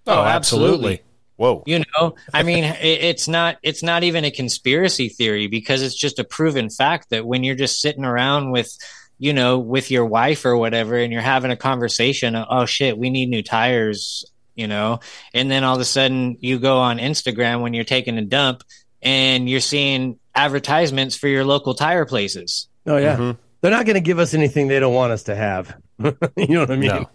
Oh, 0.06 0.20
oh 0.20 0.24
absolutely. 0.24 1.02
Whoa. 1.36 1.62
You 1.66 1.82
know, 1.98 2.14
I 2.32 2.42
mean, 2.42 2.64
it's 2.80 3.28
not 3.28 3.58
it's 3.62 3.82
not 3.82 4.04
even 4.04 4.24
a 4.24 4.30
conspiracy 4.30 5.08
theory 5.08 5.46
because 5.46 5.82
it's 5.82 5.94
just 5.94 6.18
a 6.18 6.24
proven 6.24 6.70
fact 6.70 7.10
that 7.10 7.26
when 7.26 7.44
you're 7.44 7.56
just 7.56 7.80
sitting 7.80 8.04
around 8.04 8.50
with, 8.50 8.76
you 9.18 9.32
know, 9.32 9.58
with 9.58 9.90
your 9.90 10.06
wife 10.06 10.44
or 10.44 10.56
whatever, 10.56 10.96
and 10.96 11.12
you're 11.12 11.22
having 11.22 11.50
a 11.50 11.56
conversation, 11.56 12.36
oh 12.36 12.66
shit, 12.66 12.98
we 12.98 13.10
need 13.10 13.28
new 13.28 13.42
tires, 13.42 14.24
you 14.54 14.68
know, 14.68 15.00
and 15.34 15.50
then 15.50 15.64
all 15.64 15.74
of 15.74 15.80
a 15.80 15.84
sudden 15.84 16.36
you 16.40 16.58
go 16.58 16.78
on 16.78 16.98
Instagram 16.98 17.62
when 17.62 17.74
you're 17.74 17.84
taking 17.84 18.18
a 18.18 18.22
dump 18.22 18.62
and 19.02 19.48
you're 19.48 19.60
seeing 19.60 20.18
advertisements 20.34 21.16
for 21.16 21.28
your 21.28 21.44
local 21.44 21.74
tire 21.74 22.04
places. 22.06 22.68
Oh 22.86 22.96
yeah, 22.96 23.16
Mhm. 23.16 23.36
they're 23.60 23.70
not 23.70 23.84
going 23.86 23.94
to 23.94 24.00
give 24.00 24.18
us 24.18 24.34
anything 24.34 24.68
they 24.68 24.80
don't 24.80 24.94
want 24.94 25.12
us 25.12 25.24
to 25.24 25.34
have. 25.34 25.76
you 25.98 26.12
know 26.48 26.60
what 26.60 26.70
I 26.70 26.76
mean? 26.76 26.88
No. 26.88 27.10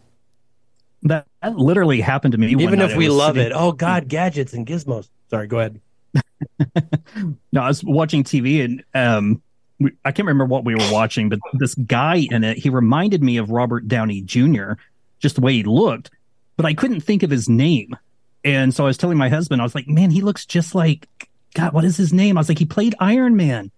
That, 1.03 1.27
that 1.41 1.55
literally 1.57 2.01
happened 2.01 2.31
to 2.33 2.37
me. 2.37 2.47
Even 2.51 2.81
if 2.81 2.95
we 2.95 3.07
love 3.09 3.35
sitting- 3.35 3.51
it. 3.51 3.55
Oh 3.55 3.71
God, 3.71 4.07
gadgets 4.09 4.53
and 4.53 4.65
gizmos. 4.65 5.07
Sorry, 5.29 5.47
go 5.47 5.59
ahead. 5.59 5.81
No, 7.51 7.61
I 7.61 7.67
was 7.67 7.83
watching 7.83 8.23
TV 8.23 8.63
and 8.63 8.83
um, 8.93 9.41
we, 9.79 9.91
I 10.05 10.11
can't 10.11 10.27
remember 10.27 10.45
what 10.45 10.63
we 10.65 10.75
were 10.75 10.91
watching, 10.91 11.29
but 11.29 11.39
this 11.53 11.73
guy 11.73 12.27
in 12.29 12.43
it, 12.43 12.57
he 12.57 12.69
reminded 12.69 13.23
me 13.23 13.37
of 13.37 13.49
Robert 13.49 13.87
Downey 13.87 14.21
Jr. 14.21 14.73
Just 15.19 15.35
the 15.35 15.41
way 15.41 15.53
he 15.53 15.63
looked, 15.63 16.11
but 16.55 16.65
I 16.65 16.73
couldn't 16.75 17.01
think 17.01 17.23
of 17.23 17.31
his 17.31 17.49
name. 17.49 17.95
And 18.43 18.73
so 18.73 18.83
I 18.83 18.87
was 18.87 18.97
telling 18.97 19.17
my 19.17 19.29
husband, 19.29 19.61
I 19.61 19.63
was 19.65 19.73
like, 19.73 19.87
man, 19.87 20.11
he 20.11 20.21
looks 20.21 20.45
just 20.45 20.75
like 20.75 21.07
God, 21.57 21.73
what 21.73 21.83
is 21.83 21.97
his 21.97 22.13
name? 22.13 22.37
I 22.37 22.41
was 22.41 22.49
like, 22.49 22.59
he 22.59 22.65
played 22.65 22.93
Iron 22.99 23.35
Man. 23.35 23.71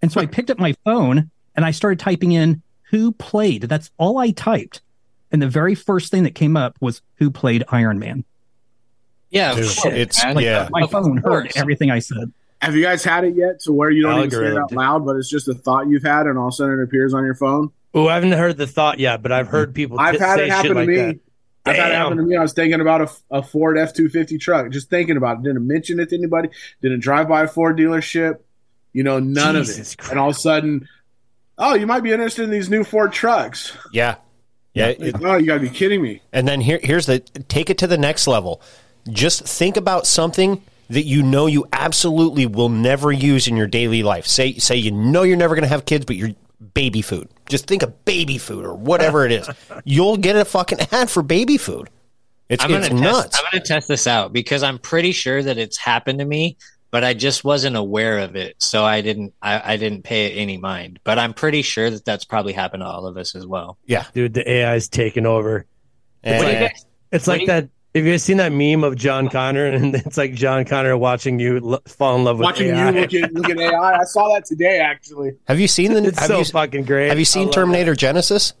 And 0.00 0.12
so 0.12 0.20
I 0.20 0.26
picked 0.26 0.48
up 0.48 0.60
my 0.60 0.74
phone 0.84 1.28
and 1.56 1.64
I 1.64 1.72
started 1.72 1.98
typing 1.98 2.30
in 2.30 2.62
who 2.84 3.10
played. 3.10 3.62
That's 3.62 3.90
all 3.98 4.18
I 4.18 4.30
typed. 4.30 4.80
And 5.32 5.42
the 5.42 5.48
very 5.48 5.74
first 5.74 6.12
thing 6.12 6.22
that 6.22 6.36
came 6.36 6.56
up 6.56 6.76
was 6.80 7.02
who 7.16 7.32
played 7.32 7.64
Iron 7.68 7.98
Man. 7.98 8.24
Yeah, 9.30 9.56
Dude, 9.56 9.64
course, 9.76 9.84
it's 9.86 10.24
man. 10.24 10.38
yeah. 10.38 10.68
My 10.70 10.86
phone 10.86 11.16
heard 11.16 11.50
everything 11.56 11.90
I 11.90 11.98
said. 11.98 12.32
Have 12.62 12.76
you 12.76 12.82
guys 12.82 13.02
had 13.02 13.24
it 13.24 13.34
yet 13.34 13.58
to 13.62 13.72
where 13.72 13.90
you 13.90 14.02
don't 14.02 14.18
even 14.18 14.30
say 14.30 14.46
it 14.46 14.56
out 14.56 14.70
loud, 14.70 15.04
but 15.04 15.16
it's 15.16 15.28
just 15.28 15.48
a 15.48 15.54
thought 15.54 15.88
you've 15.88 16.02
had, 16.02 16.26
and 16.26 16.38
all 16.38 16.48
of 16.48 16.52
a 16.52 16.56
sudden 16.56 16.78
it 16.78 16.82
appears 16.84 17.12
on 17.12 17.24
your 17.24 17.34
phone? 17.34 17.72
Oh, 17.92 18.06
I 18.06 18.14
haven't 18.14 18.32
heard 18.32 18.56
the 18.56 18.66
thought 18.66 19.00
yet, 19.00 19.20
but 19.22 19.32
I've 19.32 19.48
heard 19.48 19.70
mm-hmm. 19.70 19.74
people. 19.74 20.00
I've 20.00 20.16
t- 20.16 20.20
had 20.20 20.36
say 20.36 20.44
it 20.44 20.50
happen 20.50 20.62
shit 20.62 20.74
to 20.74 20.78
like 20.78 20.88
me. 20.88 20.96
that. 20.96 21.18
I've 21.70 21.76
had 21.76 21.92
it 21.92 21.94
happen 21.94 22.16
to 22.18 22.22
me. 22.22 22.36
I 22.36 22.42
was 22.42 22.52
thinking 22.52 22.80
about 22.80 23.00
a, 23.02 23.10
a 23.38 23.42
Ford 23.42 23.78
F 23.78 23.94
two 23.94 24.08
fifty 24.08 24.38
truck, 24.38 24.70
just 24.70 24.90
thinking 24.90 25.16
about 25.16 25.38
it. 25.38 25.42
Didn't 25.44 25.66
mention 25.66 25.98
it 26.00 26.10
to 26.10 26.16
anybody. 26.16 26.48
Didn't 26.82 27.00
drive 27.00 27.28
by 27.28 27.42
a 27.42 27.48
Ford 27.48 27.76
dealership. 27.78 28.40
You 28.92 29.02
know, 29.04 29.18
none 29.20 29.54
Jesus 29.54 29.76
of 29.76 29.82
it. 29.94 29.98
Christ. 29.98 30.10
And 30.10 30.20
all 30.20 30.30
of 30.30 30.36
a 30.36 30.38
sudden, 30.38 30.88
oh, 31.58 31.74
you 31.74 31.86
might 31.86 32.02
be 32.02 32.12
interested 32.12 32.42
in 32.44 32.50
these 32.50 32.68
new 32.68 32.84
Ford 32.84 33.12
trucks. 33.12 33.76
Yeah. 33.92 34.16
Yeah. 34.74 34.88
it- 34.88 35.16
oh, 35.22 35.36
you 35.36 35.46
got 35.46 35.54
to 35.54 35.60
be 35.60 35.70
kidding 35.70 36.02
me. 36.02 36.22
And 36.32 36.46
then 36.46 36.60
here, 36.60 36.80
here's 36.82 37.06
the 37.06 37.20
take 37.20 37.70
it 37.70 37.78
to 37.78 37.86
the 37.86 37.98
next 37.98 38.26
level. 38.26 38.60
Just 39.08 39.46
think 39.46 39.76
about 39.76 40.06
something 40.06 40.62
that 40.90 41.04
you 41.04 41.22
know 41.22 41.46
you 41.46 41.66
absolutely 41.72 42.46
will 42.46 42.68
never 42.68 43.12
use 43.12 43.46
in 43.46 43.56
your 43.56 43.66
daily 43.68 44.02
life. 44.02 44.26
Say, 44.26 44.54
say 44.54 44.76
you 44.76 44.90
know 44.90 45.22
you're 45.22 45.36
never 45.36 45.54
going 45.54 45.62
to 45.62 45.68
have 45.68 45.84
kids, 45.84 46.04
but 46.04 46.16
you're 46.16 46.34
baby 46.74 47.02
food. 47.02 47.28
Just 47.48 47.66
think 47.66 47.82
of 47.82 48.04
baby 48.04 48.38
food 48.38 48.64
or 48.64 48.74
whatever 48.74 49.24
it 49.24 49.32
is. 49.32 49.48
You'll 49.84 50.16
get 50.16 50.36
a 50.36 50.44
fucking 50.44 50.78
ad 50.92 51.10
for 51.10 51.22
baby 51.22 51.56
food. 51.56 51.88
It's, 52.48 52.62
I'm 52.64 52.70
gonna 52.70 52.90
nuts. 52.90 53.30
Test, 53.30 53.38
I'm 53.38 53.44
gonna 53.52 53.64
test 53.64 53.88
this 53.88 54.06
out 54.06 54.32
because 54.32 54.62
I'm 54.62 54.78
pretty 54.78 55.12
sure 55.12 55.42
that 55.42 55.56
it's 55.56 55.76
happened 55.78 56.18
to 56.18 56.24
me, 56.24 56.56
but 56.90 57.04
I 57.04 57.14
just 57.14 57.44
wasn't 57.44 57.76
aware 57.76 58.18
of 58.18 58.34
it, 58.34 58.56
so 58.58 58.84
I 58.84 59.00
didn't. 59.02 59.34
I, 59.40 59.74
I 59.74 59.76
didn't 59.76 60.02
pay 60.02 60.26
it 60.26 60.36
any 60.36 60.56
mind. 60.56 60.98
But 61.04 61.18
I'm 61.18 61.32
pretty 61.32 61.62
sure 61.62 61.88
that 61.90 62.04
that's 62.04 62.24
probably 62.24 62.52
happened 62.52 62.80
to 62.82 62.86
all 62.86 63.06
of 63.06 63.16
us 63.16 63.34
as 63.36 63.46
well. 63.46 63.78
yeah. 63.86 64.04
Dude, 64.14 64.34
the 64.34 64.48
AI's 64.50 64.88
taking 64.88 65.26
over. 65.26 65.64
And- 66.24 66.38
What 66.38 66.46
do 66.46 66.52
you 66.52 66.58
guys? 66.68 66.84
It's 67.12 67.26
like 67.28 67.42
you- 67.42 67.46
that. 67.46 67.68
Have 67.94 68.04
you 68.04 68.12
guys 68.12 68.22
seen 68.22 68.36
that 68.36 68.52
meme 68.52 68.84
of 68.84 68.94
John 68.96 69.28
Connor? 69.28 69.66
And 69.74 69.94
it's 69.96 70.16
like 70.16 70.32
John 70.34 70.64
Connor 70.64 70.96
watching 70.96 71.40
you 71.40 71.58
lo- 71.60 71.80
fall 71.86 72.16
in 72.16 72.24
love 72.24 72.38
with 72.38 72.44
Watching 72.44 72.68
AI. 72.68 72.90
you 72.90 73.00
look 73.00 73.14
at 73.14 73.32
look 73.34 73.48
at 73.50 73.58
AI, 73.58 73.98
I 73.98 74.04
saw 74.04 74.32
that 74.32 74.44
today 74.44 74.78
actually. 74.78 75.32
have 75.48 75.58
you 75.58 75.66
seen 75.68 75.92
the? 75.94 76.04
it's 76.04 76.18
have 76.20 76.28
so 76.28 76.38
you, 76.38 76.44
fucking 76.44 76.84
great. 76.84 77.08
have 77.08 77.18
you 77.18 77.24
seen 77.24 77.46
love 77.46 77.54
Terminator 77.54 77.94
Genisys? 77.94 78.52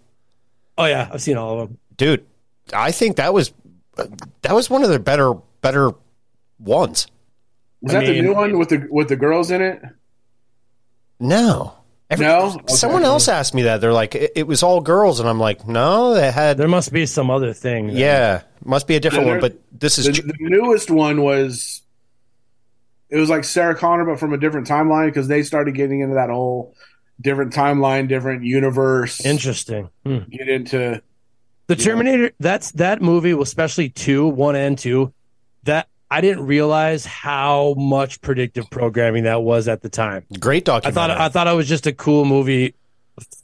Oh 0.76 0.86
yeah, 0.86 1.08
I've 1.12 1.22
seen 1.22 1.36
all 1.36 1.60
of 1.60 1.68
them. 1.68 1.78
Dude, 1.96 2.26
I 2.72 2.90
think 2.90 3.16
that 3.16 3.32
was 3.32 3.52
that 4.42 4.52
was 4.52 4.68
one 4.70 4.82
of 4.82 4.88
their 4.88 4.98
better 4.98 5.34
better 5.60 5.92
ones. 6.58 7.06
Was 7.82 7.94
I 7.94 8.00
that 8.00 8.06
the 8.06 8.22
new 8.22 8.34
one 8.34 8.58
with 8.58 8.70
the 8.70 8.88
with 8.90 9.08
the 9.08 9.16
girls 9.16 9.50
in 9.50 9.62
it? 9.62 9.80
No. 11.20 11.74
Every- 12.10 12.26
No? 12.26 12.46
Okay. 12.56 12.74
Someone 12.74 13.04
else 13.04 13.28
asked 13.28 13.54
me 13.54 13.62
that. 13.62 13.80
They're 13.80 13.92
like, 13.92 14.14
it, 14.16 14.32
it 14.34 14.46
was 14.46 14.62
all 14.62 14.80
girls, 14.80 15.20
and 15.20 15.28
I'm 15.28 15.38
like, 15.38 15.66
no, 15.68 16.14
they 16.14 16.30
had. 16.30 16.58
There 16.58 16.66
must 16.68 16.92
be 16.92 17.06
some 17.06 17.30
other 17.30 17.52
thing. 17.52 17.86
then. 17.88 17.96
Yeah, 17.96 18.42
must 18.64 18.86
be 18.88 18.96
a 18.96 19.00
different 19.00 19.26
Yeah, 19.26 19.32
one. 19.34 19.40
But 19.40 19.58
this 19.72 19.98
is 19.98 20.06
The, 20.06 20.12
tr- 20.12 20.26
the 20.26 20.34
newest 20.38 20.90
one 20.90 21.22
was 21.22 21.82
it 23.08 23.16
was 23.16 23.30
like 23.30 23.44
Sarah 23.44 23.74
Connor, 23.76 24.04
but 24.04 24.18
from 24.20 24.32
a 24.32 24.38
different 24.38 24.66
timeline 24.68 25.06
because 25.06 25.28
they 25.28 25.42
started 25.42 25.74
getting 25.74 26.00
into 26.00 26.14
that 26.16 26.30
whole 26.30 26.74
different 27.20 27.52
timeline, 27.52 28.08
different 28.08 28.44
universe. 28.44 29.24
Interesting. 29.24 29.90
Hmm. 30.04 30.18
Get 30.30 30.48
into 30.48 31.02
The 31.68 31.76
Terminator. 31.76 32.32
That's 32.40 32.72
that 32.72 33.02
movie, 33.02 33.32
especially 33.32 33.88
two, 33.90 34.26
one 34.26 34.56
and 34.56 34.76
two. 34.78 35.12
That 35.64 35.88
I 36.10 36.20
didn't 36.20 36.46
realize 36.46 37.06
how 37.06 37.74
much 37.74 38.20
predictive 38.20 38.68
programming 38.68 39.24
that 39.24 39.42
was 39.42 39.68
at 39.68 39.82
the 39.82 39.88
time. 39.88 40.24
great 40.40 40.64
documentary. 40.64 40.90
I 40.90 41.06
thought 41.06 41.10
I 41.10 41.28
thought 41.28 41.46
it 41.46 41.54
was 41.54 41.68
just 41.68 41.86
a 41.86 41.92
cool 41.92 42.24
movie 42.24 42.74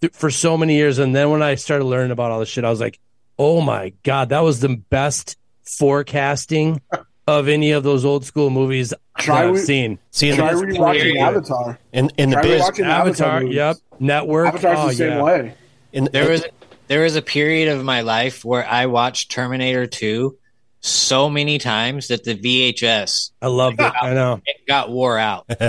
th- 0.00 0.12
for 0.12 0.30
so 0.30 0.56
many 0.56 0.74
years, 0.74 0.98
and 0.98 1.14
then 1.14 1.30
when 1.30 1.42
I 1.42 1.54
started 1.54 1.84
learning 1.84 2.10
about 2.10 2.32
all 2.32 2.40
this 2.40 2.48
shit, 2.48 2.64
I 2.64 2.70
was 2.70 2.80
like, 2.80 2.98
"Oh 3.38 3.60
my 3.60 3.92
god, 4.02 4.30
that 4.30 4.40
was 4.40 4.60
the 4.60 4.76
best 4.76 5.36
forecasting 5.62 6.80
of 7.28 7.46
any 7.46 7.70
of 7.70 7.84
those 7.84 8.04
old 8.04 8.24
school 8.24 8.50
movies 8.50 8.92
Try 9.18 9.42
that 9.42 9.48
I've 9.48 9.54
re- 9.54 9.60
seen." 9.60 9.98
See, 10.10 10.30
in 10.30 10.36
try 10.36 10.54
the, 10.54 10.62
rewatching 10.62 11.20
Avatar. 11.20 11.78
in, 11.92 12.10
in 12.18 12.30
the 12.30 12.36
Try 12.36 12.42
biz, 12.42 12.62
rewatching 12.62 12.86
Avatar, 12.86 13.42
yep, 13.44 13.76
Network. 14.00 14.48
Avatar's 14.48 14.78
oh, 14.78 14.88
the 14.88 14.94
same 14.94 15.12
yeah. 15.12 15.22
way. 15.22 15.54
in, 15.92 16.08
There 16.12 16.30
was 16.30 16.44
there 16.88 17.02
was 17.02 17.14
a 17.14 17.22
period 17.22 17.68
of 17.68 17.84
my 17.84 18.00
life 18.00 18.44
where 18.44 18.66
I 18.66 18.86
watched 18.86 19.30
Terminator 19.30 19.86
2 19.86 20.36
so 20.80 21.28
many 21.28 21.58
times 21.58 22.08
that 22.08 22.24
the 22.24 22.34
VHS 22.36 23.30
I 23.42 23.48
love 23.48 23.74
it. 23.78 23.92
I 24.00 24.14
know. 24.14 24.40
it 24.44 24.66
got 24.66 24.90
wore 24.90 25.18
out. 25.18 25.46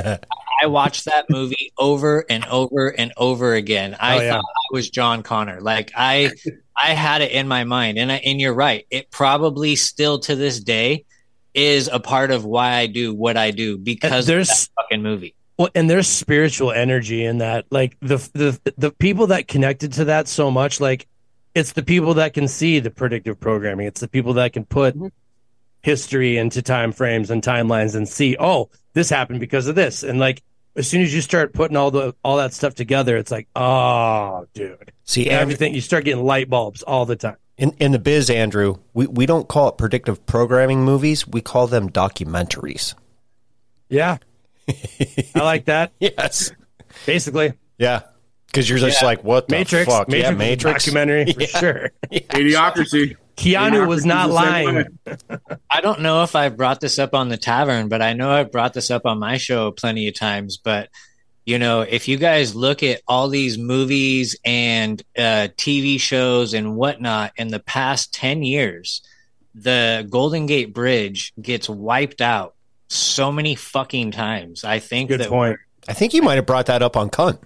I 0.60 0.65
watched 0.67 1.06
that 1.06 1.30
movie 1.30 1.72
over 1.78 2.26
and 2.30 2.43
over 2.46 2.88
and 2.89 3.13
over 3.17 3.54
again. 3.54 3.96
I 4.00 4.17
Oh, 4.17 4.22
yeah. 4.22 4.32
thought 4.34 4.39
I 4.46 4.74
was 4.74 4.89
John 4.89 5.24
Connor. 5.24 5.62
Like 5.62 5.91
I 5.96 6.32
I 6.76 6.93
had 6.93 7.22
it 7.22 7.32
in 7.32 7.48
my 7.48 7.63
mind. 7.63 7.98
And 7.98 8.12
I, 8.12 8.15
and 8.17 8.39
you're 8.39 8.54
right. 8.54 8.86
It 8.91 9.10
probably 9.12 9.76
still 9.76 10.20
to 10.20 10.36
this 10.36 10.60
day 10.60 11.06
is 11.54 11.89
a 11.91 12.00
part 12.00 12.30
of 12.32 12.46
why 12.46 12.74
I 12.76 12.86
do 12.88 13.13
what 13.15 13.38
I 13.38 13.52
do 13.52 13.78
because 13.78 14.26
there's- 14.28 14.50
of 14.50 14.58
that 14.76 14.82
fucking 14.84 15.04
movie. 15.04 15.34
Well, 15.58 15.70
and 15.74 15.89
there's 15.89 16.08
spiritual 16.08 16.72
energy 16.72 17.26
in 17.26 17.39
that. 17.39 17.65
Like 17.72 17.98
the 18.00 18.17
the 18.34 18.74
the 18.78 18.91
people 18.91 19.28
that 19.28 19.48
connected 19.48 19.93
to 19.93 20.06
that 20.06 20.28
so 20.28 20.52
much, 20.52 20.80
like 20.80 21.08
it's 21.58 21.74
the 21.74 21.84
people 21.84 22.13
that 22.15 22.34
can 22.34 22.48
see 22.48 22.80
the 22.80 22.91
predictive 22.91 23.39
programming. 23.39 23.88
It's 23.88 24.00
the 24.00 24.08
people 24.08 24.34
that 24.34 24.54
can 24.54 24.63
put 24.63 24.96
mm-hmm. 24.96 25.08
history 25.82 26.38
into 26.38 26.62
time 26.62 26.91
frames 26.91 27.32
and 27.32 27.41
timelines 27.41 27.96
and 27.96 28.08
see, 28.08 28.38
oh, 28.39 28.70
this 28.93 29.10
happened 29.10 29.39
because 29.39 29.67
of 29.67 29.74
this. 29.76 30.04
And 30.04 30.20
like 30.20 30.43
as 30.76 30.88
soon 30.88 31.02
as 31.02 31.13
you 31.13 31.22
start 31.22 31.54
putting 31.54 31.76
all 31.76 31.89
the 31.89 32.15
all 32.24 32.38
that 32.38 32.54
stuff 32.54 32.76
together, 32.76 33.17
it's 33.17 33.32
like, 33.32 33.48
oh, 33.56 34.46
dude, 34.54 34.91
see, 35.04 35.30
Andrew, 35.30 35.41
everything. 35.41 35.74
You 35.74 35.82
start 35.82 36.06
getting 36.06 36.24
light 36.24 36.48
bulbs 36.50 36.84
all 36.84 37.06
the 37.08 37.15
time. 37.15 37.38
in, 37.58 37.72
in 37.80 37.91
the 37.91 38.00
biz, 38.00 38.30
Andrew, 38.30 38.76
we, 38.93 39.08
we 39.08 39.26
don't 39.26 39.48
call 39.48 39.70
it 39.70 39.80
predictive 39.80 40.24
programming 40.28 40.86
movies. 40.86 41.28
We 41.28 41.41
call 41.41 41.65
them 41.65 41.89
documentaries. 41.89 42.93
Yeah, 43.89 44.20
I 44.70 45.24
like 45.36 45.65
that. 45.65 45.91
Yes. 46.00 46.52
Basically, 47.06 47.54
Yeah. 47.80 48.02
Because 48.58 48.70
you're 48.72 48.80
just 48.80 49.04
like, 49.04 49.24
what 49.24 49.48
the 49.48 49.56
Matrix, 49.56 49.88
fuck? 49.88 50.08
Matrix, 50.08 50.30
yeah, 50.32 50.36
Matrix. 50.36 50.86
documentary 50.86 51.32
for 51.32 51.41
Yeah. 51.41 51.48
sure. 51.60 51.91
Idiocracy. 52.12 53.15
Keanu 53.36 53.88
was 53.88 54.04
not 54.04 54.30
the 54.30 54.41
same 54.41 54.65
way. 54.76 54.86
lying. 55.06 55.39
I 55.70 55.82
don't 55.82 56.02
know 56.02 56.24
if 56.24 56.36
I've 56.36 56.58
brought 56.58 56.80
this 56.82 56.98
up 56.98 57.13
on 57.13 57.30
the 57.30 57.38
tavern, 57.38 57.88
but 57.88 58.02
I 58.02 58.13
know 58.13 58.32
I've 58.32 58.52
brought 58.52 58.74
this 58.74 58.89
up 58.89 59.06
on 59.06 59.20
my 59.20 59.38
show 59.38 59.70
plenty 59.72 60.08
of 60.08 60.15
times. 60.15 60.58
But 60.58 60.89
you 61.46 61.60
know, 61.60 61.82
if 61.82 62.08
you 62.08 62.17
guys 62.17 62.56
look 62.56 62.82
at 62.82 63.02
all 63.08 63.30
these 63.30 63.60
movies 63.60 64.36
and 64.43 65.00
uh, 65.15 65.50
TV 65.56 66.00
shows 66.00 66.56
and 66.56 66.76
whatnot 66.76 67.34
in 67.38 67.50
the 67.50 67.60
past 67.60 68.12
ten 68.12 68.41
years, 68.41 69.04
the 69.54 70.08
Golden 70.10 70.48
Gate 70.48 70.74
Bridge 70.74 71.32
gets 71.39 71.70
wiped 71.70 72.22
out 72.22 72.56
so 72.89 73.32
many 73.32 73.54
fucking 73.54 74.12
times. 74.12 74.63
I 74.63 74.80
think 74.80 75.10
Good 75.10 75.20
that 75.20 75.30
point. 75.30 75.60
I 75.88 75.93
think 75.93 76.15
you 76.15 76.24
might 76.24 76.36
have 76.36 76.48
brought 76.48 76.65
that 76.65 76.82
up 76.82 76.98
on 76.98 77.12
Cunt. 77.12 77.38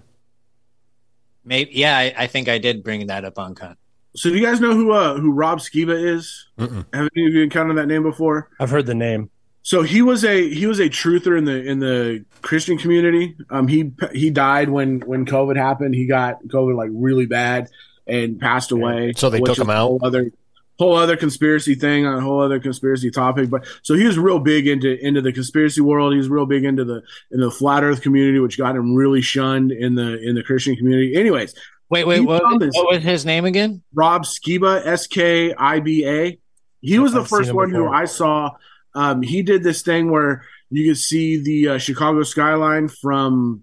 Maybe 1.44 1.72
yeah, 1.74 1.96
I, 1.96 2.14
I 2.16 2.26
think 2.26 2.48
I 2.48 2.58
did 2.58 2.82
bring 2.82 3.06
that 3.08 3.24
up 3.24 3.38
on 3.38 3.54
Cunt. 3.54 3.76
So 4.14 4.28
do 4.28 4.36
you 4.36 4.44
guys 4.44 4.60
know 4.60 4.74
who 4.74 4.92
uh 4.92 5.18
who 5.18 5.32
Rob 5.32 5.60
Skiba 5.60 6.16
is? 6.16 6.46
Mm-mm. 6.58 6.84
Have 6.92 7.08
any 7.16 7.26
of 7.26 7.32
you 7.32 7.42
encountered 7.42 7.78
that 7.78 7.86
name 7.86 8.02
before? 8.02 8.50
I've 8.60 8.70
heard 8.70 8.86
the 8.86 8.94
name. 8.94 9.30
So 9.62 9.82
he 9.82 10.02
was 10.02 10.24
a 10.24 10.52
he 10.52 10.66
was 10.66 10.80
a 10.80 10.88
truther 10.88 11.38
in 11.38 11.44
the 11.44 11.62
in 11.62 11.78
the 11.78 12.24
Christian 12.42 12.78
community. 12.78 13.36
Um, 13.48 13.68
he 13.68 13.92
he 14.12 14.30
died 14.30 14.68
when 14.68 15.00
when 15.00 15.24
COVID 15.24 15.56
happened. 15.56 15.94
He 15.94 16.06
got 16.06 16.42
COVID 16.44 16.76
like 16.76 16.90
really 16.92 17.26
bad 17.26 17.68
and 18.06 18.40
passed 18.40 18.72
away. 18.72 19.12
So 19.16 19.30
they 19.30 19.40
took 19.40 19.58
him 19.58 19.70
out? 19.70 20.00
Other 20.02 20.32
whole 20.78 20.96
other 20.96 21.16
conspiracy 21.16 21.74
thing, 21.74 22.06
on 22.06 22.18
a 22.18 22.20
whole 22.20 22.40
other 22.40 22.58
conspiracy 22.58 23.10
topic. 23.10 23.50
But 23.50 23.66
so 23.82 23.94
he 23.94 24.04
was 24.04 24.18
real 24.18 24.38
big 24.38 24.66
into 24.66 24.98
into 25.04 25.20
the 25.20 25.32
conspiracy 25.32 25.80
world. 25.80 26.12
He 26.12 26.18
was 26.18 26.28
real 26.28 26.46
big 26.46 26.64
into 26.64 26.84
the 26.84 27.02
in 27.30 27.40
the 27.40 27.50
flat 27.50 27.84
Earth 27.84 28.02
community, 28.02 28.38
which 28.38 28.58
got 28.58 28.76
him 28.76 28.94
really 28.94 29.20
shunned 29.20 29.72
in 29.72 29.94
the 29.94 30.20
in 30.22 30.34
the 30.34 30.42
Christian 30.42 30.76
community. 30.76 31.14
Anyways, 31.14 31.54
Wait, 31.92 32.06
wait, 32.06 32.20
what, 32.20 32.42
what 32.42 32.90
was 32.90 33.02
his 33.02 33.26
name 33.26 33.44
again? 33.44 33.82
Rob 33.92 34.24
Skiba, 34.24 34.86
S 34.86 35.06
K 35.06 35.52
I 35.52 35.78
B 35.80 36.08
A. 36.08 36.38
He 36.80 36.98
was 36.98 37.12
the 37.12 37.20
I've 37.20 37.28
seen 37.28 37.38
first 37.38 37.52
one 37.52 37.70
who. 37.70 37.86
I 37.86 38.06
saw. 38.06 38.52
Um, 38.94 39.20
he 39.20 39.42
did 39.42 39.62
this 39.62 39.82
thing 39.82 40.10
where 40.10 40.42
you 40.70 40.88
could 40.88 40.96
see 40.96 41.42
the 41.42 41.74
uh, 41.74 41.78
Chicago 41.78 42.22
skyline 42.22 42.88
from 42.88 43.62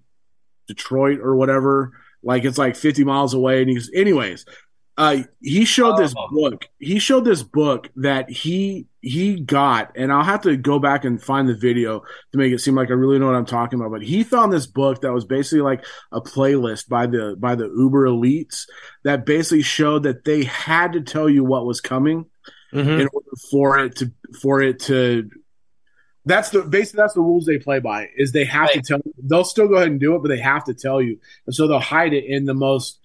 Detroit 0.68 1.22
or 1.22 1.36
whatever. 1.36 1.94
Like 2.22 2.46
it's 2.46 2.60
like 2.60 2.76
50 2.76 3.04
miles 3.04 3.34
away. 3.34 3.62
And 3.62 3.70
he's, 3.70 3.92
anyways, 3.96 4.46
uh, 5.00 5.24
he 5.42 5.64
showed 5.66 5.98
this 5.98 6.14
Oh. 6.16 6.28
book. 6.30 6.68
He 6.78 7.00
showed 7.00 7.24
this 7.26 7.42
book 7.42 7.90
that 7.96 8.30
he 8.30 8.86
he 9.02 9.40
got, 9.40 9.94
and 9.96 10.12
I'll 10.12 10.26
have 10.26 10.42
to 10.42 10.58
go 10.58 10.78
back 10.78 11.06
and 11.06 11.24
find 11.24 11.48
the 11.48 11.56
video 11.56 12.02
to 12.34 12.38
make 12.38 12.52
it 12.52 12.60
seem 12.60 12.76
like 12.76 12.90
I 12.90 12.94
really 12.96 13.18
know 13.18 13.28
what 13.28 13.36
I'm 13.36 13.46
talking 13.46 13.80
about. 13.80 13.92
But 13.92 14.02
he 14.04 14.24
found 14.24 14.52
this 14.52 14.68
book 14.68 15.00
that 15.02 15.14
was 15.14 15.24
basically 15.24 15.62
like 15.62 15.86
a 16.12 16.20
playlist 16.22 16.90
by 16.90 17.08
the 17.08 17.36
by 17.40 17.56
the 17.56 17.68
Uber 17.76 18.08
elites 18.08 18.66
that 19.06 19.26
basically 19.26 19.62
showed 19.62 20.04
that 20.04 20.26
they 20.26 20.44
had 20.44 20.92
to 20.94 21.02
tell 21.02 21.30
you 21.30 21.46
what 21.46 21.66
was 21.66 21.80
coming 21.80 22.26
Mhm. 22.74 23.00
in 23.02 23.08
order 23.14 23.30
for 23.50 23.80
it 23.80 23.96
to 23.96 24.12
for 24.42 24.62
it 24.62 24.80
to. 24.82 25.30
That's 26.26 26.50
the 26.50 26.64
basically 26.64 26.98
that's 26.98 27.14
the 27.14 27.22
rules 27.22 27.46
they 27.46 27.58
play 27.58 27.80
by. 27.80 28.10
Is 28.18 28.34
they 28.34 28.44
have 28.46 28.72
to 28.74 28.82
tell. 28.82 29.00
They'll 29.18 29.46
still 29.46 29.70
go 29.70 29.76
ahead 29.76 29.88
and 29.88 30.00
do 30.00 30.16
it, 30.16 30.20
but 30.22 30.28
they 30.28 30.40
have 30.40 30.66
to 30.66 30.74
tell 30.74 31.02
you, 31.02 31.18
and 31.48 31.56
so 31.56 31.68
they'll 31.68 31.80
hide 31.80 32.14
it 32.14 32.26
in 32.26 32.44
the 32.46 32.54
most 32.54 33.00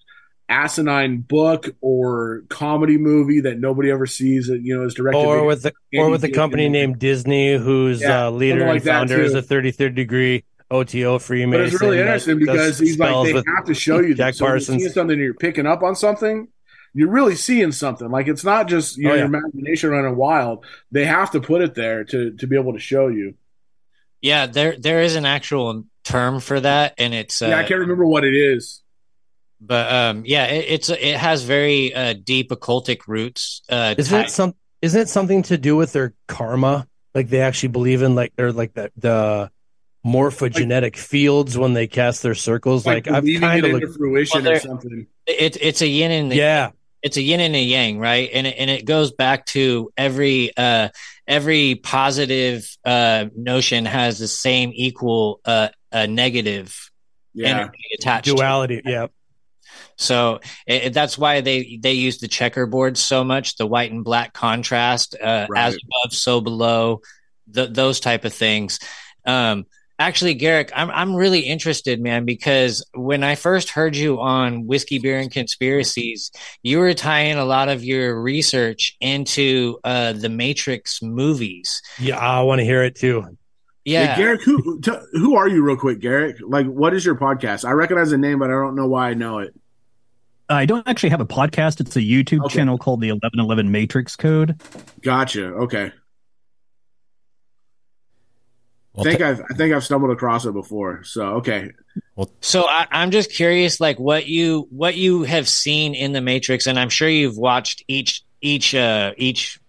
asinine 0.47 1.17
book 1.21 1.75
or 1.81 2.43
comedy 2.49 2.97
movie 2.97 3.41
that 3.41 3.59
nobody 3.59 3.91
ever 3.91 4.05
sees. 4.05 4.47
That 4.47 4.61
you 4.61 4.77
know 4.77 4.85
is 4.85 4.93
directed 4.93 5.19
or 5.19 5.45
with 5.45 5.63
the 5.63 5.73
or 5.97 6.09
with 6.09 6.23
a 6.23 6.29
company 6.29 6.69
named 6.69 6.99
Disney, 6.99 7.55
whose 7.57 8.01
Yeah, 8.01 8.27
uh, 8.27 8.31
leader 8.31 8.61
like 8.65 8.77
and 8.77 8.83
founder 8.83 9.21
is 9.21 9.33
a 9.33 9.41
33rd 9.41 9.95
degree 9.95 10.43
OTO 10.71 11.19
Freemason. 11.19 11.51
But 11.51 11.73
it's 11.73 11.81
really 11.81 11.99
interesting 11.99 12.39
because 12.39 12.79
he's 12.79 12.97
like 12.97 13.25
they 13.25 13.33
have 13.55 13.65
to 13.65 13.73
show 13.73 13.99
you 13.99 14.15
Jack 14.15 14.33
that. 14.33 14.37
So 14.37 14.45
when 14.45 14.51
you're 14.51 14.59
Parsons. 14.59 14.81
seeing 14.81 14.93
something, 14.93 15.13
and 15.13 15.23
you're 15.23 15.33
picking 15.33 15.65
up 15.65 15.83
on 15.83 15.95
something. 15.95 16.47
You're 16.97 17.09
really 17.11 17.35
seeing 17.35 17.73
something. 17.73 18.09
Like 18.09 18.29
it's 18.29 18.45
not 18.45 18.69
just 18.69 18.95
you 18.97 19.03
know 19.03 19.11
Oh, 19.11 19.13
yeah. 19.15 19.19
your 19.25 19.35
imagination 19.35 19.89
running 19.89 20.15
wild. 20.15 20.65
They 20.91 21.03
have 21.05 21.31
to 21.31 21.41
put 21.41 21.61
it 21.61 21.75
there 21.75 22.05
to 22.05 22.31
to 22.31 22.47
be 22.47 22.57
able 22.57 22.71
to 22.71 22.79
show 22.79 23.07
you. 23.09 23.33
Yeah, 24.21 24.45
there 24.47 24.77
there 24.79 25.01
is 25.01 25.15
an 25.17 25.25
actual 25.25 25.83
term 26.05 26.39
for 26.39 26.59
that, 26.61 26.93
and 26.97 27.13
it's 27.13 27.41
uh, 27.41 27.47
yeah, 27.47 27.57
I 27.59 27.63
can't 27.63 27.81
remember 27.81 28.05
what 28.05 28.23
it 28.23 28.33
is. 28.33 28.81
But 29.65 29.91
um, 29.91 30.23
yeah, 30.25 30.45
it, 30.45 30.65
it's 30.69 30.89
it 30.89 31.17
has 31.17 31.43
very 31.43 31.93
uh, 31.93 32.13
deep 32.13 32.49
occultic 32.51 33.07
roots. 33.07 33.61
Uh, 33.69 33.95
Isn't 33.97 34.21
it 34.21 34.29
some? 34.29 34.53
Isn't 34.81 35.01
it 35.01 35.09
something 35.09 35.43
to 35.43 35.57
do 35.57 35.75
with 35.75 35.93
their 35.93 36.13
karma? 36.27 36.87
Like 37.13 37.29
they 37.29 37.41
actually 37.41 37.69
believe 37.69 38.01
in 38.01 38.15
like 38.15 38.33
they're 38.35 38.51
like 38.51 38.73
the 38.73 38.91
the 38.97 39.49
morphogenetic 40.05 40.95
fields 40.95 41.57
when 41.57 41.73
they 41.73 41.87
cast 41.87 42.21
their 42.23 42.35
circles. 42.35 42.85
Like, 42.85 43.07
I've 43.07 43.23
believing 43.23 43.41
kind 43.41 43.65
it 43.65 43.73
of 43.73 43.81
into 43.81 43.93
fruition 43.93 44.43
Well, 44.43 44.53
or 44.53 44.59
something. 44.59 45.07
it, 45.25 45.57
it's 45.59 45.81
a 45.81 45.87
yin 45.87 46.11
and 46.11 46.31
the 46.31 46.35
yeah. 46.35 46.71
it's 47.01 47.17
a 47.17 47.21
yin 47.21 47.39
and 47.39 47.55
a 47.55 47.61
yang, 47.61 47.97
right? 47.99 48.29
And 48.31 48.45
it, 48.47 48.55
and 48.59 48.69
it 48.69 48.85
goes 48.85 49.11
back 49.11 49.45
to 49.47 49.91
every 49.97 50.51
uh, 50.55 50.89
every 51.27 51.75
positive 51.75 52.69
uh, 52.85 53.25
notion 53.35 53.85
has 53.85 54.19
the 54.19 54.27
same 54.27 54.71
equal 54.73 55.39
uh, 55.45 55.69
uh, 55.91 56.05
negative 56.05 56.91
Yeah, 57.33 57.47
energy 57.61 57.79
attached. 57.97 58.25
to 58.25 58.33
it. 58.33 58.37
duality. 58.37 58.81
Yeah. 58.85 59.07
So 59.97 60.39
it, 60.67 60.85
it- 60.85 60.93
that's 60.93 61.17
why 61.17 61.41
they 61.41 61.79
they 61.81 61.93
use 61.93 62.17
the 62.19 62.27
checkerboard 62.27 62.97
so 62.97 63.23
much, 63.23 63.57
the 63.57 63.65
white 63.67 63.91
and 63.91 64.03
black 64.03 64.33
contrast, 64.33 65.15
uh, 65.21 65.47
Right. 65.49 65.67
as 65.67 65.75
above, 65.75 66.13
so 66.13 66.41
below, 66.41 67.01
th- 67.53 67.69
those 67.71 67.99
type 67.99 68.25
of 68.25 68.33
things. 68.33 68.79
Um, 69.25 69.65
actually, 69.97 70.33
Garrick, 70.35 70.71
I'm 70.75 70.89
I'm 70.91 71.15
really 71.15 71.39
interested, 71.41 71.99
man, 72.01 72.25
because 72.25 72.85
when 72.93 73.23
I 73.23 73.35
first 73.35 73.69
heard 73.69 73.95
you 73.95 74.19
on 74.19 74.67
whiskey, 74.67 74.99
beer, 74.99 75.17
and 75.17 75.31
conspiracies, 75.31 76.31
you 76.63 76.79
were 76.79 76.93
tying 76.93 77.37
a 77.37 77.45
lot 77.45 77.69
of 77.69 77.83
your 77.83 78.21
research 78.21 78.95
into 79.01 79.79
uh, 79.83 80.13
the 80.13 80.29
Matrix 80.29 81.01
movies. 81.01 81.81
Yeah, 81.99 82.17
I 82.19 82.41
want 82.41 82.59
to 82.59 82.65
hear 82.65 82.83
it 82.83 82.95
too. 82.95 83.23
Yeah, 83.87 84.15
Hey, 84.15 84.21
Garrick, 84.23 84.41
who 84.41 84.79
t- 84.81 84.91
who 85.13 85.35
are 85.35 85.47
you, 85.47 85.63
real 85.63 85.77
quick, 85.77 85.99
Garrick? 85.99 86.37
Like, 86.41 86.65
what 86.65 86.93
is 86.95 87.05
your 87.05 87.15
podcast? 87.15 87.65
I 87.65 87.71
recognize 87.71 88.09
the 88.09 88.17
name, 88.17 88.39
but 88.39 88.49
I 88.49 88.53
don't 88.53 88.75
know 88.75 88.87
why 88.87 89.09
I 89.09 89.13
know 89.13 89.39
it. 89.39 89.53
I 90.49 90.65
don't 90.65 90.87
actually 90.87 91.09
have 91.09 91.21
a 91.21 91.25
podcast. 91.25 91.79
It's 91.79 91.95
a 91.95 92.01
YouTube 92.01 92.45
Okay. 92.45 92.55
channel 92.55 92.77
called 92.77 93.01
the 93.01 93.11
1111 93.11 93.71
Matrix 93.71 94.15
Code. 94.15 94.59
Gotcha. 95.01 95.45
Okay, 95.45 95.91
Well, 98.93 99.05
I 99.07 99.09
think 99.09 99.19
ta- 99.21 99.27
I've 99.29 99.41
I 99.41 99.53
think 99.55 99.73
I've 99.73 99.83
stumbled 99.83 100.11
across 100.11 100.45
it 100.45 100.53
before. 100.53 101.03
So 101.03 101.25
okay, 101.35 101.71
So 102.41 102.63
I, 102.67 102.87
I'm 102.91 103.11
just 103.11 103.31
curious, 103.31 103.79
like 103.79 103.99
what 103.99 104.27
you 104.27 104.67
what 104.69 104.95
you 104.95 105.23
have 105.23 105.49
seen 105.49 105.95
in 105.95 106.11
the 106.13 106.21
Matrix, 106.21 106.67
and 106.67 106.79
I'm 106.79 106.89
sure 106.89 107.09
you've 107.09 107.37
watched 107.37 107.83
each 107.87 108.23
each 108.41 108.73
uh, 108.75 109.13
each 109.17 109.59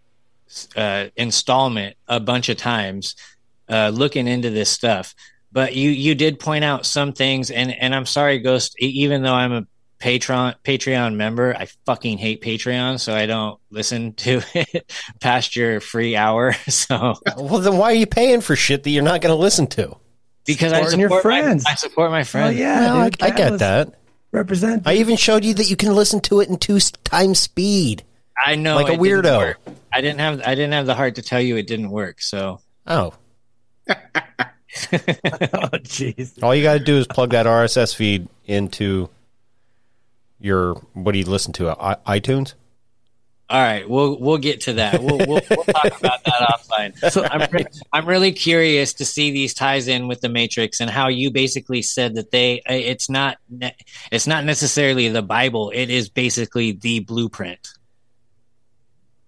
uh, 0.76 1.06
installment 1.16 1.96
a 2.06 2.20
bunch 2.20 2.48
of 2.48 2.56
times, 2.56 3.16
uh, 3.68 3.90
looking 3.94 4.28
into 4.28 4.50
this 4.50 4.70
stuff. 4.70 5.14
But 5.50 5.74
you 5.74 5.90
you 5.90 6.14
did 6.14 6.38
point 6.38 6.64
out 6.64 6.86
some 6.86 7.12
things, 7.12 7.50
and 7.50 7.72
and 7.72 7.94
I'm 7.94 8.06
sorry, 8.06 8.38
Ghost. 8.38 8.76
Even 8.78 9.22
though 9.22 9.34
I'm 9.34 9.52
a 9.52 9.66
Patreon 10.00 10.54
Patreon 10.64 11.14
member, 11.16 11.54
I 11.56 11.66
fucking 11.86 12.18
hate 12.18 12.42
Patreon, 12.42 13.00
so 13.00 13.14
I 13.14 13.26
don't 13.26 13.58
listen 13.70 14.12
to 14.24 14.42
it 14.54 14.92
past 15.20 15.56
your 15.56 15.80
free 15.80 16.16
hour. 16.16 16.54
So 16.68 17.14
well, 17.36 17.60
then 17.60 17.78
why 17.78 17.92
are 17.92 17.94
you 17.94 18.06
paying 18.06 18.40
for 18.40 18.54
shit 18.56 18.82
that 18.82 18.90
you're 18.90 19.02
not 19.02 19.20
going 19.22 19.34
to 19.34 19.40
listen 19.40 19.66
to? 19.68 19.96
because 20.44 20.72
I 20.72 20.76
Supporting 20.76 21.00
your 21.00 21.08
support 21.08 21.24
my, 21.24 21.42
friends. 21.42 21.64
I 21.66 21.74
support 21.74 22.10
my 22.12 22.20
Oh 22.20 22.24
friends. 22.24 22.56
yeah, 22.58 22.80
Well, 22.92 22.96
I, 22.98 23.08
dude, 23.10 23.22
I 23.22 23.30
get 23.30 23.58
that. 23.58 23.94
Represent. 24.32 24.86
I 24.86 24.94
even 24.94 25.16
showed 25.16 25.44
you 25.44 25.54
that 25.54 25.68
you 25.70 25.74
can 25.76 25.92
listen 25.94 26.20
to 26.20 26.40
it 26.40 26.48
in 26.48 26.56
two 26.58 26.76
s- 26.76 26.92
times 27.04 27.38
speed. 27.40 28.04
I 28.44 28.54
know, 28.54 28.76
Like 28.76 28.88
a 28.88 28.92
it 28.92 29.02
didn't 29.02 29.24
weirdo. 29.24 29.38
work. 29.38 29.60
I 29.92 30.00
didn't 30.02 30.20
have 30.20 30.42
I 30.46 30.54
didn't 30.54 30.72
have 30.74 30.86
the 30.86 30.94
heart 30.94 31.14
to 31.16 31.22
tell 31.22 31.40
you 31.40 31.56
it 31.56 31.66
didn't 31.66 31.90
work. 31.90 32.20
So 32.20 32.60
Oh, 32.86 33.14
oh 33.88 33.94
jeez. 35.82 36.42
all 36.42 36.54
you 36.54 36.62
got 36.62 36.74
to 36.74 36.80
do 36.80 36.96
is 36.98 37.06
plug 37.06 37.30
that 37.30 37.46
RSS 37.46 37.94
feed 37.94 38.28
into 38.44 39.08
your 40.38 40.74
what 40.92 41.12
do 41.12 41.18
you 41.18 41.24
listen 41.24 41.52
to? 41.54 41.70
I, 41.70 42.18
iTunes. 42.18 42.54
all 43.48 43.60
right, 43.60 43.88
we'll 43.88 44.18
we'll 44.18 44.38
get 44.38 44.62
to 44.62 44.74
that. 44.74 45.02
We'll 45.02 45.18
we'll, 45.18 45.40
we'll 45.50 45.64
talk 45.64 45.98
about 45.98 46.24
that 46.24 46.48
offline. 46.50 47.10
So 47.10 47.24
I'm 47.24 47.48
re- 47.50 47.66
I'm 47.92 48.06
really 48.06 48.32
curious 48.32 48.92
to 48.94 49.04
see 49.04 49.30
these 49.30 49.54
ties 49.54 49.88
in 49.88 50.08
with 50.08 50.20
the 50.20 50.28
Matrix 50.28 50.80
and 50.80 50.90
how 50.90 51.08
you 51.08 51.30
basically 51.30 51.82
said 51.82 52.16
that 52.16 52.30
they 52.30 52.60
it's 52.66 53.08
not 53.08 53.38
ne- 53.48 53.76
it's 54.10 54.26
not 54.26 54.44
necessarily 54.44 55.08
the 55.08 55.22
Bible. 55.22 55.70
It 55.74 55.90
is 55.90 56.08
basically 56.08 56.72
the 56.72 57.00
blueprint. 57.00 57.68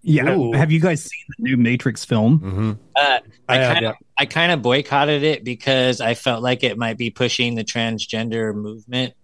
Yeah. 0.02 0.36
Ooh. 0.36 0.52
Have 0.52 0.70
you 0.70 0.80
guys 0.80 1.02
seen 1.02 1.24
the 1.38 1.42
new 1.42 1.56
Matrix 1.56 2.04
film? 2.04 2.38
Mm-hmm. 2.38 2.72
Uh, 2.96 3.18
I 3.48 3.58
I 3.58 3.74
kind 3.74 3.86
of 3.86 3.94
I 4.16 4.26
kind 4.26 4.52
of 4.52 4.62
boycotted 4.62 5.22
it 5.22 5.44
because 5.44 6.00
I 6.00 6.14
felt 6.14 6.42
like 6.42 6.64
it 6.64 6.78
might 6.78 6.96
be 6.96 7.10
pushing 7.10 7.54
the 7.56 7.64
transgender 7.64 8.54
movement. 8.54 9.14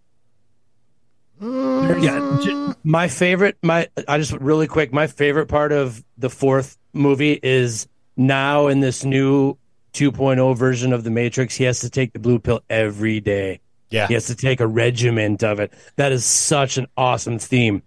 Yeah. 1.41 2.73
my 2.85 3.09
favorite 3.09 3.57
my 3.63 3.89
i 4.09 4.19
just 4.19 4.33
really 4.33 4.67
quick 4.67 4.93
my 4.93 5.07
favorite 5.07 5.47
part 5.47 5.73
of 5.73 6.03
the 6.19 6.31
fourth 6.31 6.79
movie 6.93 7.39
is 7.43 7.87
now 8.17 8.69
in 8.69 8.81
this 8.81 9.05
new 9.05 9.57
2.0 9.95 10.57
version 10.57 10.93
of 10.93 11.05
the 11.05 11.11
matrix 11.11 11.55
he 11.57 11.65
has 11.65 11.81
to 11.81 11.91
take 11.91 12.13
the 12.13 12.19
blue 12.19 12.39
pill 12.39 12.61
every 12.71 13.21
day 13.21 13.61
Yeah. 13.91 14.07
he 14.07 14.15
has 14.15 14.27
to 14.27 14.35
take 14.37 14.61
a 14.61 14.67
regiment 14.67 15.43
of 15.43 15.61
it 15.61 15.73
that 15.97 16.13
is 16.13 16.25
such 16.25 16.79
an 16.79 16.87
awesome 16.97 17.39
theme 17.39 17.83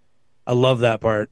i 0.46 0.52
love 0.52 0.80
that 0.80 1.00
part 1.00 1.30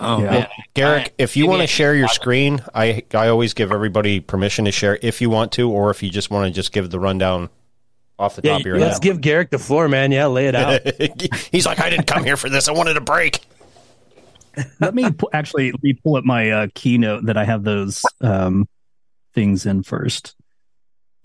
Oh 0.00 0.22
Yeah. 0.22 0.30
man, 0.30 0.46
Garrick, 0.74 1.12
if 1.18 1.36
you 1.36 1.48
want 1.48 1.60
to 1.62 1.66
share 1.66 1.92
your 1.92 2.06
screen, 2.06 2.60
I 2.72 3.02
I 3.12 3.26
always 3.26 3.52
give 3.52 3.72
everybody 3.72 4.20
permission 4.20 4.64
to 4.66 4.70
share 4.70 4.96
if 5.02 5.20
you 5.20 5.28
want 5.28 5.50
to, 5.52 5.68
or 5.68 5.90
if 5.90 6.04
you 6.04 6.08
just 6.10 6.30
want 6.30 6.46
to 6.46 6.52
just 6.52 6.70
give 6.70 6.90
the 6.90 7.00
rundown 7.00 7.50
off 8.18 8.36
the 8.36 8.42
yeah 8.44 8.52
top 8.52 8.60
of 8.60 8.66
your 8.66 8.78
let's 8.78 8.96
head. 8.96 9.02
give 9.02 9.20
garrick 9.20 9.50
the 9.50 9.58
floor 9.58 9.88
man 9.88 10.10
yeah 10.12 10.26
lay 10.26 10.46
it 10.48 10.54
out 10.54 10.80
He's 11.52 11.66
like, 11.66 11.80
I 11.80 11.90
didn't 11.90 12.06
come 12.06 12.24
here 12.24 12.36
for 12.36 12.48
this. 12.50 12.68
I 12.68 12.72
wanted 12.72 12.96
a 12.96 13.00
break. 13.00 13.40
let 14.80 14.94
me 14.94 15.10
pu- 15.10 15.28
actually 15.32 15.70
let 15.72 15.82
me 15.82 15.92
pull 15.94 16.16
up 16.16 16.24
my 16.24 16.50
uh, 16.50 16.66
keynote 16.74 17.26
that 17.26 17.36
I 17.36 17.44
have 17.44 17.62
those 17.64 18.02
um, 18.20 18.68
things 19.34 19.66
in 19.66 19.82
first. 19.82 20.34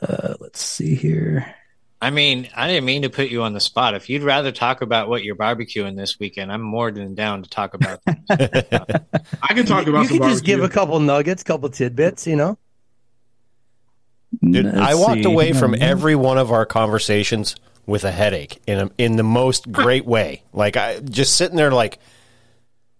Uh, 0.01 0.35
let's 0.39 0.61
see 0.61 0.95
here. 0.95 1.53
I 2.01 2.09
mean, 2.09 2.49
I 2.53 2.67
didn't 2.67 2.83
mean 2.83 3.03
to 3.03 3.09
put 3.09 3.29
you 3.29 3.43
on 3.43 3.53
the 3.53 3.61
spot. 3.61 3.95
If 3.95 4.09
you'd 4.09 4.23
rather 4.23 4.51
talk 4.51 4.81
about 4.81 5.07
what 5.07 5.23
you're 5.23 5.37
barbecuing 5.37 5.95
this 5.95 6.19
weekend, 6.19 6.51
I'm 6.51 6.61
more 6.61 6.91
than 6.91 7.15
down 7.15 7.43
to 7.43 7.49
talk 7.49 7.73
about. 7.73 8.01
I 8.29 9.53
can 9.53 9.65
talk 9.65 9.87
about 9.87 10.01
you 10.01 10.07
some 10.09 10.19
can 10.19 10.29
just 10.29 10.43
give 10.43 10.61
a 10.61 10.67
couple 10.69 10.99
nuggets 10.99 11.43
couple 11.43 11.69
tidbits 11.69 12.27
you 12.27 12.35
know 12.35 12.57
Dude, 14.41 14.65
I 14.65 14.95
walked 14.95 15.23
see. 15.23 15.23
away 15.23 15.53
from 15.53 15.75
every 15.79 16.15
one 16.15 16.37
of 16.37 16.51
our 16.51 16.65
conversations 16.65 17.55
with 17.85 18.03
a 18.03 18.11
headache 18.11 18.61
in 18.65 18.79
a, 18.79 18.91
in 18.97 19.15
the 19.17 19.23
most 19.23 19.71
great 19.71 20.05
way. 20.05 20.43
Like 20.53 20.77
I 20.77 20.99
just 20.99 21.35
sitting 21.35 21.57
there, 21.57 21.71
like, 21.71 21.99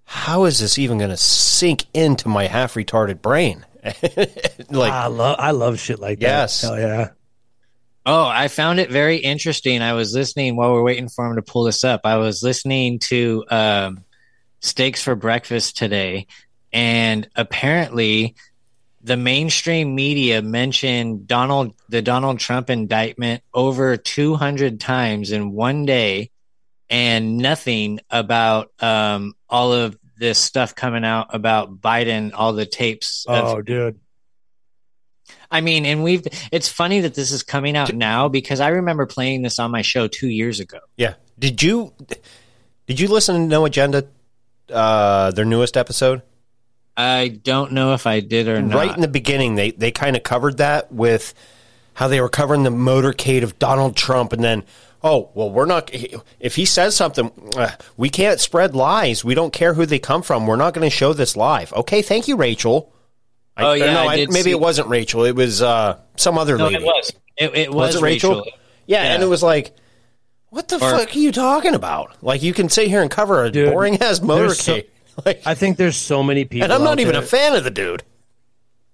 how 0.06 0.46
is 0.46 0.60
this 0.60 0.78
even 0.78 0.98
going 0.98 1.10
to 1.10 1.18
sink 1.18 1.86
into 1.94 2.28
my 2.28 2.48
half 2.48 2.74
retarded 2.74 3.22
brain? 3.22 3.66
like, 4.70 4.94
i 4.94 5.08
love 5.08 5.36
i 5.40 5.52
love 5.52 5.78
shit 5.78 6.00
like 6.00 6.20
that 6.20 6.26
Yes. 6.26 6.62
hell 6.62 6.80
yeah 6.80 7.10
oh, 8.06 8.26
I 8.26 8.48
found 8.48 8.80
it 8.80 8.92
very 8.92 9.18
interesting. 9.18 9.82
I 9.82 9.94
was 9.94 10.14
listening 10.14 10.56
while 10.56 10.74
we're 10.74 10.84
waiting 10.84 11.10
for 11.10 11.26
him 11.26 11.36
to 11.36 11.42
pull 11.42 11.64
this 11.64 11.84
up. 11.84 12.02
I 12.04 12.18
was 12.18 12.44
listening 12.44 13.00
to 13.00 13.44
um, 13.50 14.04
Steaks 14.60 15.02
for 15.04 15.16
Breakfast 15.16 15.78
today, 15.78 16.28
and 16.72 17.28
apparently 17.36 18.36
the 19.04 19.18
mainstream 19.18 19.94
media 19.96 20.42
mentioned 20.42 21.28
Donald 21.28 21.74
the 21.90 22.02
Donald 22.02 22.40
Trump 22.40 22.70
indictment 22.70 23.44
over 23.54 23.98
200 23.98 24.80
times 24.80 25.32
in 25.32 25.52
one 25.52 25.86
day 25.86 26.32
and 26.90 27.38
nothing 27.38 28.00
about 28.10 28.72
um, 28.82 29.34
all 29.50 29.74
of 29.74 29.98
this 30.18 30.40
stuff 30.40 30.74
coming 30.74 31.04
out 31.04 31.36
about 31.36 31.82
Biden 31.82 32.32
all 32.34 32.54
the 32.54 32.66
tapes 32.66 33.26
of 33.28 33.46
oh 33.46 33.62
dude 33.62 34.00
I 35.50 35.62
mean, 35.62 35.86
and 35.86 36.04
we've, 36.04 36.26
it's 36.52 36.68
funny 36.68 37.02
that 37.02 37.14
this 37.14 37.32
is 37.32 37.44
coming 37.44 37.78
out 37.78 37.94
now 37.94 38.28
because 38.28 38.60
I 38.60 38.70
remember 38.70 39.06
playing 39.06 39.44
this 39.44 39.60
on 39.60 39.70
my 39.70 39.84
show 39.84 40.08
two 40.08 40.28
years 40.28 40.60
ago. 40.60 40.80
yeah. 40.98 41.14
Did 41.38 41.62
you 41.62 41.94
did 42.88 43.00
you 43.00 43.08
listen 43.08 43.36
to 43.36 43.42
No 43.48 43.66
Agenda, 43.66 44.06
uh, 44.70 45.32
their 45.32 45.46
newest 45.46 45.78
episode? 45.78 46.22
I 46.96 47.28
don't 47.30 47.72
know 47.72 47.94
if 47.94 48.06
I 48.06 48.20
did 48.20 48.48
or 48.48 48.62
not. 48.62 48.76
Right 48.78 48.96
in 48.96 49.02
the 49.02 49.08
beginning, 49.08 49.56
they 49.56 49.72
they 49.72 49.92
kind 49.92 50.16
of 50.16 50.24
covered 50.24 50.58
that 50.58 50.92
with 50.92 51.34
how 51.96 52.08
they 52.08 52.22
were 52.22 52.30
covering 52.30 52.64
the 52.64 52.70
motorcade 52.70 53.44
of 53.44 53.58
Donald 53.60 53.96
Trump, 53.96 54.32
and 54.34 54.44
then 54.44 54.64
oh 55.04 55.30
well, 55.34 55.50
we're 55.50 55.66
not. 55.66 55.90
If 56.40 56.56
he 56.56 56.66
says 56.66 56.96
something, 56.96 57.32
uh, 57.58 57.72
we 57.98 58.10
can't 58.10 58.40
spread 58.40 58.76
lies. 58.76 59.24
We 59.26 59.34
don't 59.36 59.52
care 59.54 59.74
who 59.74 59.86
they 59.86 60.00
come 60.00 60.22
from. 60.22 60.46
We're 60.48 60.56
not 60.56 60.74
going 60.74 60.88
to 60.90 60.96
show 60.96 61.14
this 61.14 61.36
live. 61.36 61.74
Okay, 61.74 62.02
thank 62.02 62.28
you, 62.28 62.36
Rachel. 62.36 62.94
I, 63.58 63.64
Oh, 63.66 63.74
yeah, 63.74 63.94
no, 63.94 64.08
I 64.08 64.16
did 64.16 64.30
maybe 64.32 64.44
see- 64.46 64.52
it 64.52 64.60
wasn't 64.60 64.88
Rachel. 64.88 65.26
It 65.26 65.36
was 65.36 65.62
uh, 65.62 66.00
some 66.16 66.38
other 66.38 66.58
No, 66.58 66.66
lady. 66.66 66.78
it 66.78 66.84
was. 66.84 67.14
It, 67.38 67.56
it 67.56 67.70
was, 67.70 67.94
Was 67.94 67.96
it 67.98 68.02
Rachel? 68.02 68.36
Rachel. 68.38 68.52
Yeah, 68.88 69.04
and 69.14 69.22
it 69.22 69.28
was 69.28 69.44
like, 69.44 69.76
what 70.50 70.68
the 70.70 70.76
Or- 70.78 70.80
fuck 70.80 71.16
are 71.16 71.20
you 71.20 71.32
talking 71.32 71.76
about? 71.76 72.24
Like, 72.24 72.42
you 72.42 72.54
can 72.54 72.70
sit 72.70 72.88
here 72.88 73.02
and 73.04 73.12
cover 73.12 73.44
a 73.44 73.52
Dude, 73.52 73.72
boring 73.72 73.96
ass 74.02 74.20
there's 74.20 74.60
so- 74.60 74.74
motorcade. 74.78 74.88
like, 75.26 75.42
I 75.46 75.54
think 75.56 75.78
there's 75.78 75.98
so 75.98 76.24
many 76.24 76.46
people, 76.46 76.64
and 76.66 76.74
I'm 76.74 76.84
not 76.84 77.00
even 77.00 77.14
there- 77.14 77.22
a 77.24 77.26
fan 77.26 77.56
of 77.56 77.64
the 77.64 77.72
dude. 77.72 78.04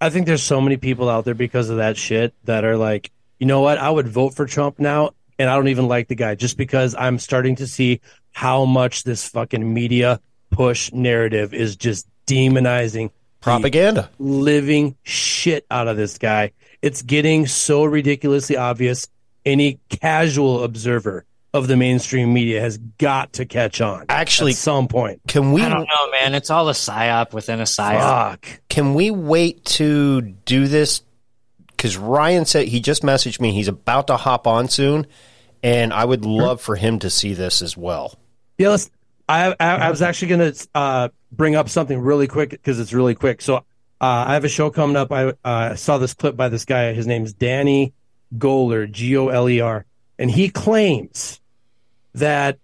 I 0.02 0.10
think 0.10 0.28
there's 0.28 0.44
so 0.44 0.62
many 0.62 0.78
people 0.78 1.10
out 1.10 1.26
there 1.26 1.34
because 1.34 1.70
of 1.70 1.78
that 1.78 1.98
shit 1.98 2.34
that 2.46 2.64
are 2.64 2.78
like, 2.78 3.12
you 3.38 3.46
know 3.46 3.60
what? 3.62 3.78
I 3.78 3.90
would 3.90 4.08
vote 4.08 4.34
for 4.34 4.46
Trump 4.46 4.80
now, 4.80 5.12
and 5.38 5.50
I 5.50 5.56
don't 5.56 5.68
even 5.68 5.88
like 5.90 6.08
the 6.08 6.16
guy 6.16 6.36
just 6.36 6.56
because 6.58 6.96
I'm 6.96 7.20
starting 7.20 7.58
to 7.58 7.68
see 7.68 8.00
how 8.32 8.64
much 8.66 9.04
this 9.04 9.28
fucking 9.28 9.74
media 9.74 10.22
push 10.52 10.92
narrative 10.94 11.54
is 11.54 11.76
just 11.76 12.08
demonizing 12.28 13.12
Propaganda. 13.42 14.10
living 14.20 14.96
shit 15.04 15.66
out 15.70 15.88
of 15.88 15.98
this 15.98 16.18
guy. 16.18 16.52
It's 16.82 17.02
getting 17.02 17.46
so 17.46 17.84
ridiculously 17.84 18.56
obvious. 18.56 19.08
Any 19.46 19.80
casual 19.90 20.64
observer 20.64 21.26
of 21.54 21.68
the 21.68 21.76
mainstream 21.76 22.34
media 22.34 22.62
has 22.62 22.78
got 22.78 23.34
to 23.34 23.46
catch 23.46 23.82
on. 23.82 24.06
Actually, 24.10 24.52
at 24.52 24.58
some 24.58 24.88
point. 24.88 25.22
Can 25.28 25.52
we 25.52 25.62
I 25.62 25.70
don't 25.70 25.88
know, 25.88 26.12
man. 26.12 26.36
It's 26.36 26.50
all 26.50 26.70
a 26.70 26.74
psyop 26.74 27.34
within 27.34 27.60
a 27.60 27.64
psyop. 27.64 28.00
Fuck. 28.00 28.62
can 28.70 28.94
we 28.94 29.12
wait 29.12 29.66
to 29.66 30.22
do 30.22 30.68
this? 30.68 31.02
Because 31.68 31.98
Ryan 31.98 32.46
said 32.46 32.68
he 32.68 32.80
just 32.80 33.04
messaged 33.04 33.40
me. 33.40 33.52
He's 33.52 33.68
about 33.68 34.08
to 34.08 34.18
hop 34.18 34.48
on 34.48 34.68
soon, 34.68 35.08
and 35.64 35.94
I 35.94 36.06
would 36.06 36.26
love 36.26 36.62
for 36.62 36.76
him 36.76 37.00
to 37.00 37.10
see 37.10 37.34
this 37.34 37.62
as 37.62 37.76
well. 37.76 38.20
Yeah, 38.58 38.70
let's. 38.70 38.92
I 39.28 39.56
I, 39.60 39.76
I 39.76 39.90
was 39.90 40.02
actually 40.02 40.28
going 40.30 40.54
to 40.54 40.68
uh, 40.76 41.10
bring 41.32 41.56
up 41.56 41.70
something 41.70 42.00
really 42.00 42.28
quick 42.28 42.50
because 42.50 42.80
it's 42.80 42.94
really 42.94 43.16
quick. 43.16 43.42
So 43.42 43.58
uh, 43.58 43.62
I 44.02 44.34
have 44.34 44.44
a 44.44 44.50
show 44.50 44.70
coming 44.70 44.96
up. 44.96 45.12
I 45.12 45.34
uh, 45.44 45.76
saw 45.76 45.98
this 45.98 46.14
clip 46.14 46.36
by 46.36 46.50
this 46.50 46.66
guy. 46.66 46.94
His 46.94 47.08
name's 47.08 47.34
Danny 47.34 47.94
Goler, 48.38 48.90
G 48.92 49.18
O 49.18 49.30
L 49.30 49.50
E 49.50 49.62
R, 49.62 49.86
and 50.20 50.30
he 50.30 50.50
claims 50.50 51.40
that 52.14 52.60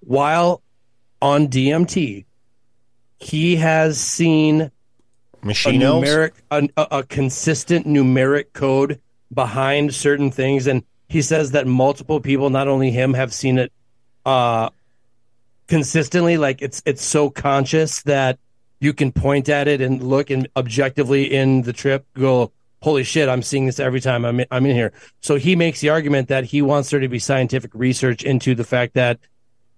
while 0.00 0.62
on 1.20 1.48
DMT, 1.48 2.26
he 3.18 3.56
has 3.56 3.98
seen 3.98 4.60
a 4.60 4.70
Machine 5.42 5.80
numeric, 5.80 6.32
a, 6.50 6.68
a 6.76 7.02
consistent 7.02 7.86
numeric 7.86 8.52
code 8.52 9.00
behind 9.32 9.94
certain 9.94 10.30
things, 10.30 10.66
and 10.66 10.84
he 11.08 11.22
says 11.22 11.52
that 11.52 11.66
multiple 11.66 12.20
people, 12.20 12.50
not 12.50 12.68
only 12.68 12.90
him, 12.90 13.14
have 13.14 13.32
seen 13.32 13.58
it 13.58 13.72
uh, 14.26 14.68
consistently. 15.68 16.36
Like 16.36 16.60
it's 16.60 16.82
it's 16.84 17.02
so 17.02 17.30
conscious 17.30 18.02
that 18.02 18.38
you 18.80 18.92
can 18.92 19.10
point 19.10 19.48
at 19.48 19.68
it 19.68 19.80
and 19.80 20.02
look 20.02 20.28
and 20.28 20.48
objectively 20.54 21.32
in 21.32 21.62
the 21.62 21.72
trip 21.72 22.06
go, 22.14 22.52
holy 22.84 23.02
shit, 23.02 23.30
I'm 23.30 23.42
seeing 23.42 23.64
this 23.64 23.80
every 23.80 24.00
time 24.00 24.26
I'm 24.26 24.40
in, 24.40 24.46
I'm 24.50 24.66
in 24.66 24.76
here. 24.76 24.92
So 25.22 25.36
he 25.36 25.56
makes 25.56 25.80
the 25.80 25.88
argument 25.88 26.28
that 26.28 26.44
he 26.44 26.60
wants 26.60 26.90
there 26.90 27.00
to 27.00 27.08
be 27.08 27.18
scientific 27.18 27.70
research 27.74 28.22
into 28.22 28.54
the 28.54 28.62
fact 28.62 28.92
that 28.92 29.18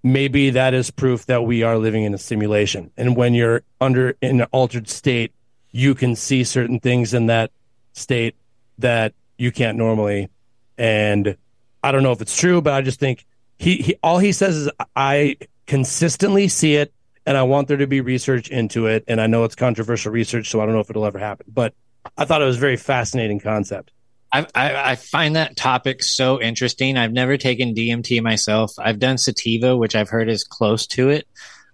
maybe 0.02 0.50
that 0.50 0.74
is 0.74 0.90
proof 0.90 1.24
that 1.26 1.44
we 1.44 1.62
are 1.62 1.78
living 1.78 2.02
in 2.02 2.14
a 2.14 2.18
simulation. 2.18 2.90
And 2.96 3.16
when 3.16 3.32
you're 3.32 3.62
under 3.80 4.16
in 4.20 4.40
an 4.40 4.48
altered 4.50 4.88
state, 4.88 5.32
you 5.70 5.94
can 5.94 6.16
see 6.16 6.42
certain 6.42 6.80
things 6.80 7.14
in 7.14 7.26
that 7.26 7.52
state 7.92 8.34
that 8.78 9.14
you 9.38 9.52
can't 9.52 9.78
normally. 9.78 10.28
And 10.76 11.36
I 11.84 11.92
don't 11.92 12.02
know 12.02 12.12
if 12.12 12.20
it's 12.20 12.36
true, 12.36 12.60
but 12.60 12.72
I 12.72 12.80
just 12.82 12.98
think 12.98 13.24
he, 13.56 13.76
he 13.76 13.94
all 14.02 14.18
he 14.18 14.32
says 14.32 14.56
is 14.56 14.70
I 14.96 15.36
consistently 15.66 16.48
see 16.48 16.74
it 16.74 16.92
and 17.24 17.36
I 17.36 17.44
want 17.44 17.68
there 17.68 17.76
to 17.76 17.86
be 17.86 18.00
research 18.00 18.48
into 18.48 18.86
it. 18.86 19.04
And 19.06 19.20
I 19.20 19.28
know 19.28 19.44
it's 19.44 19.54
controversial 19.54 20.10
research, 20.10 20.50
so 20.50 20.60
I 20.60 20.64
don't 20.64 20.74
know 20.74 20.80
if 20.80 20.90
it'll 20.90 21.06
ever 21.06 21.20
happen. 21.20 21.46
But 21.52 21.72
I 22.16 22.24
thought 22.24 22.42
it 22.42 22.46
was 22.46 22.56
a 22.56 22.60
very 22.60 22.76
fascinating 22.76 23.40
concept. 23.40 23.92
I, 24.32 24.46
I, 24.54 24.90
I 24.92 24.94
find 24.96 25.36
that 25.36 25.56
topic 25.56 26.02
so 26.02 26.40
interesting. 26.40 26.96
I've 26.96 27.12
never 27.12 27.36
taken 27.36 27.74
DMT 27.74 28.22
myself. 28.22 28.72
I've 28.78 28.98
done 28.98 29.18
sativa, 29.18 29.76
which 29.76 29.94
I've 29.94 30.08
heard 30.08 30.28
is 30.28 30.44
close 30.44 30.86
to 30.88 31.10
it. 31.10 31.26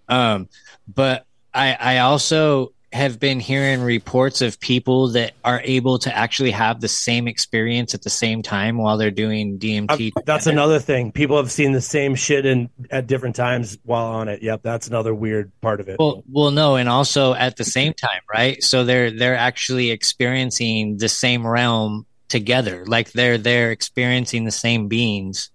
Um, 0.09 0.49
but 0.87 1.26
I, 1.55 1.76
I 1.78 1.99
also 1.99 2.72
have 2.93 3.18
been 3.18 3.40
hearing 3.40 3.80
reports 3.82 4.43
of 4.43 4.61
people 4.61 5.12
that 5.12 5.32
are 5.45 5.61
able 5.64 5.99
to 6.01 6.14
actually 6.14 6.51
have 6.51 6.80
the 6.80 6.88
same 6.88 7.26
experience 7.26 7.95
at 7.95 8.03
the 8.03 8.11
same 8.11 8.43
time 8.43 8.76
while 8.76 8.99
they're 8.99 9.11
doing 9.11 9.59
DMT. 9.59 10.12
Uh, 10.14 10.20
that's 10.26 10.47
another 10.47 10.78
thing. 10.78 11.11
People 11.11 11.36
have 11.38 11.51
seen 11.51 11.72
the 11.72 11.80
same 11.80 12.14
shit 12.14 12.45
in 12.45 12.68
at 12.90 13.07
different 13.07 13.34
times 13.36 13.78
while 13.84 14.07
on 14.07 14.28
it. 14.28 14.43
Yep, 14.43 14.62
that's 14.62 14.88
another 14.88 15.14
weird 15.14 15.51
part 15.61 15.80
of 15.80 15.88
it. 15.88 15.97
Well, 15.99 16.22
well, 16.30 16.51
no, 16.51 16.76
and 16.76 16.88
also 16.88 17.34
at 17.34 17.57
the 17.57 17.64
same 17.64 17.95
time, 17.95 18.20
right? 18.32 18.62
So 18.62 18.84
they're 18.84 19.11
they're 19.11 19.36
actually 19.36 19.90
experiencing 19.90 20.99
the 20.99 21.09
same 21.09 21.47
realm 21.47 22.07
together, 22.28 22.84
like 22.86 23.12
they're 23.12 23.38
they're 23.38 23.70
experiencing 23.70 24.45
the 24.45 24.51
same 24.51 24.88
beings. 24.88 25.51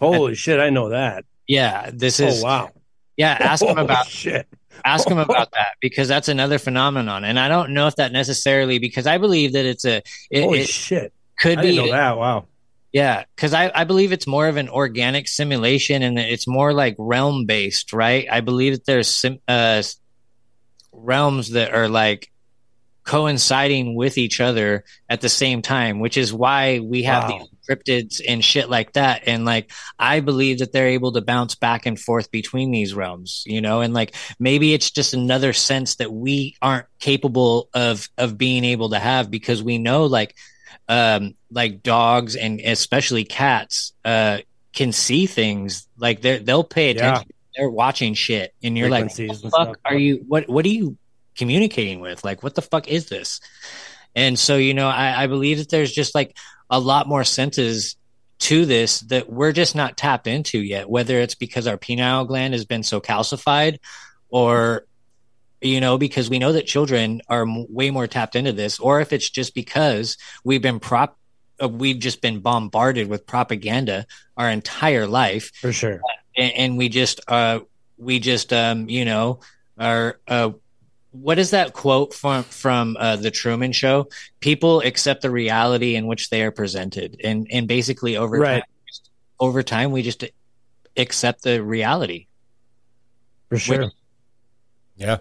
Holy 0.00 0.34
shit, 0.34 0.60
I 0.60 0.70
know 0.70 0.90
that. 0.90 1.24
Yeah, 1.46 1.90
this 1.92 2.20
Oh 2.20 2.26
is 2.26 2.42
wow. 2.42 2.70
Yeah, 3.16 3.36
ask 3.40 3.60
them 3.66 3.78
Oh, 3.78 3.84
about 3.84 4.06
shit. 4.06 4.46
Ask 4.84 5.08
them 5.08 5.18
about 5.28 5.52
that 5.52 5.74
because 5.80 6.08
that's 6.08 6.28
another 6.28 6.58
phenomenon, 6.58 7.24
and 7.24 7.38
I 7.38 7.48
don't 7.48 7.70
know 7.70 7.86
if 7.86 7.96
that 7.96 8.12
necessarily 8.12 8.78
because 8.78 9.06
I 9.06 9.18
believe 9.18 9.52
that 9.54 9.64
it's 9.66 9.84
a 9.84 10.02
it, 10.30 10.42
Holy 10.42 10.60
it 10.60 10.68
shit. 10.68 11.12
could 11.38 11.58
I 11.58 11.62
be 11.62 11.90
that. 11.90 12.16
Wow. 12.16 12.46
yeah, 12.92 13.24
because 13.34 13.52
I, 13.54 13.70
I 13.74 13.84
believe 13.84 14.12
it's 14.12 14.26
more 14.26 14.48
of 14.48 14.56
an 14.56 14.68
organic 14.68 15.28
simulation 15.28 16.02
and 16.02 16.18
it's 16.18 16.46
more 16.46 16.72
like 16.72 16.94
realm 16.98 17.46
based, 17.46 17.92
right? 17.92 18.26
I 18.30 18.40
believe 18.40 18.72
that 18.74 18.86
there's 18.86 19.08
sim- 19.08 19.40
uh, 19.48 19.82
realms 20.92 21.50
that 21.50 21.74
are 21.74 21.88
like 21.88 22.30
coinciding 23.04 23.94
with 23.94 24.18
each 24.18 24.40
other 24.40 24.84
at 25.08 25.20
the 25.20 25.28
same 25.28 25.62
time, 25.62 26.00
which 26.00 26.16
is 26.16 26.32
why 26.32 26.80
we 26.80 27.04
have 27.04 27.24
Wow. 27.24 27.38
these 27.38 27.48
cryptids 27.68 28.20
and 28.26 28.44
shit 28.44 28.70
like 28.70 28.92
that. 28.92 29.22
And 29.26 29.44
like, 29.44 29.70
I 29.98 30.20
believe 30.20 30.60
that 30.60 30.72
they're 30.72 30.88
able 30.88 31.12
to 31.12 31.20
bounce 31.20 31.54
back 31.54 31.86
and 31.86 31.98
forth 31.98 32.30
between 32.30 32.70
these 32.70 32.94
realms, 32.94 33.42
you 33.46 33.60
know, 33.60 33.80
and 33.80 33.92
like 33.92 34.14
maybe 34.38 34.72
it's 34.74 34.90
just 34.90 35.14
another 35.14 35.52
sense 35.52 35.96
that 35.96 36.12
we 36.12 36.56
aren't 36.62 36.86
capable 37.00 37.68
of, 37.74 38.08
of 38.16 38.38
being 38.38 38.64
able 38.64 38.90
to 38.90 38.98
have 38.98 39.30
because 39.30 39.62
we 39.62 39.78
know 39.78 40.06
like, 40.06 40.34
um, 40.88 41.34
like 41.50 41.82
dogs 41.82 42.36
and 42.36 42.60
especially 42.60 43.24
cats, 43.24 43.92
uh, 44.04 44.38
can 44.72 44.92
see 44.92 45.24
things 45.26 45.88
like 45.96 46.20
they 46.20 46.36
they'll 46.38 46.62
pay 46.62 46.86
Yeah. 46.88 46.90
attention. 46.92 47.30
They're 47.56 47.70
watching 47.70 48.12
shit, 48.12 48.52
and 48.62 48.76
you're 48.76 48.90
like, 48.90 49.04
"What 49.04 49.16
the 49.16 49.50
fuck 49.50 49.78
are 49.86 49.96
you? 49.96 50.22
What 50.28 50.46
what 50.50 50.66
are 50.66 50.68
you 50.68 50.98
communicating 51.34 52.00
with? 52.00 52.22
Like, 52.22 52.42
what 52.42 52.54
the 52.54 52.60
fuck 52.60 52.86
is 52.86 53.08
this?" 53.08 53.40
And 54.14 54.38
so, 54.38 54.56
you 54.58 54.74
know, 54.74 54.88
I, 54.88 55.22
I 55.24 55.26
believe 55.26 55.56
that 55.58 55.70
there's 55.70 55.92
just 55.92 56.14
like 56.14 56.36
a 56.70 56.80
lot 56.80 57.06
more 57.08 57.24
senses 57.24 57.96
to 58.38 58.66
this 58.66 59.00
that 59.00 59.30
we're 59.30 59.52
just 59.52 59.74
not 59.74 59.96
tapped 59.96 60.26
into 60.26 60.58
yet. 60.58 60.90
Whether 60.90 61.20
it's 61.20 61.34
because 61.34 61.66
our 61.66 61.78
pineal 61.78 62.24
gland 62.24 62.54
has 62.54 62.64
been 62.64 62.82
so 62.82 63.00
calcified, 63.00 63.78
or 64.28 64.84
you 65.62 65.80
know, 65.80 65.96
because 65.96 66.28
we 66.28 66.38
know 66.38 66.52
that 66.52 66.66
children 66.66 67.22
are 67.28 67.42
m- 67.42 67.66
way 67.70 67.90
more 67.90 68.06
tapped 68.06 68.36
into 68.36 68.52
this, 68.52 68.78
or 68.78 69.00
if 69.00 69.12
it's 69.12 69.30
just 69.30 69.54
because 69.54 70.18
we've 70.44 70.60
been 70.60 70.78
prop, 70.78 71.16
uh, 71.62 71.68
we've 71.68 71.98
just 71.98 72.20
been 72.20 72.40
bombarded 72.40 73.08
with 73.08 73.26
propaganda 73.26 74.06
our 74.36 74.50
entire 74.50 75.06
life, 75.06 75.50
For 75.60 75.72
sure. 75.72 76.00
and, 76.36 76.52
and 76.52 76.78
we 76.78 76.90
just, 76.90 77.20
uh, 77.26 77.60
we 77.96 78.20
just, 78.20 78.52
um, 78.52 78.90
you 78.90 79.06
know, 79.06 79.40
are, 79.78 80.20
uh, 80.28 80.50
what 81.20 81.38
is 81.38 81.50
that 81.50 81.72
quote 81.72 82.14
from 82.14 82.44
from 82.44 82.96
uh, 82.98 83.16
the 83.16 83.30
Truman 83.30 83.72
Show? 83.72 84.08
People 84.40 84.80
accept 84.80 85.22
the 85.22 85.30
reality 85.30 85.94
in 85.96 86.06
which 86.06 86.30
they 86.30 86.42
are 86.42 86.50
presented, 86.50 87.20
and 87.24 87.46
and 87.50 87.66
basically 87.68 88.16
over 88.16 88.38
Right. 88.38 88.60
time, 88.60 88.62
over 89.40 89.62
time, 89.62 89.90
we 89.92 90.02
just 90.02 90.24
accept 90.96 91.42
the 91.42 91.62
reality. 91.62 92.26
For 93.48 93.58
sure. 93.58 93.90
Yeah. 94.96 95.18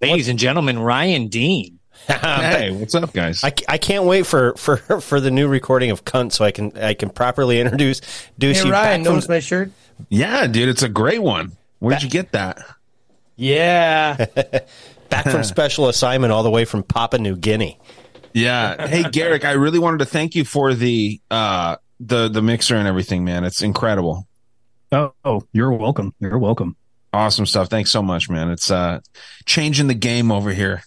Ladies 0.00 0.28
and 0.28 0.38
gentlemen, 0.38 0.78
Ryan 0.78 1.28
Dean. 1.28 1.78
Hey, 2.08 2.72
what's 2.72 2.94
up, 2.94 3.12
guys? 3.12 3.44
I, 3.44 3.52
I 3.68 3.78
can't 3.78 4.04
wait 4.04 4.26
for, 4.26 4.54
for, 4.56 4.76
for 5.00 5.20
the 5.20 5.30
new 5.30 5.46
recording 5.46 5.90
of 5.92 6.04
Cunt 6.04 6.32
so 6.32 6.44
I 6.44 6.50
can 6.50 6.76
I 6.76 6.94
can 6.94 7.10
properly 7.10 7.60
introduce 7.60 8.00
Ducey 8.40 8.64
Hey 8.64 8.70
Ryan, 8.70 8.72
back 9.02 9.06
from- 9.06 9.14
notice 9.14 9.28
my 9.28 9.38
shirt? 9.40 9.70
yeah, 10.08 10.46
dude, 10.48 10.68
it's 10.68 10.82
a 10.82 10.88
great 10.88 11.22
one. 11.22 11.52
Where'd 11.78 12.02
you 12.02 12.08
get 12.10 12.32
that? 12.32 12.58
Yeah. 13.42 14.26
back 15.10 15.28
from 15.28 15.42
special 15.42 15.88
assignment 15.88 16.32
all 16.32 16.44
the 16.44 16.50
way 16.50 16.64
from 16.64 16.84
Papua 16.84 17.20
New 17.20 17.36
Guinea. 17.36 17.78
Yeah. 18.32 18.86
Hey, 18.86 19.02
Garrick, 19.10 19.44
I 19.44 19.52
really 19.52 19.80
wanted 19.80 19.98
to 19.98 20.04
thank 20.04 20.36
you 20.36 20.44
for 20.44 20.74
the 20.74 21.20
uh 21.30 21.76
the 21.98 22.28
the 22.28 22.40
mixer 22.40 22.76
and 22.76 22.86
everything, 22.86 23.24
man. 23.24 23.44
It's 23.44 23.60
incredible. 23.60 24.28
Oh, 24.92 25.12
oh, 25.24 25.42
you're 25.52 25.72
welcome. 25.72 26.14
You're 26.20 26.38
welcome. 26.38 26.76
Awesome 27.12 27.44
stuff. 27.44 27.68
Thanks 27.68 27.90
so 27.90 28.00
much, 28.00 28.30
man. 28.30 28.48
It's 28.50 28.70
uh 28.70 29.00
changing 29.44 29.88
the 29.88 29.94
game 29.94 30.30
over 30.30 30.52
here. 30.52 30.84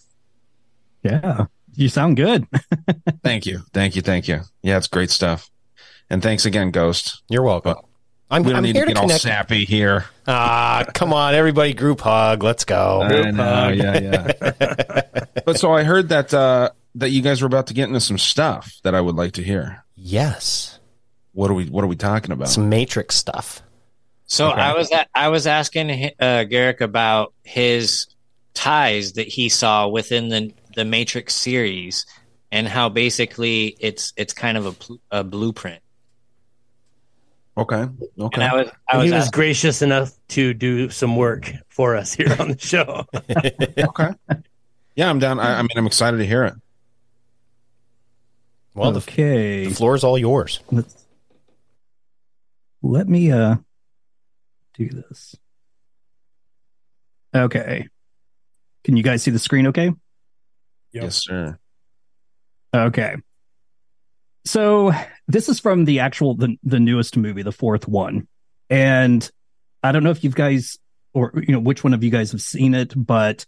Yeah. 1.02 1.46
You 1.74 1.90
sound 1.90 2.16
good. 2.16 2.46
thank 3.22 3.44
you. 3.44 3.60
Thank 3.74 3.96
you. 3.96 4.02
Thank 4.02 4.28
you. 4.28 4.40
Yeah, 4.62 4.78
it's 4.78 4.88
great 4.88 5.10
stuff. 5.10 5.50
And 6.08 6.22
thanks 6.22 6.46
again, 6.46 6.70
Ghost. 6.70 7.22
You're 7.28 7.42
welcome. 7.42 7.76
But 8.28 8.34
I'm, 8.36 8.42
we 8.42 8.48
don't 8.50 8.56
I'm 8.58 8.62
need 8.64 8.74
here 8.76 8.84
to 8.84 8.88
to 8.90 8.94
get 8.94 9.00
all 9.00 9.06
connect- 9.08 9.22
sappy 9.22 9.64
here. 9.64 10.06
Ah, 10.26 10.84
come 10.94 11.12
on, 11.12 11.34
everybody, 11.34 11.74
group 11.74 12.00
hug. 12.00 12.42
Let's 12.42 12.64
go. 12.64 13.02
I 13.02 13.30
know, 13.30 13.68
yeah, 13.68 13.98
yeah. 14.00 15.00
but 15.46 15.58
so 15.58 15.72
I 15.72 15.84
heard 15.84 16.08
that 16.08 16.34
uh 16.34 16.70
that 16.96 17.10
you 17.10 17.22
guys 17.22 17.40
were 17.42 17.46
about 17.46 17.68
to 17.68 17.74
get 17.74 17.86
into 17.88 18.00
some 18.00 18.18
stuff 18.18 18.78
that 18.82 18.94
I 18.94 19.00
would 19.00 19.14
like 19.14 19.32
to 19.34 19.42
hear. 19.42 19.84
Yes. 19.94 20.78
What 21.32 21.50
are 21.50 21.54
we 21.54 21.66
what 21.66 21.84
are 21.84 21.88
we 21.88 21.96
talking 21.96 22.32
about? 22.32 22.48
Some 22.48 22.68
Matrix 22.68 23.14
stuff. 23.16 23.62
So 24.26 24.50
Okay. 24.50 24.60
I 24.60 24.74
was 24.74 24.90
at, 24.90 25.08
I 25.14 25.28
was 25.28 25.46
asking 25.46 26.10
uh, 26.18 26.44
Garrick 26.44 26.80
about 26.80 27.32
his 27.44 28.08
ties 28.54 29.12
that 29.12 29.28
he 29.28 29.48
saw 29.48 29.86
within 29.88 30.28
the 30.30 30.52
the 30.74 30.84
Matrix 30.84 31.34
series, 31.34 32.06
and 32.50 32.66
how 32.66 32.88
basically 32.88 33.76
it's 33.78 34.12
it's 34.16 34.32
kind 34.32 34.58
of 34.58 34.66
a, 34.66 34.72
pl- 34.72 35.00
a 35.12 35.22
blueprint. 35.22 35.80
Okay. 37.58 37.82
And 37.82 38.02
Okay. 38.18 38.42
I 38.42 38.54
was 38.54 38.68
I 38.68 38.72
And 38.92 38.98
was, 39.00 39.04
he 39.08 39.12
was 39.14 39.24
asking- 39.24 39.30
gracious 39.38 39.82
enough 39.82 40.12
to 40.28 40.52
do 40.54 40.90
some 40.90 41.16
work 41.16 41.50
for 41.68 41.96
us 41.96 42.12
here 42.12 42.34
on 42.38 42.48
the 42.52 42.58
show. 42.58 43.06
okay. 43.88 44.10
Yeah, 44.94 45.08
I'm 45.10 45.18
down. 45.18 45.40
I, 45.40 45.58
I 45.58 45.62
mean, 45.62 45.70
I'm 45.76 45.86
excited 45.86 46.18
to 46.18 46.26
hear 46.26 46.44
it. 46.44 46.54
Well, 48.74 48.94
okay. 48.98 49.64
the 49.66 49.74
floor 49.74 49.94
is 49.94 50.04
all 50.04 50.18
yours. 50.18 50.60
Let's, 50.70 51.06
let 52.82 53.08
me 53.08 53.32
uh 53.32 53.56
do 54.74 54.88
this. 54.90 55.34
Okay. 57.34 57.88
Can 58.84 58.96
you 58.98 59.02
guys 59.02 59.22
see 59.22 59.30
the 59.30 59.38
screen 59.38 59.66
okay? 59.68 59.92
Yes, 60.92 61.22
sir. 61.24 61.58
Okay. 62.74 63.16
So 64.44 64.92
this 65.28 65.48
is 65.48 65.60
from 65.60 65.84
the 65.84 66.00
actual 66.00 66.34
the 66.34 66.56
the 66.62 66.80
newest 66.80 67.16
movie, 67.16 67.42
the 67.42 67.52
fourth 67.52 67.88
one. 67.88 68.28
And 68.70 69.28
I 69.82 69.92
don't 69.92 70.02
know 70.02 70.10
if 70.10 70.24
you 70.24 70.30
guys 70.30 70.78
or 71.14 71.32
you 71.36 71.52
know 71.52 71.60
which 71.60 71.84
one 71.84 71.94
of 71.94 72.04
you 72.04 72.10
guys 72.10 72.32
have 72.32 72.42
seen 72.42 72.74
it, 72.74 72.92
but 72.96 73.46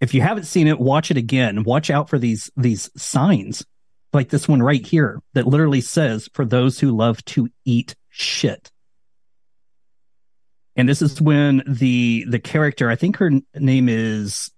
if 0.00 0.14
you 0.14 0.22
haven't 0.22 0.44
seen 0.44 0.66
it, 0.66 0.78
watch 0.78 1.10
it 1.10 1.16
again. 1.16 1.64
Watch 1.64 1.90
out 1.90 2.08
for 2.08 2.18
these 2.18 2.50
these 2.56 2.90
signs 2.96 3.64
like 4.12 4.28
this 4.28 4.48
one 4.48 4.62
right 4.62 4.84
here 4.84 5.20
that 5.34 5.46
literally 5.46 5.80
says 5.80 6.28
for 6.32 6.44
those 6.44 6.80
who 6.80 6.96
love 6.96 7.24
to 7.26 7.48
eat 7.64 7.94
shit. 8.08 8.70
And 10.76 10.88
this 10.88 11.02
is 11.02 11.20
when 11.20 11.62
the 11.66 12.24
the 12.28 12.38
character, 12.38 12.88
I 12.88 12.96
think 12.96 13.18
her 13.18 13.30
name 13.54 13.88
is 13.88 14.50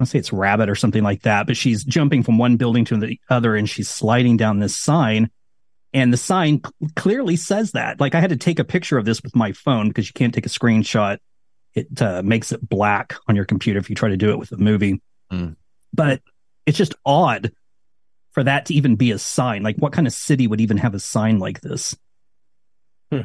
I 0.00 0.04
say 0.04 0.18
it's 0.18 0.32
Rabbit 0.32 0.68
or 0.68 0.74
something 0.74 1.02
like 1.02 1.22
that, 1.22 1.46
but 1.46 1.56
she's 1.56 1.84
jumping 1.84 2.22
from 2.22 2.38
one 2.38 2.56
building 2.56 2.84
to 2.86 2.96
the 2.96 3.18
other 3.28 3.56
and 3.56 3.68
she's 3.68 3.88
sliding 3.88 4.36
down 4.36 4.60
this 4.60 4.76
sign. 4.76 5.30
And 5.92 6.12
the 6.12 6.18
sign 6.18 6.60
cl- 6.60 6.90
clearly 6.94 7.36
says 7.36 7.72
that. 7.72 7.98
Like 7.98 8.14
I 8.14 8.20
had 8.20 8.30
to 8.30 8.36
take 8.36 8.58
a 8.58 8.64
picture 8.64 8.98
of 8.98 9.04
this 9.04 9.22
with 9.22 9.34
my 9.34 9.52
phone 9.52 9.88
because 9.88 10.06
you 10.06 10.12
can't 10.12 10.32
take 10.32 10.46
a 10.46 10.50
screenshot. 10.50 11.18
It 11.74 12.00
uh, 12.00 12.22
makes 12.22 12.52
it 12.52 12.66
black 12.66 13.14
on 13.26 13.34
your 13.36 13.44
computer 13.44 13.78
if 13.78 13.90
you 13.90 13.96
try 13.96 14.10
to 14.10 14.16
do 14.16 14.30
it 14.30 14.38
with 14.38 14.52
a 14.52 14.56
movie. 14.56 15.00
Hmm. 15.30 15.50
But 15.92 16.22
it's 16.66 16.78
just 16.78 16.94
odd 17.04 17.50
for 18.32 18.44
that 18.44 18.66
to 18.66 18.74
even 18.74 18.96
be 18.96 19.10
a 19.10 19.18
sign. 19.18 19.62
Like 19.62 19.76
what 19.76 19.92
kind 19.92 20.06
of 20.06 20.12
city 20.12 20.46
would 20.46 20.60
even 20.60 20.76
have 20.76 20.94
a 20.94 21.00
sign 21.00 21.38
like 21.38 21.60
this? 21.60 21.96
Hmm. 23.10 23.22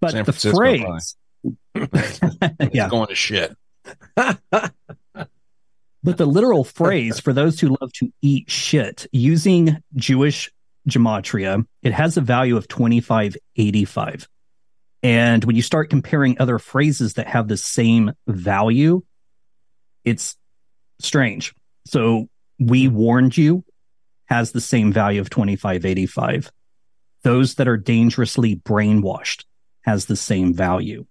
But 0.00 0.12
San 0.12 0.24
the 0.24 0.32
Francisco, 0.32 0.56
phrase, 0.56 1.16
It's 1.74 2.74
yeah, 2.74 2.88
going 2.88 3.08
to 3.08 3.14
shit. 3.14 3.56
But 6.04 6.16
the 6.16 6.26
literal 6.26 6.64
phrase 6.64 7.20
for 7.20 7.32
those 7.32 7.60
who 7.60 7.76
love 7.80 7.92
to 7.94 8.12
eat 8.20 8.50
shit 8.50 9.06
using 9.12 9.82
Jewish 9.94 10.50
gematria, 10.88 11.64
it 11.82 11.92
has 11.92 12.16
a 12.16 12.20
value 12.20 12.56
of 12.56 12.66
2585. 12.66 14.28
And 15.04 15.44
when 15.44 15.56
you 15.56 15.62
start 15.62 15.90
comparing 15.90 16.36
other 16.38 16.58
phrases 16.58 17.14
that 17.14 17.28
have 17.28 17.48
the 17.48 17.56
same 17.56 18.12
value, 18.26 19.02
it's 20.04 20.36
strange. 21.00 21.54
So 21.86 22.28
we 22.58 22.88
warned 22.88 23.36
you 23.36 23.64
has 24.26 24.52
the 24.52 24.60
same 24.60 24.92
value 24.92 25.20
of 25.20 25.30
2585. 25.30 26.50
Those 27.22 27.56
that 27.56 27.68
are 27.68 27.76
dangerously 27.76 28.56
brainwashed 28.56 29.44
has 29.82 30.06
the 30.06 30.16
same 30.16 30.54
value. 30.54 31.06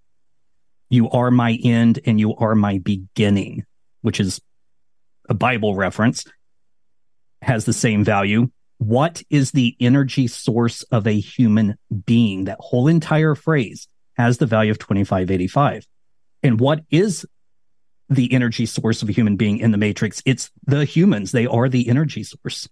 You 0.90 1.10
are 1.10 1.32
my 1.32 1.58
end 1.64 2.00
and 2.06 2.20
you 2.20 2.36
are 2.36 2.56
my 2.56 2.80
beginning, 2.80 3.66
which 4.02 4.20
is 4.20 4.42
a 5.32 5.34
Bible 5.34 5.76
reference, 5.76 6.26
has 7.42 7.64
the 7.64 7.74
same 7.74 8.04
value. 8.04 8.50
What 8.80 9.24
is 9.30 9.52
the 9.52 9.78
energy 9.80 10.28
source 10.28 10.84
of 10.84 11.08
a 11.08 11.18
human 11.18 11.78
being? 12.06 12.46
That 12.46 12.58
whole 12.60 12.90
entire 12.90 13.34
phrase 13.34 13.88
has 14.18 14.38
the 14.38 14.46
value 14.46 14.72
of 14.72 14.78
2585. 14.78 15.88
And 16.44 16.60
what 16.60 16.82
is 16.92 17.26
the 18.10 18.34
energy 18.34 18.66
source 18.66 19.02
of 19.02 19.10
a 19.10 19.14
human 19.14 19.38
being 19.38 19.60
in 19.60 19.72
the 19.72 19.78
matrix? 19.78 20.22
It's 20.26 20.52
the 20.66 20.84
humans. 20.84 21.32
They 21.32 21.48
are 21.48 21.70
the 21.70 21.88
energy 21.88 22.24
source. 22.24 22.68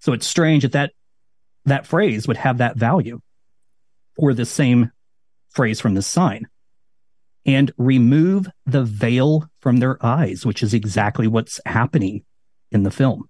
So 0.00 0.14
it's 0.14 0.26
strange 0.26 0.62
that 0.62 0.72
that, 0.72 0.92
that 1.66 1.86
phrase 1.86 2.26
would 2.26 2.38
have 2.38 2.58
that 2.58 2.78
value 2.78 3.20
or 4.16 4.32
the 4.32 4.46
same 4.46 4.90
phrase 5.50 5.80
from 5.80 5.92
the 5.92 6.02
sign 6.02 6.46
and 7.44 7.72
remove 7.76 8.48
the 8.66 8.84
veil 8.84 9.48
from 9.60 9.78
their 9.78 10.04
eyes, 10.04 10.46
which 10.46 10.62
is 10.62 10.74
exactly 10.74 11.26
what's 11.26 11.60
happening 11.66 12.24
in 12.70 12.82
the 12.82 12.90
film. 12.90 13.28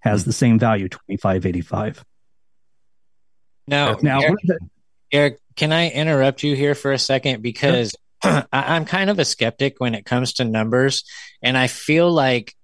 Has 0.00 0.24
the 0.24 0.32
same 0.32 0.58
value, 0.58 0.88
twenty 0.88 1.16
five 1.16 1.46
eighty 1.46 1.62
five. 1.62 2.04
now 3.66 3.96
Now, 4.02 4.20
Eric, 4.20 4.38
Eric, 5.12 5.38
can 5.56 5.72
I 5.72 5.90
interrupt 5.90 6.42
you 6.42 6.54
here 6.54 6.74
for 6.74 6.92
a 6.92 6.98
second 6.98 7.42
because 7.42 7.94
I, 8.22 8.44
I'm 8.52 8.84
kind 8.84 9.10
of 9.10 9.18
a 9.18 9.24
skeptic 9.24 9.76
when 9.78 9.94
it 9.94 10.04
comes 10.04 10.34
to 10.34 10.44
numbers, 10.44 11.04
and 11.42 11.56
I 11.56 11.66
feel 11.66 12.10
like, 12.10 12.54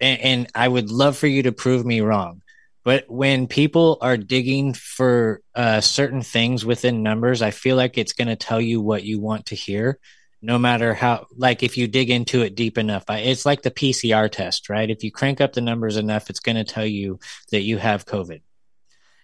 and, 0.00 0.20
and 0.20 0.46
I 0.54 0.68
would 0.68 0.90
love 0.90 1.18
for 1.18 1.26
you 1.26 1.42
to 1.44 1.52
prove 1.52 1.84
me 1.84 2.00
wrong. 2.00 2.42
But 2.86 3.06
when 3.08 3.48
people 3.48 3.98
are 4.00 4.16
digging 4.16 4.72
for 4.72 5.40
uh, 5.56 5.80
certain 5.80 6.22
things 6.22 6.64
within 6.64 7.02
numbers, 7.02 7.42
I 7.42 7.50
feel 7.50 7.74
like 7.74 7.98
it's 7.98 8.12
going 8.12 8.28
to 8.28 8.36
tell 8.36 8.60
you 8.60 8.80
what 8.80 9.02
you 9.02 9.18
want 9.18 9.46
to 9.46 9.56
hear, 9.56 9.98
no 10.40 10.56
matter 10.56 10.94
how. 10.94 11.26
Like 11.36 11.64
if 11.64 11.76
you 11.76 11.88
dig 11.88 12.10
into 12.10 12.42
it 12.42 12.54
deep 12.54 12.78
enough, 12.78 13.02
I- 13.08 13.18
it's 13.18 13.44
like 13.44 13.62
the 13.62 13.72
PCR 13.72 14.30
test, 14.30 14.68
right? 14.68 14.88
If 14.88 15.02
you 15.02 15.10
crank 15.10 15.40
up 15.40 15.52
the 15.52 15.62
numbers 15.62 15.96
enough, 15.96 16.30
it's 16.30 16.38
going 16.38 16.54
to 16.54 16.62
tell 16.62 16.86
you 16.86 17.18
that 17.50 17.62
you 17.62 17.76
have 17.76 18.06
COVID, 18.06 18.42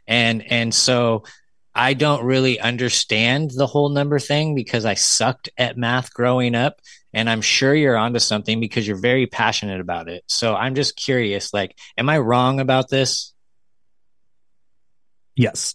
and 0.08 0.44
and 0.50 0.74
so 0.74 1.22
I 1.72 1.94
don't 1.94 2.24
really 2.24 2.58
understand 2.58 3.52
the 3.52 3.68
whole 3.68 3.90
number 3.90 4.18
thing 4.18 4.56
because 4.56 4.84
I 4.84 4.94
sucked 4.94 5.50
at 5.56 5.78
math 5.78 6.12
growing 6.12 6.56
up. 6.56 6.80
And 7.14 7.30
I'm 7.30 7.42
sure 7.42 7.74
you're 7.74 7.96
onto 7.96 8.18
something 8.18 8.58
because 8.58 8.88
you're 8.88 8.96
very 8.96 9.26
passionate 9.26 9.80
about 9.80 10.08
it. 10.08 10.24
So 10.26 10.54
I'm 10.56 10.74
just 10.74 10.96
curious, 10.96 11.54
like, 11.54 11.78
am 11.96 12.08
I 12.08 12.18
wrong 12.18 12.58
about 12.58 12.88
this? 12.88 13.31
Yes. 15.34 15.74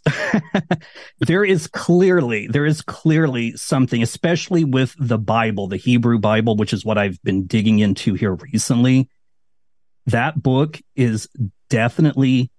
there 1.20 1.44
is 1.44 1.68
clearly 1.68 2.48
there 2.48 2.66
is 2.66 2.82
clearly 2.82 3.54
something 3.54 4.04
especially 4.04 4.64
with 4.64 4.96
the 5.00 5.18
Bible, 5.18 5.68
the 5.68 5.78
Hebrew 5.78 6.20
Bible, 6.20 6.56
which 6.56 6.74
is 6.74 6.86
what 6.86 6.98
I've 6.98 7.22
been 7.24 7.48
digging 7.48 7.80
into 7.80 8.14
here 8.14 8.36
recently. 8.36 9.10
That 10.06 10.42
book 10.42 10.80
is 10.96 11.28
definitely 11.70 12.52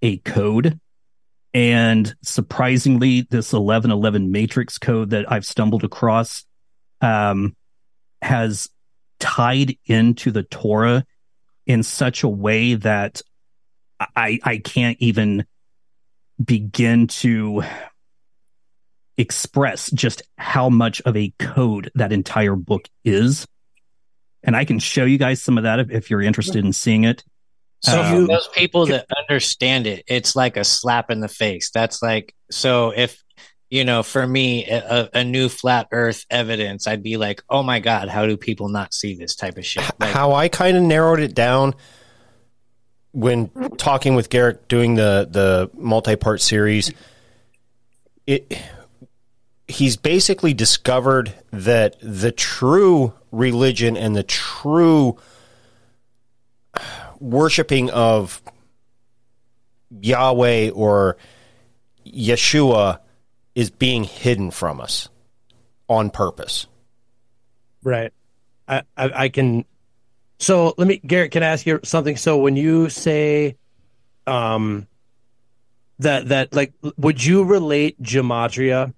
a 0.00 0.18
code 0.18 0.80
and 1.52 2.14
surprisingly 2.22 3.22
this 3.22 3.52
1111 3.52 4.30
matrix 4.30 4.78
code 4.78 5.10
that 5.10 5.30
I've 5.30 5.44
stumbled 5.46 5.84
across 5.84 6.44
um 7.00 7.54
has 8.22 8.68
tied 9.20 9.76
into 9.86 10.30
the 10.30 10.42
Torah 10.42 11.04
in 11.66 11.82
such 11.82 12.22
a 12.22 12.28
way 12.28 12.74
that 12.74 13.20
I 14.16 14.40
I 14.42 14.58
can't 14.58 14.96
even 15.00 15.46
begin 16.42 17.06
to 17.06 17.62
express 19.16 19.90
just 19.90 20.22
how 20.36 20.68
much 20.70 21.00
of 21.02 21.16
a 21.16 21.32
code 21.38 21.90
that 21.94 22.12
entire 22.12 22.54
book 22.54 22.88
is. 23.04 23.46
And 24.44 24.54
I 24.56 24.64
can 24.64 24.78
show 24.78 25.04
you 25.04 25.18
guys 25.18 25.42
some 25.42 25.58
of 25.58 25.64
that 25.64 25.80
if, 25.80 25.90
if 25.90 26.10
you're 26.10 26.22
interested 26.22 26.64
in 26.64 26.72
seeing 26.72 27.04
it. 27.04 27.24
So 27.82 28.00
Um, 28.00 28.26
for 28.26 28.32
those 28.32 28.48
people 28.54 28.86
that 28.86 29.06
understand 29.28 29.86
it, 29.86 30.04
it's 30.06 30.34
like 30.34 30.56
a 30.56 30.64
slap 30.64 31.10
in 31.10 31.20
the 31.20 31.28
face. 31.28 31.70
That's 31.70 32.02
like, 32.02 32.34
so 32.50 32.92
if, 32.94 33.22
you 33.70 33.84
know, 33.84 34.02
for 34.02 34.26
me, 34.26 34.66
a, 34.66 35.10
a 35.12 35.24
new 35.24 35.48
flat 35.48 35.88
earth 35.92 36.24
evidence, 36.30 36.86
I'd 36.86 37.02
be 37.02 37.16
like, 37.16 37.42
oh 37.50 37.62
my 37.62 37.80
God, 37.80 38.08
how 38.08 38.26
do 38.26 38.36
people 38.36 38.68
not 38.68 38.94
see 38.94 39.14
this 39.14 39.34
type 39.34 39.58
of 39.58 39.66
shit? 39.66 39.84
Like, 40.00 40.12
How 40.12 40.32
I 40.32 40.48
kind 40.48 40.76
of 40.76 40.82
narrowed 40.84 41.20
it 41.20 41.34
down 41.34 41.74
when 43.12 43.48
talking 43.76 44.14
with 44.14 44.30
Garrett 44.30 44.68
doing 44.68 44.94
the 44.94 45.28
the 45.30 45.70
multi 45.74 46.16
part 46.16 46.40
series, 46.40 46.92
it 48.26 48.60
he's 49.66 49.96
basically 49.96 50.54
discovered 50.54 51.32
that 51.52 51.96
the 52.00 52.32
true 52.32 53.12
religion 53.30 53.96
and 53.96 54.16
the 54.16 54.22
true 54.22 55.18
worshiping 57.20 57.90
of 57.90 58.40
Yahweh 59.90 60.70
or 60.70 61.16
Yeshua 62.06 63.00
is 63.54 63.70
being 63.70 64.04
hidden 64.04 64.50
from 64.50 64.80
us 64.80 65.08
on 65.88 66.10
purpose. 66.10 66.66
Right. 67.82 68.12
I, 68.66 68.82
I, 68.96 69.10
I 69.24 69.28
can. 69.28 69.64
So 70.38 70.74
let 70.78 70.86
me, 70.86 70.98
Garrett, 70.98 71.32
can 71.32 71.42
I 71.42 71.46
ask 71.46 71.66
you 71.66 71.80
something? 71.84 72.16
So 72.16 72.38
when 72.38 72.56
you 72.56 72.88
say, 72.88 73.56
um, 74.26 74.86
that 75.98 76.28
that 76.28 76.54
like, 76.54 76.72
would 76.96 77.24
you 77.24 77.44
relate 77.44 78.00
gematria, 78.00 78.92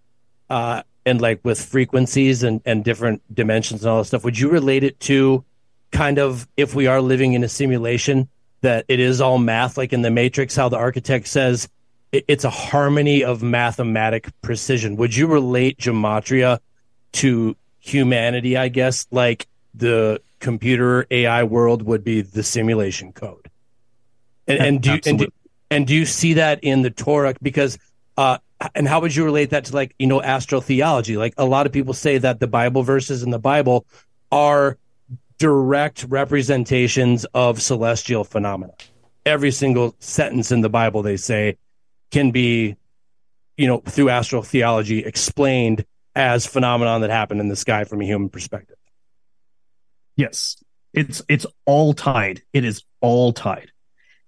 uh, 0.50 0.82
and 1.06 1.20
like 1.20 1.40
with 1.42 1.64
frequencies 1.64 2.42
and 2.42 2.60
and 2.66 2.84
different 2.84 3.22
dimensions 3.34 3.82
and 3.82 3.90
all 3.90 3.98
that 3.98 4.04
stuff? 4.04 4.24
Would 4.24 4.38
you 4.38 4.50
relate 4.50 4.84
it 4.84 5.00
to 5.00 5.44
kind 5.92 6.18
of 6.18 6.46
if 6.56 6.74
we 6.74 6.86
are 6.86 7.00
living 7.00 7.32
in 7.32 7.42
a 7.42 7.48
simulation 7.48 8.28
that 8.60 8.84
it 8.88 9.00
is 9.00 9.20
all 9.20 9.38
math, 9.38 9.78
like 9.78 9.92
in 9.92 10.02
the 10.02 10.10
Matrix, 10.10 10.54
how 10.54 10.68
the 10.68 10.76
architect 10.76 11.26
says 11.26 11.68
it, 12.12 12.24
it's 12.28 12.44
a 12.44 12.50
harmony 12.50 13.24
of 13.24 13.42
mathematic 13.42 14.28
precision. 14.42 14.96
Would 14.96 15.16
you 15.16 15.26
relate 15.26 15.78
gematria 15.78 16.58
to 17.12 17.56
humanity? 17.78 18.56
I 18.56 18.68
guess 18.68 19.06
like 19.10 19.46
the 19.74 20.20
computer 20.40 21.06
AI 21.10 21.44
world 21.44 21.82
would 21.82 22.02
be 22.02 22.22
the 22.22 22.42
simulation 22.42 23.12
code. 23.12 23.48
And, 24.46 24.58
and 24.58 24.82
do 24.82 24.98
and 25.06 25.18
do, 25.18 25.26
and 25.70 25.86
do 25.86 25.94
you 25.94 26.06
see 26.06 26.34
that 26.34 26.58
in 26.62 26.82
the 26.82 26.90
Torah? 26.90 27.34
Because 27.40 27.78
uh, 28.16 28.38
and 28.74 28.88
how 28.88 29.00
would 29.00 29.14
you 29.14 29.24
relate 29.24 29.50
that 29.50 29.66
to 29.66 29.74
like 29.74 29.94
you 29.98 30.06
know 30.06 30.20
astrotheology? 30.20 31.16
Like 31.16 31.34
a 31.38 31.44
lot 31.44 31.66
of 31.66 31.72
people 31.72 31.94
say 31.94 32.18
that 32.18 32.40
the 32.40 32.46
Bible 32.46 32.82
verses 32.82 33.22
in 33.22 33.30
the 33.30 33.38
Bible 33.38 33.86
are 34.32 34.76
direct 35.38 36.04
representations 36.08 37.24
of 37.32 37.62
celestial 37.62 38.24
phenomena. 38.24 38.72
Every 39.24 39.50
single 39.50 39.94
sentence 39.98 40.50
in 40.52 40.60
the 40.60 40.68
Bible 40.68 41.02
they 41.02 41.16
say 41.16 41.56
can 42.10 42.30
be, 42.30 42.76
you 43.56 43.66
know, 43.66 43.78
through 43.78 44.06
astrotheology 44.06 45.06
explained 45.06 45.84
as 46.14 46.46
phenomenon 46.46 47.02
that 47.02 47.10
happened 47.10 47.40
in 47.40 47.48
the 47.48 47.56
sky 47.56 47.84
from 47.84 48.00
a 48.00 48.04
human 48.04 48.28
perspective. 48.28 48.76
Yes. 50.20 50.62
It's 50.92 51.22
it's 51.28 51.46
all 51.64 51.94
tied. 51.94 52.42
It 52.52 52.64
is 52.64 52.82
all 53.00 53.32
tied. 53.32 53.70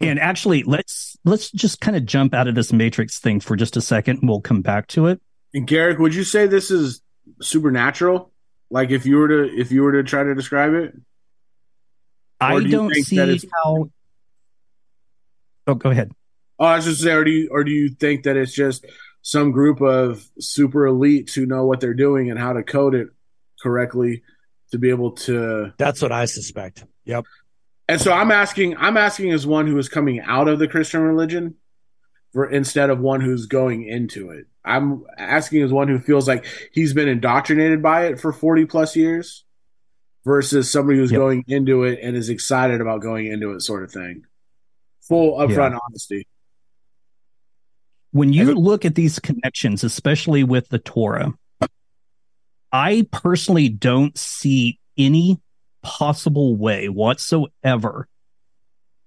Hmm. 0.01 0.07
And 0.07 0.21
actually, 0.21 0.63
let's 0.63 1.19
let's 1.25 1.51
just 1.51 1.83
kind 1.83 1.97
of 1.97 2.07
jump 2.07 2.33
out 2.33 2.49
of 2.49 2.55
this 2.55 2.73
matrix 2.73 3.19
thing 3.19 3.41
for 3.41 3.57
just 3.57 3.77
a 3.77 3.83
second. 3.83 4.21
We'll 4.23 4.41
come 4.41 4.63
back 4.63 4.87
to 4.89 5.09
it. 5.09 5.21
And 5.53 5.67
Garrick, 5.67 5.99
would 5.99 6.15
you 6.15 6.25
say 6.25 6.47
this 6.47 6.71
is 6.71 7.03
supernatural? 7.43 8.33
Like 8.71 8.91
if 8.91 9.05
you 9.05 9.17
were 9.17 9.29
to 9.29 9.61
if 9.61 9.71
you 9.71 9.83
were 9.83 9.93
to 9.93 10.03
try 10.03 10.23
to 10.23 10.35
describe 10.35 10.73
it? 10.73 10.95
I 12.41 12.59
do 12.61 12.89
not 12.89 12.95
see 12.95 13.39
how 13.63 13.91
Oh, 15.67 15.75
go 15.75 15.91
ahead. 15.91 16.11
Oh, 16.59 16.65
I 16.65 16.77
was 16.77 16.87
just 16.87 17.03
saying, 17.03 17.17
or 17.17 17.25
do 17.25 17.31
you 17.31 17.49
or 17.51 17.65
do 17.65 17.71
you 17.71 17.91
think 17.91 18.23
that 18.23 18.39
it's 18.39 18.55
just 18.55 18.87
some 19.21 19.53
group 19.53 19.83
of 19.83 20.25
super 20.41 20.85
elites 20.85 21.35
who 21.35 21.45
know 21.45 21.67
what 21.67 21.81
they're 21.81 21.93
doing 21.93 22.31
and 22.31 22.39
how 22.39 22.55
to 22.55 22.63
code 22.63 22.95
it 22.95 23.09
correctly 23.61 24.23
to 24.73 24.79
be 24.79 24.91
able 24.91 25.13
to 25.13 25.73
That's 25.79 26.03
what 26.03 26.13
I 26.13 26.25
suspect. 26.25 26.85
Yep. 27.05 27.25
And 27.89 28.01
so 28.01 28.13
I'm 28.13 28.31
asking, 28.31 28.77
I'm 28.77 28.97
asking 28.97 29.33
as 29.33 29.47
one 29.47 29.67
who 29.67 29.79
is 29.79 29.89
coming 29.89 30.21
out 30.21 30.49
of 30.49 30.59
the 30.59 30.69
Christian 30.69 31.01
religion, 31.03 31.57
for 32.33 32.49
instead 32.49 32.91
of 32.91 32.99
one 32.99 33.21
who's 33.21 33.47
going 33.47 33.87
into 33.87 34.31
it. 34.31 34.47
I'm 34.65 35.05
asking 35.19 35.63
as 35.63 35.73
one 35.73 35.89
who 35.89 35.99
feels 35.99 36.27
like 36.27 36.47
he's 36.73 36.95
been 36.95 37.09
indoctrinated 37.09 37.83
by 37.83 38.07
it 38.07 38.21
for 38.21 38.33
40 38.33 38.65
plus 38.67 38.97
years, 38.97 39.45
versus 40.25 40.71
somebody 40.71 40.99
who's 40.99 41.11
yep. 41.11 41.19
going 41.19 41.45
into 41.49 41.83
it 41.83 41.99
and 42.03 42.17
is 42.17 42.29
excited 42.29 42.81
about 42.81 43.03
going 43.03 43.27
into 43.27 43.53
it, 43.53 43.61
sort 43.61 43.83
of 43.83 43.91
thing. 43.91 44.25
Full 45.03 45.37
upfront 45.39 45.73
yeah. 45.73 45.79
honesty. 45.87 46.27
When 48.13 48.33
you 48.33 48.55
look 48.55 48.85
at 48.85 48.95
these 48.95 49.19
connections, 49.19 49.85
especially 49.85 50.45
with 50.45 50.69
the 50.69 50.79
Torah, 50.79 51.33
I 52.73 53.07
personally 53.11 53.69
don't 53.69 54.17
see 54.17 54.79
any 54.97 55.41
possible 55.83 56.57
way 56.57 56.89
whatsoever 56.89 58.09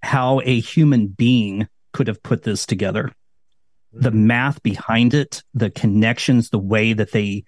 how 0.02 0.40
a 0.44 0.60
human 0.60 1.08
being 1.08 1.68
could 1.94 2.08
have 2.08 2.22
put 2.22 2.44
this 2.44 2.66
together. 2.66 3.12
The 3.92 4.10
mm-hmm. 4.10 4.28
math 4.28 4.62
behind 4.62 5.14
it, 5.14 5.42
the 5.54 5.72
connections, 5.72 6.50
the 6.50 6.60
way 6.60 6.94
that 6.94 7.12
they 7.12 7.46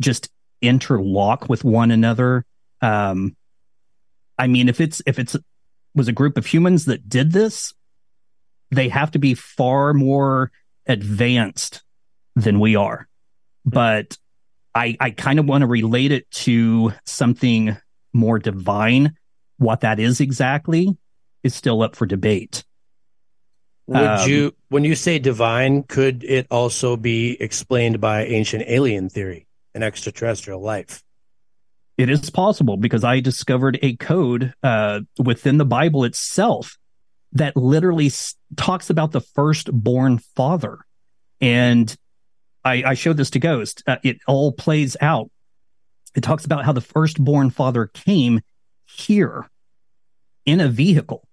just 0.00 0.28
interlock 0.60 1.48
with 1.48 1.62
one 1.62 1.90
another. 1.90 2.44
Um, 2.80 3.36
I 4.38 4.48
mean, 4.48 4.68
if 4.68 4.80
it's 4.80 5.02
if 5.06 5.18
it's 5.18 5.36
was 5.94 6.08
a 6.08 6.12
group 6.12 6.36
of 6.36 6.46
humans 6.46 6.86
that 6.86 7.08
did 7.08 7.32
this, 7.32 7.74
they 8.70 8.88
have 8.88 9.12
to 9.12 9.18
be 9.18 9.34
far 9.34 9.94
more 9.94 10.50
advanced 10.86 11.82
than 12.34 12.58
we 12.60 12.74
are. 12.76 13.08
Mm-hmm. 13.66 13.70
But 13.70 14.18
I 14.78 14.96
I 15.00 15.10
kind 15.10 15.38
of 15.38 15.46
want 15.46 15.62
to 15.62 15.66
relate 15.66 16.12
it 16.12 16.30
to 16.46 16.92
something 17.04 17.76
more 18.12 18.38
divine. 18.38 19.16
What 19.58 19.80
that 19.80 19.98
is 19.98 20.20
exactly 20.20 20.96
is 21.42 21.54
still 21.54 21.82
up 21.82 21.96
for 21.96 22.06
debate. 22.06 22.64
Would 23.88 23.98
um, 23.98 24.30
you, 24.30 24.54
when 24.68 24.84
you 24.84 24.94
say 24.94 25.18
divine, 25.18 25.82
could 25.82 26.22
it 26.22 26.46
also 26.50 26.96
be 26.96 27.40
explained 27.40 28.00
by 28.00 28.24
ancient 28.26 28.64
alien 28.68 29.08
theory 29.08 29.46
and 29.74 29.82
extraterrestrial 29.82 30.60
life? 30.60 31.02
It 31.96 32.08
is 32.10 32.30
possible 32.30 32.76
because 32.76 33.02
I 33.02 33.20
discovered 33.20 33.78
a 33.82 33.96
code 33.96 34.54
uh, 34.62 35.00
within 35.18 35.56
the 35.58 35.64
Bible 35.64 36.04
itself 36.04 36.76
that 37.32 37.56
literally 37.56 38.06
s- 38.06 38.36
talks 38.56 38.90
about 38.90 39.10
the 39.10 39.22
firstborn 39.22 40.18
father. 40.36 40.78
And 41.40 41.96
I, 42.64 42.82
I 42.84 42.94
showed 42.94 43.16
this 43.16 43.30
to 43.30 43.38
Ghost. 43.38 43.82
Uh, 43.86 43.96
it 44.02 44.18
all 44.26 44.52
plays 44.52 44.96
out 45.00 45.30
it 46.14 46.22
talks 46.22 46.44
about 46.44 46.64
how 46.64 46.72
the 46.72 46.80
firstborn 46.80 47.50
father 47.50 47.86
came 47.86 48.40
here 48.86 49.48
in 50.44 50.60
a 50.60 50.68
vehicle. 50.68 51.26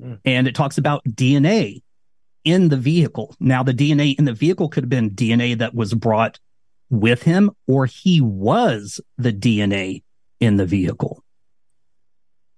Mm. 0.00 0.20
And 0.24 0.46
it 0.46 0.54
talks 0.54 0.78
about 0.78 1.04
DNA 1.04 1.82
in 2.44 2.68
the 2.68 2.76
vehicle. 2.76 3.34
Now, 3.40 3.62
the 3.62 3.74
DNA 3.74 4.16
in 4.16 4.24
the 4.24 4.32
vehicle 4.32 4.68
could 4.68 4.84
have 4.84 4.90
been 4.90 5.10
DNA 5.10 5.58
that 5.58 5.74
was 5.74 5.94
brought 5.94 6.38
with 6.90 7.22
him, 7.22 7.50
or 7.66 7.86
he 7.86 8.20
was 8.20 9.00
the 9.18 9.32
DNA 9.32 10.02
in 10.40 10.56
the 10.56 10.66
vehicle. 10.66 11.24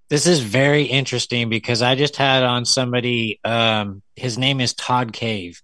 This 0.09 0.27
is 0.27 0.41
very 0.41 0.85
interesting 0.85 1.49
because 1.49 1.83
I 1.83 1.95
just 1.95 2.17
had 2.17 2.43
on 2.43 2.65
somebody, 2.65 3.41
um, 3.45 4.03
his 4.17 4.37
name 4.37 4.61
is 4.61 4.75
Todd 4.75 5.13
Cave. 5.13 5.63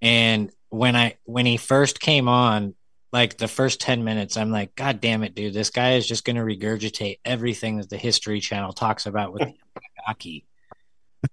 And 0.00 0.50
when 0.72 0.96
I 0.96 1.16
when 1.24 1.44
he 1.44 1.58
first 1.58 2.00
came 2.00 2.28
on, 2.28 2.74
like 3.12 3.36
the 3.36 3.46
first 3.46 3.78
10 3.82 4.04
minutes 4.04 4.38
i'm 4.38 4.50
like 4.50 4.74
god 4.74 5.00
damn 5.00 5.22
it 5.22 5.34
dude. 5.34 5.52
This 5.52 5.68
guy 5.68 5.94
is 5.96 6.08
just 6.08 6.24
going 6.24 6.36
to 6.36 6.42
regurgitate 6.42 7.20
everything 7.24 7.76
that 7.76 7.90
the 7.90 7.98
history 7.98 8.40
channel 8.40 8.72
talks 8.72 9.04
about 9.04 9.34
with 9.34 9.42
Anunnaki. 10.06 10.46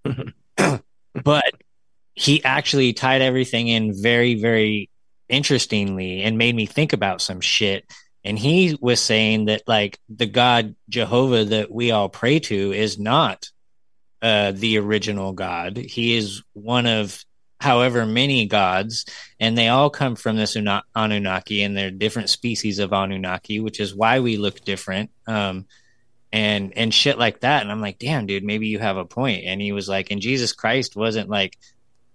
but 1.24 1.54
he 2.14 2.44
actually 2.44 2.92
tied 2.92 3.22
everything 3.22 3.70
in 3.70 3.94
very 4.00 4.36
very 4.36 4.90
interestingly 5.30 6.22
and 6.22 6.38
made 6.38 6.56
me 6.56 6.66
think 6.66 6.92
about 6.92 7.22
some 7.22 7.40
shit. 7.40 7.86
And 8.26 8.38
he 8.38 8.78
was 8.82 9.00
saying 9.00 9.46
that 9.46 9.64
like 9.68 9.98
the 10.10 10.26
god 10.26 10.76
jehovah 10.90 11.46
that 11.46 11.72
we 11.72 11.92
all 11.92 12.10
pray 12.10 12.40
to 12.40 12.74
is 12.74 13.00
not 13.00 13.50
uh, 14.22 14.52
the 14.52 14.80
original 14.80 15.32
god. 15.32 15.78
He 15.78 16.18
is 16.18 16.44
one 16.52 16.88
of 16.88 17.24
however 17.60 18.06
many 18.06 18.46
gods, 18.46 19.06
and 19.40 19.58
they 19.58 19.68
all 19.68 19.90
come 19.90 20.16
from 20.16 20.38
this 20.38 20.56
Anunnaki, 20.96 21.64
and 21.64 21.76
they're 21.76 21.92
different 21.92 22.30
species 22.30 22.80
of 22.80 22.94
Anunnaki, 22.94 23.60
which 23.60 23.80
is 23.80 23.96
why 23.96 24.20
we 24.20 24.38
look 24.38 24.64
different. 24.64 25.12
Um, 25.28 25.66
and 26.32 26.78
and 26.78 26.94
shit 26.94 27.18
like 27.18 27.42
that. 27.42 27.64
And 27.64 27.72
I'm 27.72 27.82
like, 27.82 28.00
damn, 28.00 28.28
dude, 28.28 28.44
maybe 28.44 28.68
you 28.68 28.80
have 28.80 28.98
a 28.98 29.06
point. 29.06 29.46
And 29.46 29.60
he 29.62 29.72
was 29.72 29.90
like, 29.90 30.12
and 30.12 30.22
Jesus 30.22 30.54
Christ 30.54 30.96
wasn't 30.96 31.30
like 31.30 31.58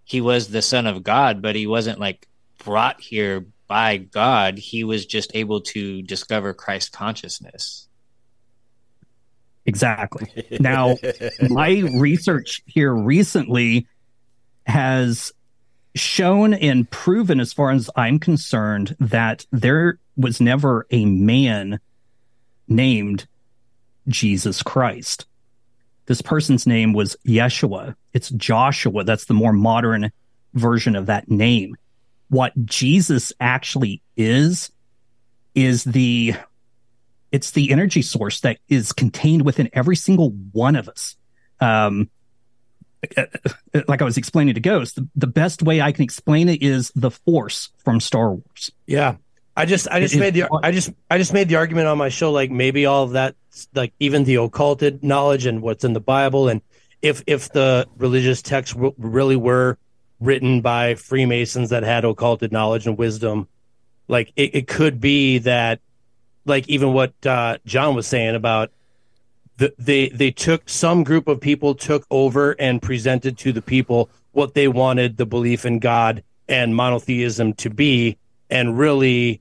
he 0.04 0.20
was 0.20 0.48
the 0.48 0.62
Son 0.62 0.86
of 0.86 1.02
God, 1.02 1.42
but 1.42 1.56
he 1.56 1.66
wasn't 1.66 1.98
like 1.98 2.26
brought 2.64 3.00
here 3.00 3.46
by 3.66 3.96
God. 3.96 4.58
He 4.58 4.84
was 4.84 5.06
just 5.06 5.34
able 5.34 5.62
to 5.62 6.02
discover 6.02 6.54
Christ 6.54 6.92
consciousness. 6.92 7.88
Exactly. 9.66 10.58
Now, 10.60 10.96
my 11.48 11.78
research 11.98 12.62
here 12.66 12.94
recently 12.94 13.88
has 14.66 15.32
shown 15.94 16.54
and 16.54 16.90
proven, 16.90 17.40
as 17.40 17.52
far 17.52 17.70
as 17.70 17.88
I'm 17.94 18.18
concerned, 18.18 18.96
that 19.00 19.46
there 19.52 19.98
was 20.16 20.40
never 20.40 20.86
a 20.90 21.04
man 21.04 21.78
named 22.66 23.26
Jesus 24.08 24.62
Christ. 24.62 25.26
This 26.06 26.20
person's 26.20 26.66
name 26.66 26.92
was 26.92 27.16
Yeshua. 27.26 27.94
It's 28.12 28.30
Joshua. 28.30 29.04
That's 29.04 29.24
the 29.24 29.34
more 29.34 29.52
modern 29.52 30.10
version 30.54 30.96
of 30.96 31.06
that 31.06 31.30
name. 31.30 31.76
what 32.28 32.52
Jesus 32.64 33.32
actually 33.40 34.02
is 34.16 34.70
is 35.54 35.84
the 35.84 36.34
it's 37.30 37.52
the 37.52 37.70
energy 37.72 38.02
source 38.02 38.40
that 38.40 38.58
is 38.68 38.92
contained 38.92 39.42
within 39.42 39.68
every 39.72 39.96
single 39.96 40.30
one 40.52 40.76
of 40.76 40.88
us. 40.88 41.16
Um, 41.60 42.10
like 43.88 44.02
I 44.02 44.04
was 44.04 44.16
explaining 44.16 44.54
to 44.54 44.60
Ghost, 44.60 44.96
the, 44.96 45.08
the 45.16 45.26
best 45.26 45.62
way 45.62 45.80
I 45.80 45.92
can 45.92 46.04
explain 46.04 46.48
it 46.48 46.62
is 46.62 46.92
the 46.94 47.10
Force 47.10 47.70
from 47.78 48.00
Star 48.00 48.32
Wars. 48.32 48.72
Yeah, 48.86 49.16
I 49.56 49.66
just 49.66 49.88
I 49.88 50.00
just 50.00 50.14
it, 50.14 50.20
made 50.20 50.34
the 50.34 50.48
I 50.62 50.70
just 50.70 50.90
I 51.10 51.18
just 51.18 51.32
made 51.32 51.48
the 51.48 51.56
argument 51.56 51.86
on 51.88 51.98
my 51.98 52.08
show 52.08 52.32
like 52.32 52.50
maybe 52.50 52.86
all 52.86 53.04
of 53.04 53.12
that 53.12 53.36
like 53.74 53.92
even 54.00 54.24
the 54.24 54.36
occulted 54.36 55.04
knowledge 55.04 55.46
and 55.46 55.62
what's 55.62 55.84
in 55.84 55.92
the 55.92 56.00
Bible 56.00 56.48
and 56.48 56.60
if 57.02 57.22
if 57.26 57.52
the 57.52 57.86
religious 57.98 58.40
texts 58.40 58.74
w- 58.74 58.94
really 58.96 59.36
were 59.36 59.78
written 60.20 60.62
by 60.62 60.94
Freemasons 60.94 61.70
that 61.70 61.82
had 61.82 62.04
occulted 62.04 62.50
knowledge 62.50 62.86
and 62.86 62.96
wisdom, 62.96 63.46
like 64.08 64.32
it, 64.36 64.54
it 64.54 64.66
could 64.66 65.00
be 65.00 65.38
that 65.38 65.80
like 66.46 66.68
even 66.68 66.94
what 66.94 67.14
uh, 67.26 67.58
John 67.66 67.94
was 67.94 68.06
saying 68.06 68.34
about 68.34 68.72
the, 69.56 69.72
they 69.78 70.08
they 70.08 70.30
took 70.30 70.68
some 70.68 71.04
group 71.04 71.28
of 71.28 71.40
people 71.40 71.74
took 71.74 72.06
over 72.10 72.52
and 72.52 72.82
presented 72.82 73.38
to 73.38 73.52
the 73.52 73.62
people 73.62 74.10
what 74.32 74.54
they 74.54 74.68
wanted 74.68 75.16
the 75.16 75.26
belief 75.26 75.64
in 75.64 75.78
God 75.78 76.22
and 76.48 76.74
monotheism 76.74 77.54
to 77.54 77.70
be, 77.70 78.18
and 78.50 78.76
really 78.78 79.40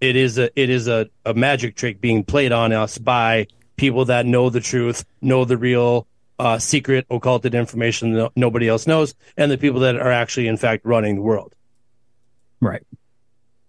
it 0.00 0.16
is 0.16 0.38
a 0.38 0.50
it 0.60 0.70
is 0.70 0.86
a, 0.88 1.08
a 1.24 1.34
magic 1.34 1.76
trick 1.76 2.00
being 2.00 2.24
played 2.24 2.52
on 2.52 2.72
us 2.72 2.98
by 2.98 3.46
people 3.76 4.04
that 4.06 4.26
know 4.26 4.50
the 4.50 4.60
truth, 4.60 5.04
know 5.20 5.44
the 5.44 5.56
real 5.56 6.06
uh, 6.38 6.58
secret 6.58 7.06
occulted 7.10 7.54
information 7.54 8.12
that 8.12 8.32
nobody 8.36 8.68
else 8.68 8.86
knows, 8.86 9.14
and 9.36 9.50
the 9.50 9.58
people 9.58 9.80
that 9.80 9.96
are 9.96 10.12
actually 10.12 10.46
in 10.46 10.56
fact 10.56 10.84
running 10.84 11.16
the 11.16 11.22
world. 11.22 11.54
Right. 12.60 12.82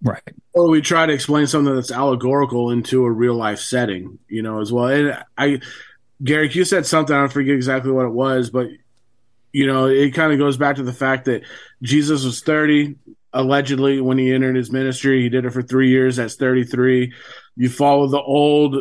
Right. 0.01 0.21
Or 0.53 0.69
we 0.69 0.81
try 0.81 1.05
to 1.05 1.13
explain 1.13 1.47
something 1.47 1.73
that's 1.73 1.91
allegorical 1.91 2.71
into 2.71 3.05
a 3.05 3.11
real 3.11 3.35
life 3.35 3.59
setting, 3.59 4.19
you 4.27 4.41
know, 4.41 4.61
as 4.61 4.71
well. 4.71 4.87
And 4.87 5.23
I, 5.37 5.59
Garrick, 6.23 6.55
you 6.55 6.65
said 6.65 6.85
something, 6.85 7.15
I 7.15 7.27
forget 7.27 7.55
exactly 7.55 7.91
what 7.91 8.05
it 8.05 8.13
was, 8.13 8.49
but, 8.49 8.67
you 9.51 9.67
know, 9.67 9.87
it 9.87 10.13
kind 10.13 10.31
of 10.31 10.39
goes 10.39 10.57
back 10.57 10.77
to 10.77 10.83
the 10.83 10.93
fact 10.93 11.25
that 11.25 11.43
Jesus 11.81 12.23
was 12.23 12.41
30, 12.41 12.95
allegedly, 13.33 13.99
when 14.01 14.17
he 14.17 14.33
entered 14.33 14.55
his 14.55 14.71
ministry. 14.71 15.21
He 15.21 15.29
did 15.29 15.45
it 15.45 15.51
for 15.51 15.63
three 15.63 15.89
years. 15.89 16.17
That's 16.17 16.35
33. 16.35 17.13
You 17.55 17.69
follow 17.69 18.07
the 18.07 18.21
old 18.21 18.75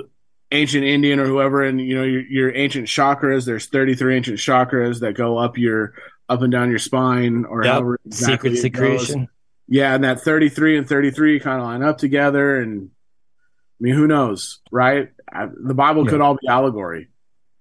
ancient 0.51 0.85
Indian 0.85 1.21
or 1.21 1.27
whoever, 1.27 1.63
and, 1.63 1.81
you 1.81 1.97
know, 1.97 2.05
your, 2.05 2.23
your 2.23 2.57
ancient 2.57 2.87
chakras, 2.87 3.47
there's 3.47 3.67
33 3.67 4.17
ancient 4.17 4.39
chakras 4.39 5.01
that 5.01 5.15
go 5.15 5.39
up 5.39 5.59
your, 5.59 5.95
up 6.29 6.43
and 6.43 6.53
down 6.53 6.71
your 6.71 6.79
spine 6.79 7.45
or 7.45 7.65
yep. 7.65 7.73
however 7.73 8.01
exactly 8.05 8.57
secret 8.57 9.01
secretion 9.01 9.29
yeah, 9.67 9.95
and 9.95 10.05
that 10.05 10.21
33 10.21 10.79
and 10.79 10.89
33 10.89 11.41
kind 11.41 11.61
of 11.61 11.67
line 11.67 11.83
up 11.83 11.99
together. 11.99 12.61
And 12.61 12.91
I 12.91 13.79
mean, 13.81 13.95
who 13.95 14.07
knows, 14.07 14.61
right? 14.71 15.11
I, 15.31 15.47
the 15.47 15.75
Bible 15.75 16.05
yeah. 16.05 16.11
could 16.11 16.21
all 16.21 16.35
be 16.35 16.49
allegory, 16.49 17.09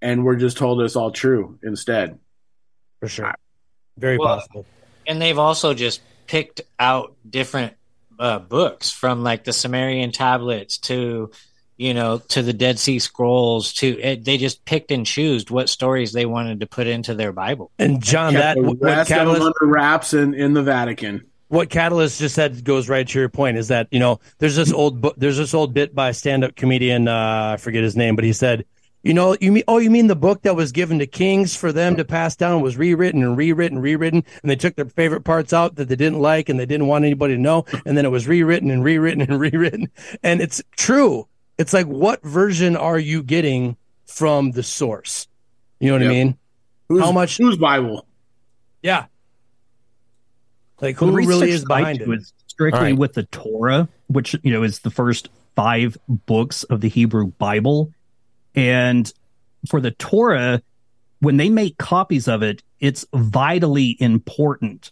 and 0.02 0.24
we're 0.26 0.36
just 0.36 0.58
told 0.58 0.82
it's 0.82 0.96
all 0.96 1.12
true 1.12 1.60
instead. 1.64 2.20
For 3.00 3.08
sure. 3.08 3.34
Very 3.98 4.18
well, 4.18 4.38
possible. 4.38 4.66
And 5.08 5.22
they've 5.22 5.38
also 5.38 5.74
just 5.74 6.02
picked 6.28 6.62
out 6.80 7.16
different 7.30 7.74
uh, 8.20 8.40
books 8.40 8.92
from 8.92 9.24
like 9.24 9.44
the 9.44 9.54
Sumerian 9.54 10.12
tablets 10.12 10.78
to 10.78 11.32
you 11.78 11.94
know 11.94 12.20
to 12.30 12.42
the 12.42 12.54
Dead 12.54 12.80
Sea 12.80 13.00
Scrolls 13.00 13.74
to 13.74 14.00
it, 14.00 14.24
they 14.24 14.38
just 14.38 14.66
picked 14.66 14.92
and 14.92 15.06
chose 15.06 15.50
what 15.50 15.70
stories 15.70 16.14
they 16.14 16.26
wanted 16.26 16.60
to 16.60 16.68
put 16.68 16.88
into 16.88 17.16
their 17.16 17.32
Bible. 17.32 17.72
And 17.80 18.02
John, 18.02 18.34
that 18.36 18.58
what, 18.58 18.78
what 18.78 19.08
Katilist 19.08 19.42
under 19.42 19.54
wraps 19.62 20.14
in 20.14 20.34
in 20.34 20.54
the 20.54 20.64
Vatican 20.64 21.26
what 21.54 21.70
Katilist 21.70 22.18
just 22.18 22.34
said 22.34 22.64
goes 22.64 22.90
right 22.90 23.08
to 23.08 23.20
your 23.20 23.30
point 23.30 23.58
is 23.58 23.68
that 23.68 23.88
you 23.92 24.00
know 24.00 24.20
there's 24.40 24.56
this 24.56 24.74
old 24.74 25.02
book, 25.02 25.14
there's 25.18 25.38
this 25.38 25.54
old 25.54 25.72
bit 25.72 25.94
by 25.94 26.10
a 26.10 26.14
stand-up 26.14 26.56
comedian 26.56 27.08
uh, 27.08 27.52
I 27.54 27.58
forget 27.58 27.84
his 27.84 27.96
name, 27.96 28.16
but 28.16 28.26
he 28.26 28.34
said, 28.34 28.66
you 29.04 29.14
know, 29.14 29.38
you 29.40 29.52
mean 29.52 29.64
oh 29.68 29.78
you 29.78 29.92
mean 29.92 30.08
the 30.08 30.16
book 30.16 30.42
that 30.42 30.56
was 30.56 30.72
given 30.72 30.98
to 30.98 31.06
kings 31.06 31.56
for 31.56 31.72
them 31.72 31.96
to 31.98 32.06
pass 32.06 32.36
down 32.36 32.62
was 32.62 32.76
rewritten 32.76 33.22
and 33.22 33.38
rewritten 33.38 33.78
and 33.78 33.84
rewritten, 33.84 34.24
and 34.42 34.50
they 34.50 34.56
took 34.56 34.76
their 34.76 34.86
favorite 34.86 35.26
parts 35.26 35.54
out 35.54 35.76
that 35.76 35.90
they 35.90 35.96
didn't 35.96 36.20
like 36.20 36.50
and 36.50 36.60
they 36.60 36.66
didn't 36.66 36.88
want 36.88 37.06
anybody 37.06 37.36
to 37.36 37.40
know, 37.40 37.66
and 37.86 37.96
then 37.96 38.04
it 38.04 38.12
was 38.12 38.28
rewritten 38.28 38.72
and 38.72 38.84
rewritten 38.84 39.22
and 39.22 39.40
rewritten, 39.40 39.92
and 40.24 40.42
it's 40.42 40.60
true. 40.76 41.28
It's 41.60 41.72
like 41.72 41.86
what 41.86 42.24
version 42.24 42.76
are 42.76 42.98
you 42.98 43.22
getting 43.22 43.78
from 44.08 44.52
the 44.52 44.64
source? 44.64 45.28
You 45.80 45.90
know 45.90 45.96
what 45.96 46.02
yep. 46.02 46.10
I 46.10 46.14
mean? 46.14 46.38
Who's, 46.90 47.02
How 47.04 47.12
much? 47.12 47.38
Whose 47.38 47.58
Bible? 47.58 48.08
Yeah, 48.82 49.06
like 50.84 50.98
who 50.98 51.16
really 51.16 51.50
is 51.50 51.66
behind 51.66 52.02
it? 52.02 52.08
Was 52.08 52.34
strictly 52.48 52.80
right. 52.80 52.98
with 52.98 53.14
the 53.14 53.24
Torah, 53.24 53.88
which 54.08 54.36
you 54.44 54.52
know 54.52 54.64
is 54.64 54.80
the 54.80 54.92
first 54.92 55.30
five 55.56 55.98
books 56.08 56.64
of 56.64 56.82
the 56.82 56.90
Hebrew 56.90 57.28
Bible, 57.28 57.92
and 58.56 59.12
for 59.68 59.80
the 59.80 59.92
Torah, 59.92 60.62
when 61.20 61.38
they 61.38 61.50
make 61.50 61.78
copies 61.78 62.28
of 62.28 62.44
it, 62.44 62.62
it's 62.80 63.06
vitally 63.14 63.98
important 64.00 64.92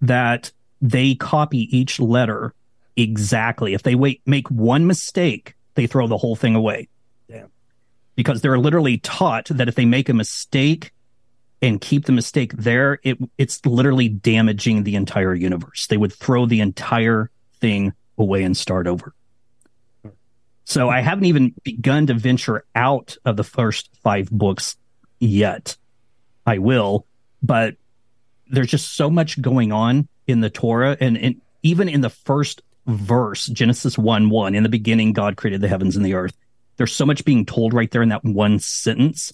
that 0.00 0.50
they 0.80 1.14
copy 1.14 1.68
each 1.76 2.00
letter 2.00 2.54
exactly. 2.96 3.74
If 3.74 3.82
they 3.82 3.94
wait, 3.94 4.20
make 4.26 4.50
one 4.50 4.86
mistake, 4.86 5.54
they 5.74 5.86
throw 5.86 6.06
the 6.06 6.18
whole 6.18 6.36
thing 6.36 6.54
away. 6.54 6.88
Damn. 7.30 7.48
Because 8.16 8.40
they're 8.40 8.58
literally 8.58 8.98
taught 8.98 9.46
that 9.46 9.68
if 9.68 9.74
they 9.76 9.84
make 9.84 10.08
a 10.08 10.14
mistake, 10.14 10.92
and 11.60 11.80
keep 11.80 12.04
the 12.04 12.12
mistake 12.12 12.52
there, 12.54 13.00
it 13.02 13.18
it's 13.36 13.64
literally 13.66 14.08
damaging 14.08 14.84
the 14.84 14.94
entire 14.94 15.34
universe. 15.34 15.86
They 15.86 15.96
would 15.96 16.12
throw 16.12 16.46
the 16.46 16.60
entire 16.60 17.30
thing 17.60 17.92
away 18.16 18.42
and 18.42 18.56
start 18.56 18.86
over. 18.86 19.14
So 20.64 20.90
I 20.90 21.00
haven't 21.00 21.24
even 21.24 21.54
begun 21.62 22.06
to 22.08 22.14
venture 22.14 22.64
out 22.74 23.16
of 23.24 23.36
the 23.36 23.44
first 23.44 23.90
five 24.02 24.30
books 24.30 24.76
yet. 25.18 25.76
I 26.46 26.58
will, 26.58 27.06
but 27.42 27.76
there's 28.48 28.68
just 28.68 28.94
so 28.94 29.10
much 29.10 29.40
going 29.40 29.72
on 29.72 30.08
in 30.26 30.40
the 30.40 30.50
Torah 30.50 30.96
and, 31.00 31.16
and 31.16 31.40
even 31.62 31.88
in 31.88 32.02
the 32.02 32.10
first 32.10 32.62
verse, 32.86 33.46
Genesis 33.46 33.98
1 33.98 34.30
1, 34.30 34.54
in 34.54 34.62
the 34.62 34.68
beginning, 34.68 35.12
God 35.12 35.36
created 35.36 35.60
the 35.60 35.68
heavens 35.68 35.96
and 35.96 36.04
the 36.04 36.14
earth. 36.14 36.36
There's 36.76 36.94
so 36.94 37.06
much 37.06 37.24
being 37.24 37.44
told 37.44 37.74
right 37.74 37.90
there 37.90 38.02
in 38.02 38.08
that 38.10 38.24
one 38.24 38.58
sentence 38.58 39.32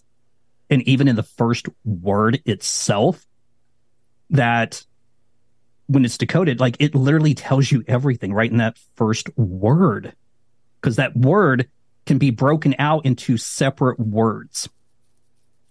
and 0.71 0.83
even 0.83 1.09
in 1.09 1.17
the 1.17 1.23
first 1.23 1.69
word 1.85 2.41
itself 2.45 3.27
that 4.31 4.83
when 5.87 6.05
it's 6.05 6.19
decoded 6.19 6.61
like 6.61 6.77
it 6.81 6.95
literally 6.95 7.35
tells 7.35 7.71
you 7.71 7.85
everything 7.87 8.33
right 8.33 8.51
in 8.51 8.59
that 8.59 8.79
first 8.97 9.29
word 9.37 10.15
because 10.81 10.97
that 10.97 11.17
word 11.17 11.69
can 12.07 12.19
be 12.19 12.31
broken 12.31 12.75
out 12.79 13.05
into 13.05 13.37
separate 13.37 13.99
words 13.99 14.69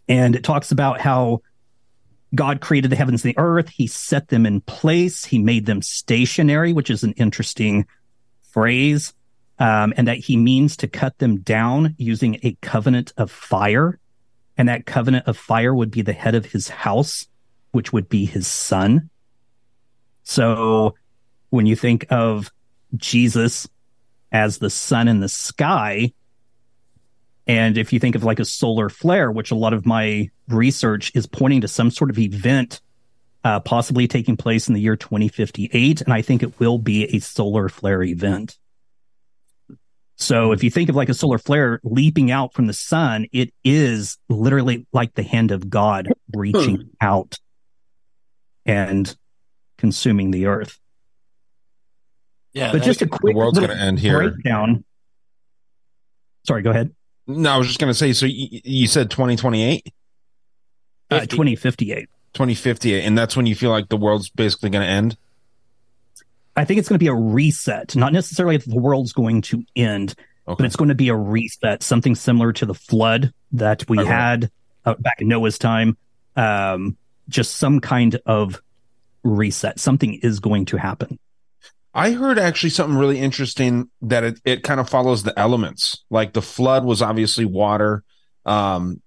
and 0.08 0.36
it 0.36 0.44
talks 0.44 0.72
about 0.72 1.00
how 1.00 1.42
God 2.36 2.62
created 2.62 2.92
the 2.92 2.96
heavens 2.96 3.24
and 3.24 3.34
the 3.34 3.40
earth. 3.40 3.70
He 3.70 3.88
set 3.88 4.30
them 4.30 4.46
in 4.46 4.62
place. 4.62 5.26
He 5.26 5.40
made 5.40 5.66
them 5.66 5.82
stationary, 5.82 6.74
which 6.74 6.90
is 6.90 7.04
an 7.04 7.14
interesting 7.14 7.86
phrase. 8.52 9.14
Um, 9.60 9.94
and 9.96 10.08
that 10.08 10.18
he 10.18 10.36
means 10.36 10.78
to 10.78 10.88
cut 10.88 11.20
them 11.20 11.40
down 11.42 11.96
using 11.98 12.40
a 12.42 12.58
covenant 12.62 13.14
of 13.18 13.30
fire 13.30 14.00
and 14.58 14.70
that 14.70 14.86
covenant 14.86 15.28
of 15.28 15.38
fire 15.38 15.74
would 15.74 15.92
be 15.92 16.02
the 16.02 16.14
head 16.14 16.36
of 16.36 16.46
his 16.46 16.70
house, 16.70 17.28
which 17.72 17.92
would 17.92 18.10
be 18.10 18.26
his 18.26 18.48
son. 18.48 19.10
So 20.24 20.96
when 21.50 21.66
you 21.66 21.76
think 21.76 22.06
of 22.10 22.52
Jesus 22.96 23.68
as 24.32 24.58
the 24.58 24.70
sun 24.70 25.08
in 25.08 25.20
the 25.20 25.30
sky, 25.30 26.14
and 27.46 27.78
if 27.78 27.92
you 27.92 28.00
think 28.00 28.16
of 28.16 28.24
like 28.24 28.40
a 28.40 28.46
solar 28.46 28.90
flare, 28.90 29.32
which 29.32 29.52
a 29.52 29.56
lot 29.56 29.74
of 29.74 29.86
my 29.86 30.30
research 30.48 31.12
is 31.14 31.26
pointing 31.26 31.62
to 31.62 31.68
some 31.68 31.92
sort 31.92 32.10
of 32.10 32.20
event 32.20 32.80
uh, 33.44 33.60
possibly 33.60 34.08
taking 34.08 34.38
place 34.38 34.68
in 34.68 34.74
the 34.74 34.82
year 34.82 34.96
2058, 34.96 36.02
and 36.02 36.14
I 36.14 36.22
think 36.22 36.44
it 36.44 36.60
will 36.60 36.78
be 36.78 37.06
a 37.06 37.20
solar 37.20 37.70
flare 37.70 38.04
event. 38.04 38.58
So 40.16 40.52
if 40.52 40.64
you 40.64 40.70
think 40.70 40.90
of 40.90 40.96
like 40.96 41.10
a 41.10 41.14
solar 41.14 41.38
flare 41.38 41.80
leaping 41.84 42.32
out 42.32 42.54
from 42.54 42.68
the 42.68 42.74
sun, 42.74 43.28
it 43.32 43.54
is 43.64 44.18
literally 44.30 44.86
like 44.94 45.14
the 45.16 45.24
hand 45.24 45.52
of 45.52 45.70
God 45.70 46.08
reaching 46.34 46.76
hmm. 46.78 46.88
out 47.02 47.38
and 48.66 49.16
consuming 49.78 50.32
the 50.32 50.46
earth. 50.46 50.80
Yeah, 52.54 52.72
but 52.72 52.84
just 52.84 53.02
a 53.02 53.08
quick 53.08 53.34
the 53.34 53.38
world's 53.38 53.58
going 53.58 53.72
to 53.72 53.78
end 53.78 54.00
here. 54.00 54.18
Breakdown. 54.18 54.86
Sorry, 56.46 56.62
go 56.62 56.70
ahead. 56.70 56.94
No, 57.26 57.52
I 57.52 57.58
was 57.58 57.68
just 57.68 57.80
going 57.80 57.90
to 57.90 57.98
say. 57.98 58.14
So 58.14 58.28
you, 58.28 58.62
you 58.64 58.88
said 58.88 59.10
twenty 59.10 59.36
twenty 59.36 59.64
eight. 59.64 59.88
Uh, 61.10 61.26
twenty 61.26 61.56
fifty 61.56 61.92
eight. 61.92 62.10
Twenty 62.34 62.54
fifty 62.54 62.94
eight, 62.94 63.06
and 63.06 63.18
that's 63.18 63.36
when 63.36 63.48
you 63.48 63.56
feel 63.56 63.72
like 63.72 63.90
the 63.90 63.98
world's 63.98 64.30
basically 64.30 64.70
going 64.70 64.86
to 64.86 64.90
end. 64.90 65.18
I 66.56 66.66
think 66.66 66.80
it's 66.80 66.88
going 66.88 67.00
to 67.00 67.04
be 67.04 67.08
a 67.08 67.16
reset, 67.16 67.96
not 67.96 68.14
necessarily 68.14 68.58
that 68.58 68.70
the 68.70 68.80
world's 68.80 69.14
going 69.14 69.42
to 69.44 69.64
end, 69.76 70.16
okay. 70.48 70.56
but 70.58 70.66
it's 70.66 70.76
going 70.76 70.90
to 70.90 70.96
be 70.96 71.10
a 71.10 71.16
reset, 71.16 71.82
something 71.82 72.16
similar 72.16 72.54
to 72.54 72.66
the 72.66 72.76
flood 72.76 73.34
that 73.54 73.88
we 73.90 74.00
okay. 74.00 74.10
had 74.10 74.52
uh, 74.86 74.96
back 74.96 75.22
in 75.22 75.28
Noah's 75.28 75.58
time. 75.58 75.98
Um, 76.36 76.98
just 77.30 77.56
some 77.56 77.80
kind 77.80 78.20
of 78.26 78.62
reset. 79.24 79.80
Something 79.80 80.20
is 80.22 80.40
going 80.40 80.66
to 80.66 80.78
happen. 80.78 81.20
I 81.94 82.12
heard 82.12 82.40
actually 82.40 82.72
something 82.72 82.98
really 82.98 83.20
interesting 83.20 83.90
that 84.02 84.24
it, 84.24 84.42
it 84.44 84.64
kind 84.64 84.80
of 84.80 84.90
follows 84.90 85.24
the 85.24 85.38
elements. 85.38 86.04
Like 86.10 86.34
the 86.34 86.42
flood 86.42 86.86
was 86.86 87.02
obviously 87.02 87.46
water. 87.46 88.04
Um, 88.46 89.02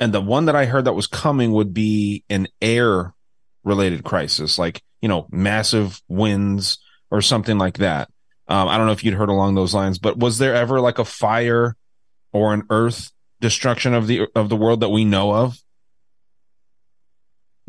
and 0.00 0.12
the 0.12 0.20
one 0.20 0.46
that 0.46 0.56
I 0.56 0.66
heard 0.66 0.86
that 0.86 0.94
was 0.94 1.06
coming 1.06 1.52
would 1.52 1.72
be 1.72 2.24
an 2.28 2.48
air 2.60 3.14
related 3.62 4.02
crisis, 4.02 4.58
like, 4.58 4.82
you 5.00 5.08
know, 5.08 5.28
massive 5.30 6.02
winds 6.08 6.78
or 7.12 7.20
something 7.20 7.58
like 7.58 7.76
that. 7.76 8.08
Um, 8.48 8.68
I 8.68 8.78
don't 8.78 8.86
know 8.86 8.92
if 8.92 9.04
you'd 9.04 9.14
heard 9.14 9.28
along 9.28 9.54
those 9.54 9.74
lines, 9.74 9.98
but 9.98 10.18
was 10.18 10.38
there 10.38 10.54
ever 10.54 10.80
like 10.80 10.98
a 10.98 11.04
fire 11.04 11.76
or 12.32 12.54
an 12.54 12.64
earth 12.70 13.12
destruction 13.40 13.92
of 13.92 14.06
the 14.06 14.26
of 14.34 14.48
the 14.48 14.56
world 14.56 14.80
that 14.80 14.88
we 14.88 15.04
know 15.04 15.32
of? 15.32 15.58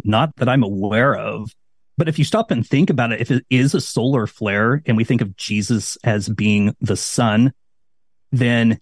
Not 0.03 0.35
that 0.37 0.49
I'm 0.49 0.63
aware 0.63 1.15
of. 1.15 1.51
But 1.97 2.07
if 2.09 2.17
you 2.17 2.25
stop 2.25 2.49
and 2.49 2.65
think 2.67 2.89
about 2.89 3.11
it, 3.11 3.21
if 3.21 3.29
it 3.29 3.45
is 3.49 3.75
a 3.75 3.81
solar 3.81 4.25
flare 4.25 4.81
and 4.85 4.97
we 4.97 5.03
think 5.03 5.21
of 5.21 5.35
Jesus 5.35 5.97
as 6.03 6.27
being 6.27 6.75
the 6.81 6.97
sun, 6.97 7.53
then 8.31 8.79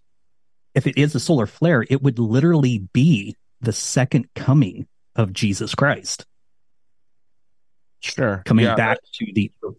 if 0.75 0.87
it 0.87 0.97
is 0.97 1.13
a 1.13 1.19
solar 1.19 1.45
flare, 1.45 1.85
it 1.89 2.01
would 2.01 2.19
literally 2.19 2.87
be 2.93 3.35
the 3.59 3.73
second 3.73 4.29
coming 4.33 4.87
of 5.15 5.33
Jesus 5.33 5.75
Christ. 5.75 6.25
Sure. 7.99 8.41
Coming 8.45 8.65
Yeah. 8.65 8.75
back 8.75 8.99
to 9.15 9.31
the 9.33 9.51
earth. 9.63 9.75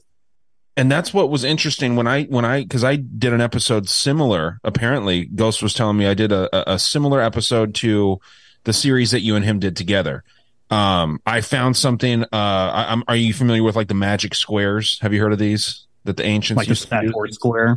And 0.77 0.91
that's 0.91 1.13
what 1.13 1.31
was 1.31 1.45
interesting 1.45 1.97
when 1.97 2.07
I 2.07 2.25
when 2.25 2.45
I 2.45 2.63
because 2.63 2.85
I 2.85 2.97
did 2.97 3.33
an 3.33 3.41
episode 3.41 3.89
similar. 3.89 4.59
Apparently, 4.65 5.27
Ghost 5.27 5.63
was 5.63 5.75
telling 5.75 5.97
me 5.97 6.07
I 6.07 6.15
did 6.15 6.33
a, 6.33 6.73
a- 6.73 6.79
similar 6.79 7.21
episode 7.21 7.75
to 7.77 8.21
the 8.65 8.73
series 8.73 9.11
that 9.11 9.21
you 9.21 9.37
and 9.37 9.45
him 9.45 9.59
did 9.59 9.77
together. 9.77 10.25
Um, 10.71 11.21
I 11.27 11.43
found 11.43 11.77
something. 11.77 12.23
Uh, 12.25 12.27
I, 12.33 12.87
I'm, 12.89 13.05
are 13.07 13.17
you 13.17 13.35
familiar 13.35 13.63
with 13.63 13.77
like 13.77 13.89
the 13.89 13.95
magic 13.95 14.35
squares? 14.35 14.99
Have 15.03 15.13
you 15.13 15.21
heard 15.21 15.33
of 15.33 15.39
these 15.39 15.87
that 16.05 16.17
the 16.17 16.25
ancients 16.25 16.59
like 16.59 16.69
used 16.69 16.89
to 16.89 17.03
do? 17.03 17.33
Square. 17.33 17.77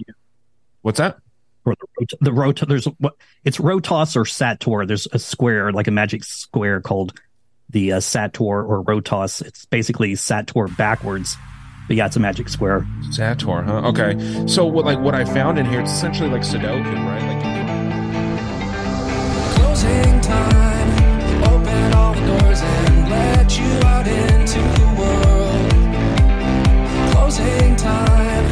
What's 0.81 0.99
that? 0.99 1.17
Or 1.65 1.75
the 1.75 1.87
rot- 1.99 2.19
the 2.21 2.31
rot 2.31 2.63
there's 2.69 2.85
what 2.85 3.15
it's 3.43 3.57
Rotos 3.57 4.15
or 4.15 4.25
Sator. 4.25 4.85
There's 4.85 5.07
a 5.11 5.19
square 5.19 5.73
like 5.73 5.87
a 5.87 5.91
magic 5.91 6.23
square 6.23 6.79
called 6.79 7.19
the 7.69 7.93
uh, 7.93 7.99
Sator 7.99 8.63
or 8.63 8.83
Rotos. 8.85 9.41
It's 9.41 9.65
basically 9.65 10.15
Sator 10.15 10.67
backwards. 10.67 11.35
But 11.87 11.97
yeah, 11.97 12.07
it's 12.07 12.15
a 12.15 12.19
magic 12.19 12.49
square. 12.49 12.85
Sator, 13.11 13.61
huh? 13.61 13.89
Okay. 13.89 14.17
So 14.47 14.65
what 14.65 14.85
like 14.85 14.99
what 14.99 15.13
I 15.13 15.23
found 15.25 15.59
in 15.59 15.65
here, 15.67 15.81
it's 15.81 15.91
essentially 15.91 16.29
like 16.29 16.41
Sudoku, 16.41 16.95
right? 17.05 17.21
Like 17.21 17.43
Closing 19.55 20.19
time. 20.21 20.89
Open 21.43 21.93
all 21.93 22.13
the 22.15 22.21
doors 22.25 22.61
and 22.61 23.09
let 23.09 23.57
you 23.59 23.71
out 23.85 24.07
into 24.07 24.59
the 24.81 24.87
world. 24.97 25.71
Closing 27.11 27.75
time. 27.75 28.45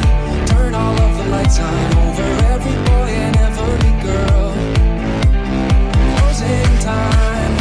Turn 0.46 0.74
all 0.74 0.94
of 1.00 1.16
the 1.18 1.24
lights 1.30 1.58
on 1.58 1.94
over 2.06 2.22
every 2.54 2.76
boy 2.86 3.10
and 3.24 3.36
every 3.36 3.92
girl. 4.06 4.52
Closing 6.18 6.78
time. 6.78 7.52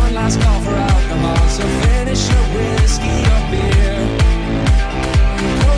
One 0.00 0.14
last 0.14 0.40
call 0.40 0.60
for 0.62 0.74
alcohol, 0.74 1.48
so 1.48 1.62
finish 1.86 2.28
your 2.28 2.44
whiskey 2.56 3.22
or 3.22 3.42
beer. 3.52 3.91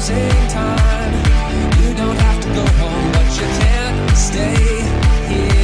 Closing 0.07 0.49
time. 0.49 1.15
You 1.83 1.95
don't 1.95 2.17
have 2.17 2.43
to 2.43 2.49
go 2.49 2.67
home, 2.77 3.13
but 3.13 3.41
you 3.41 3.47
can't 3.59 4.11
stay 4.15 4.83
here. 5.33 5.64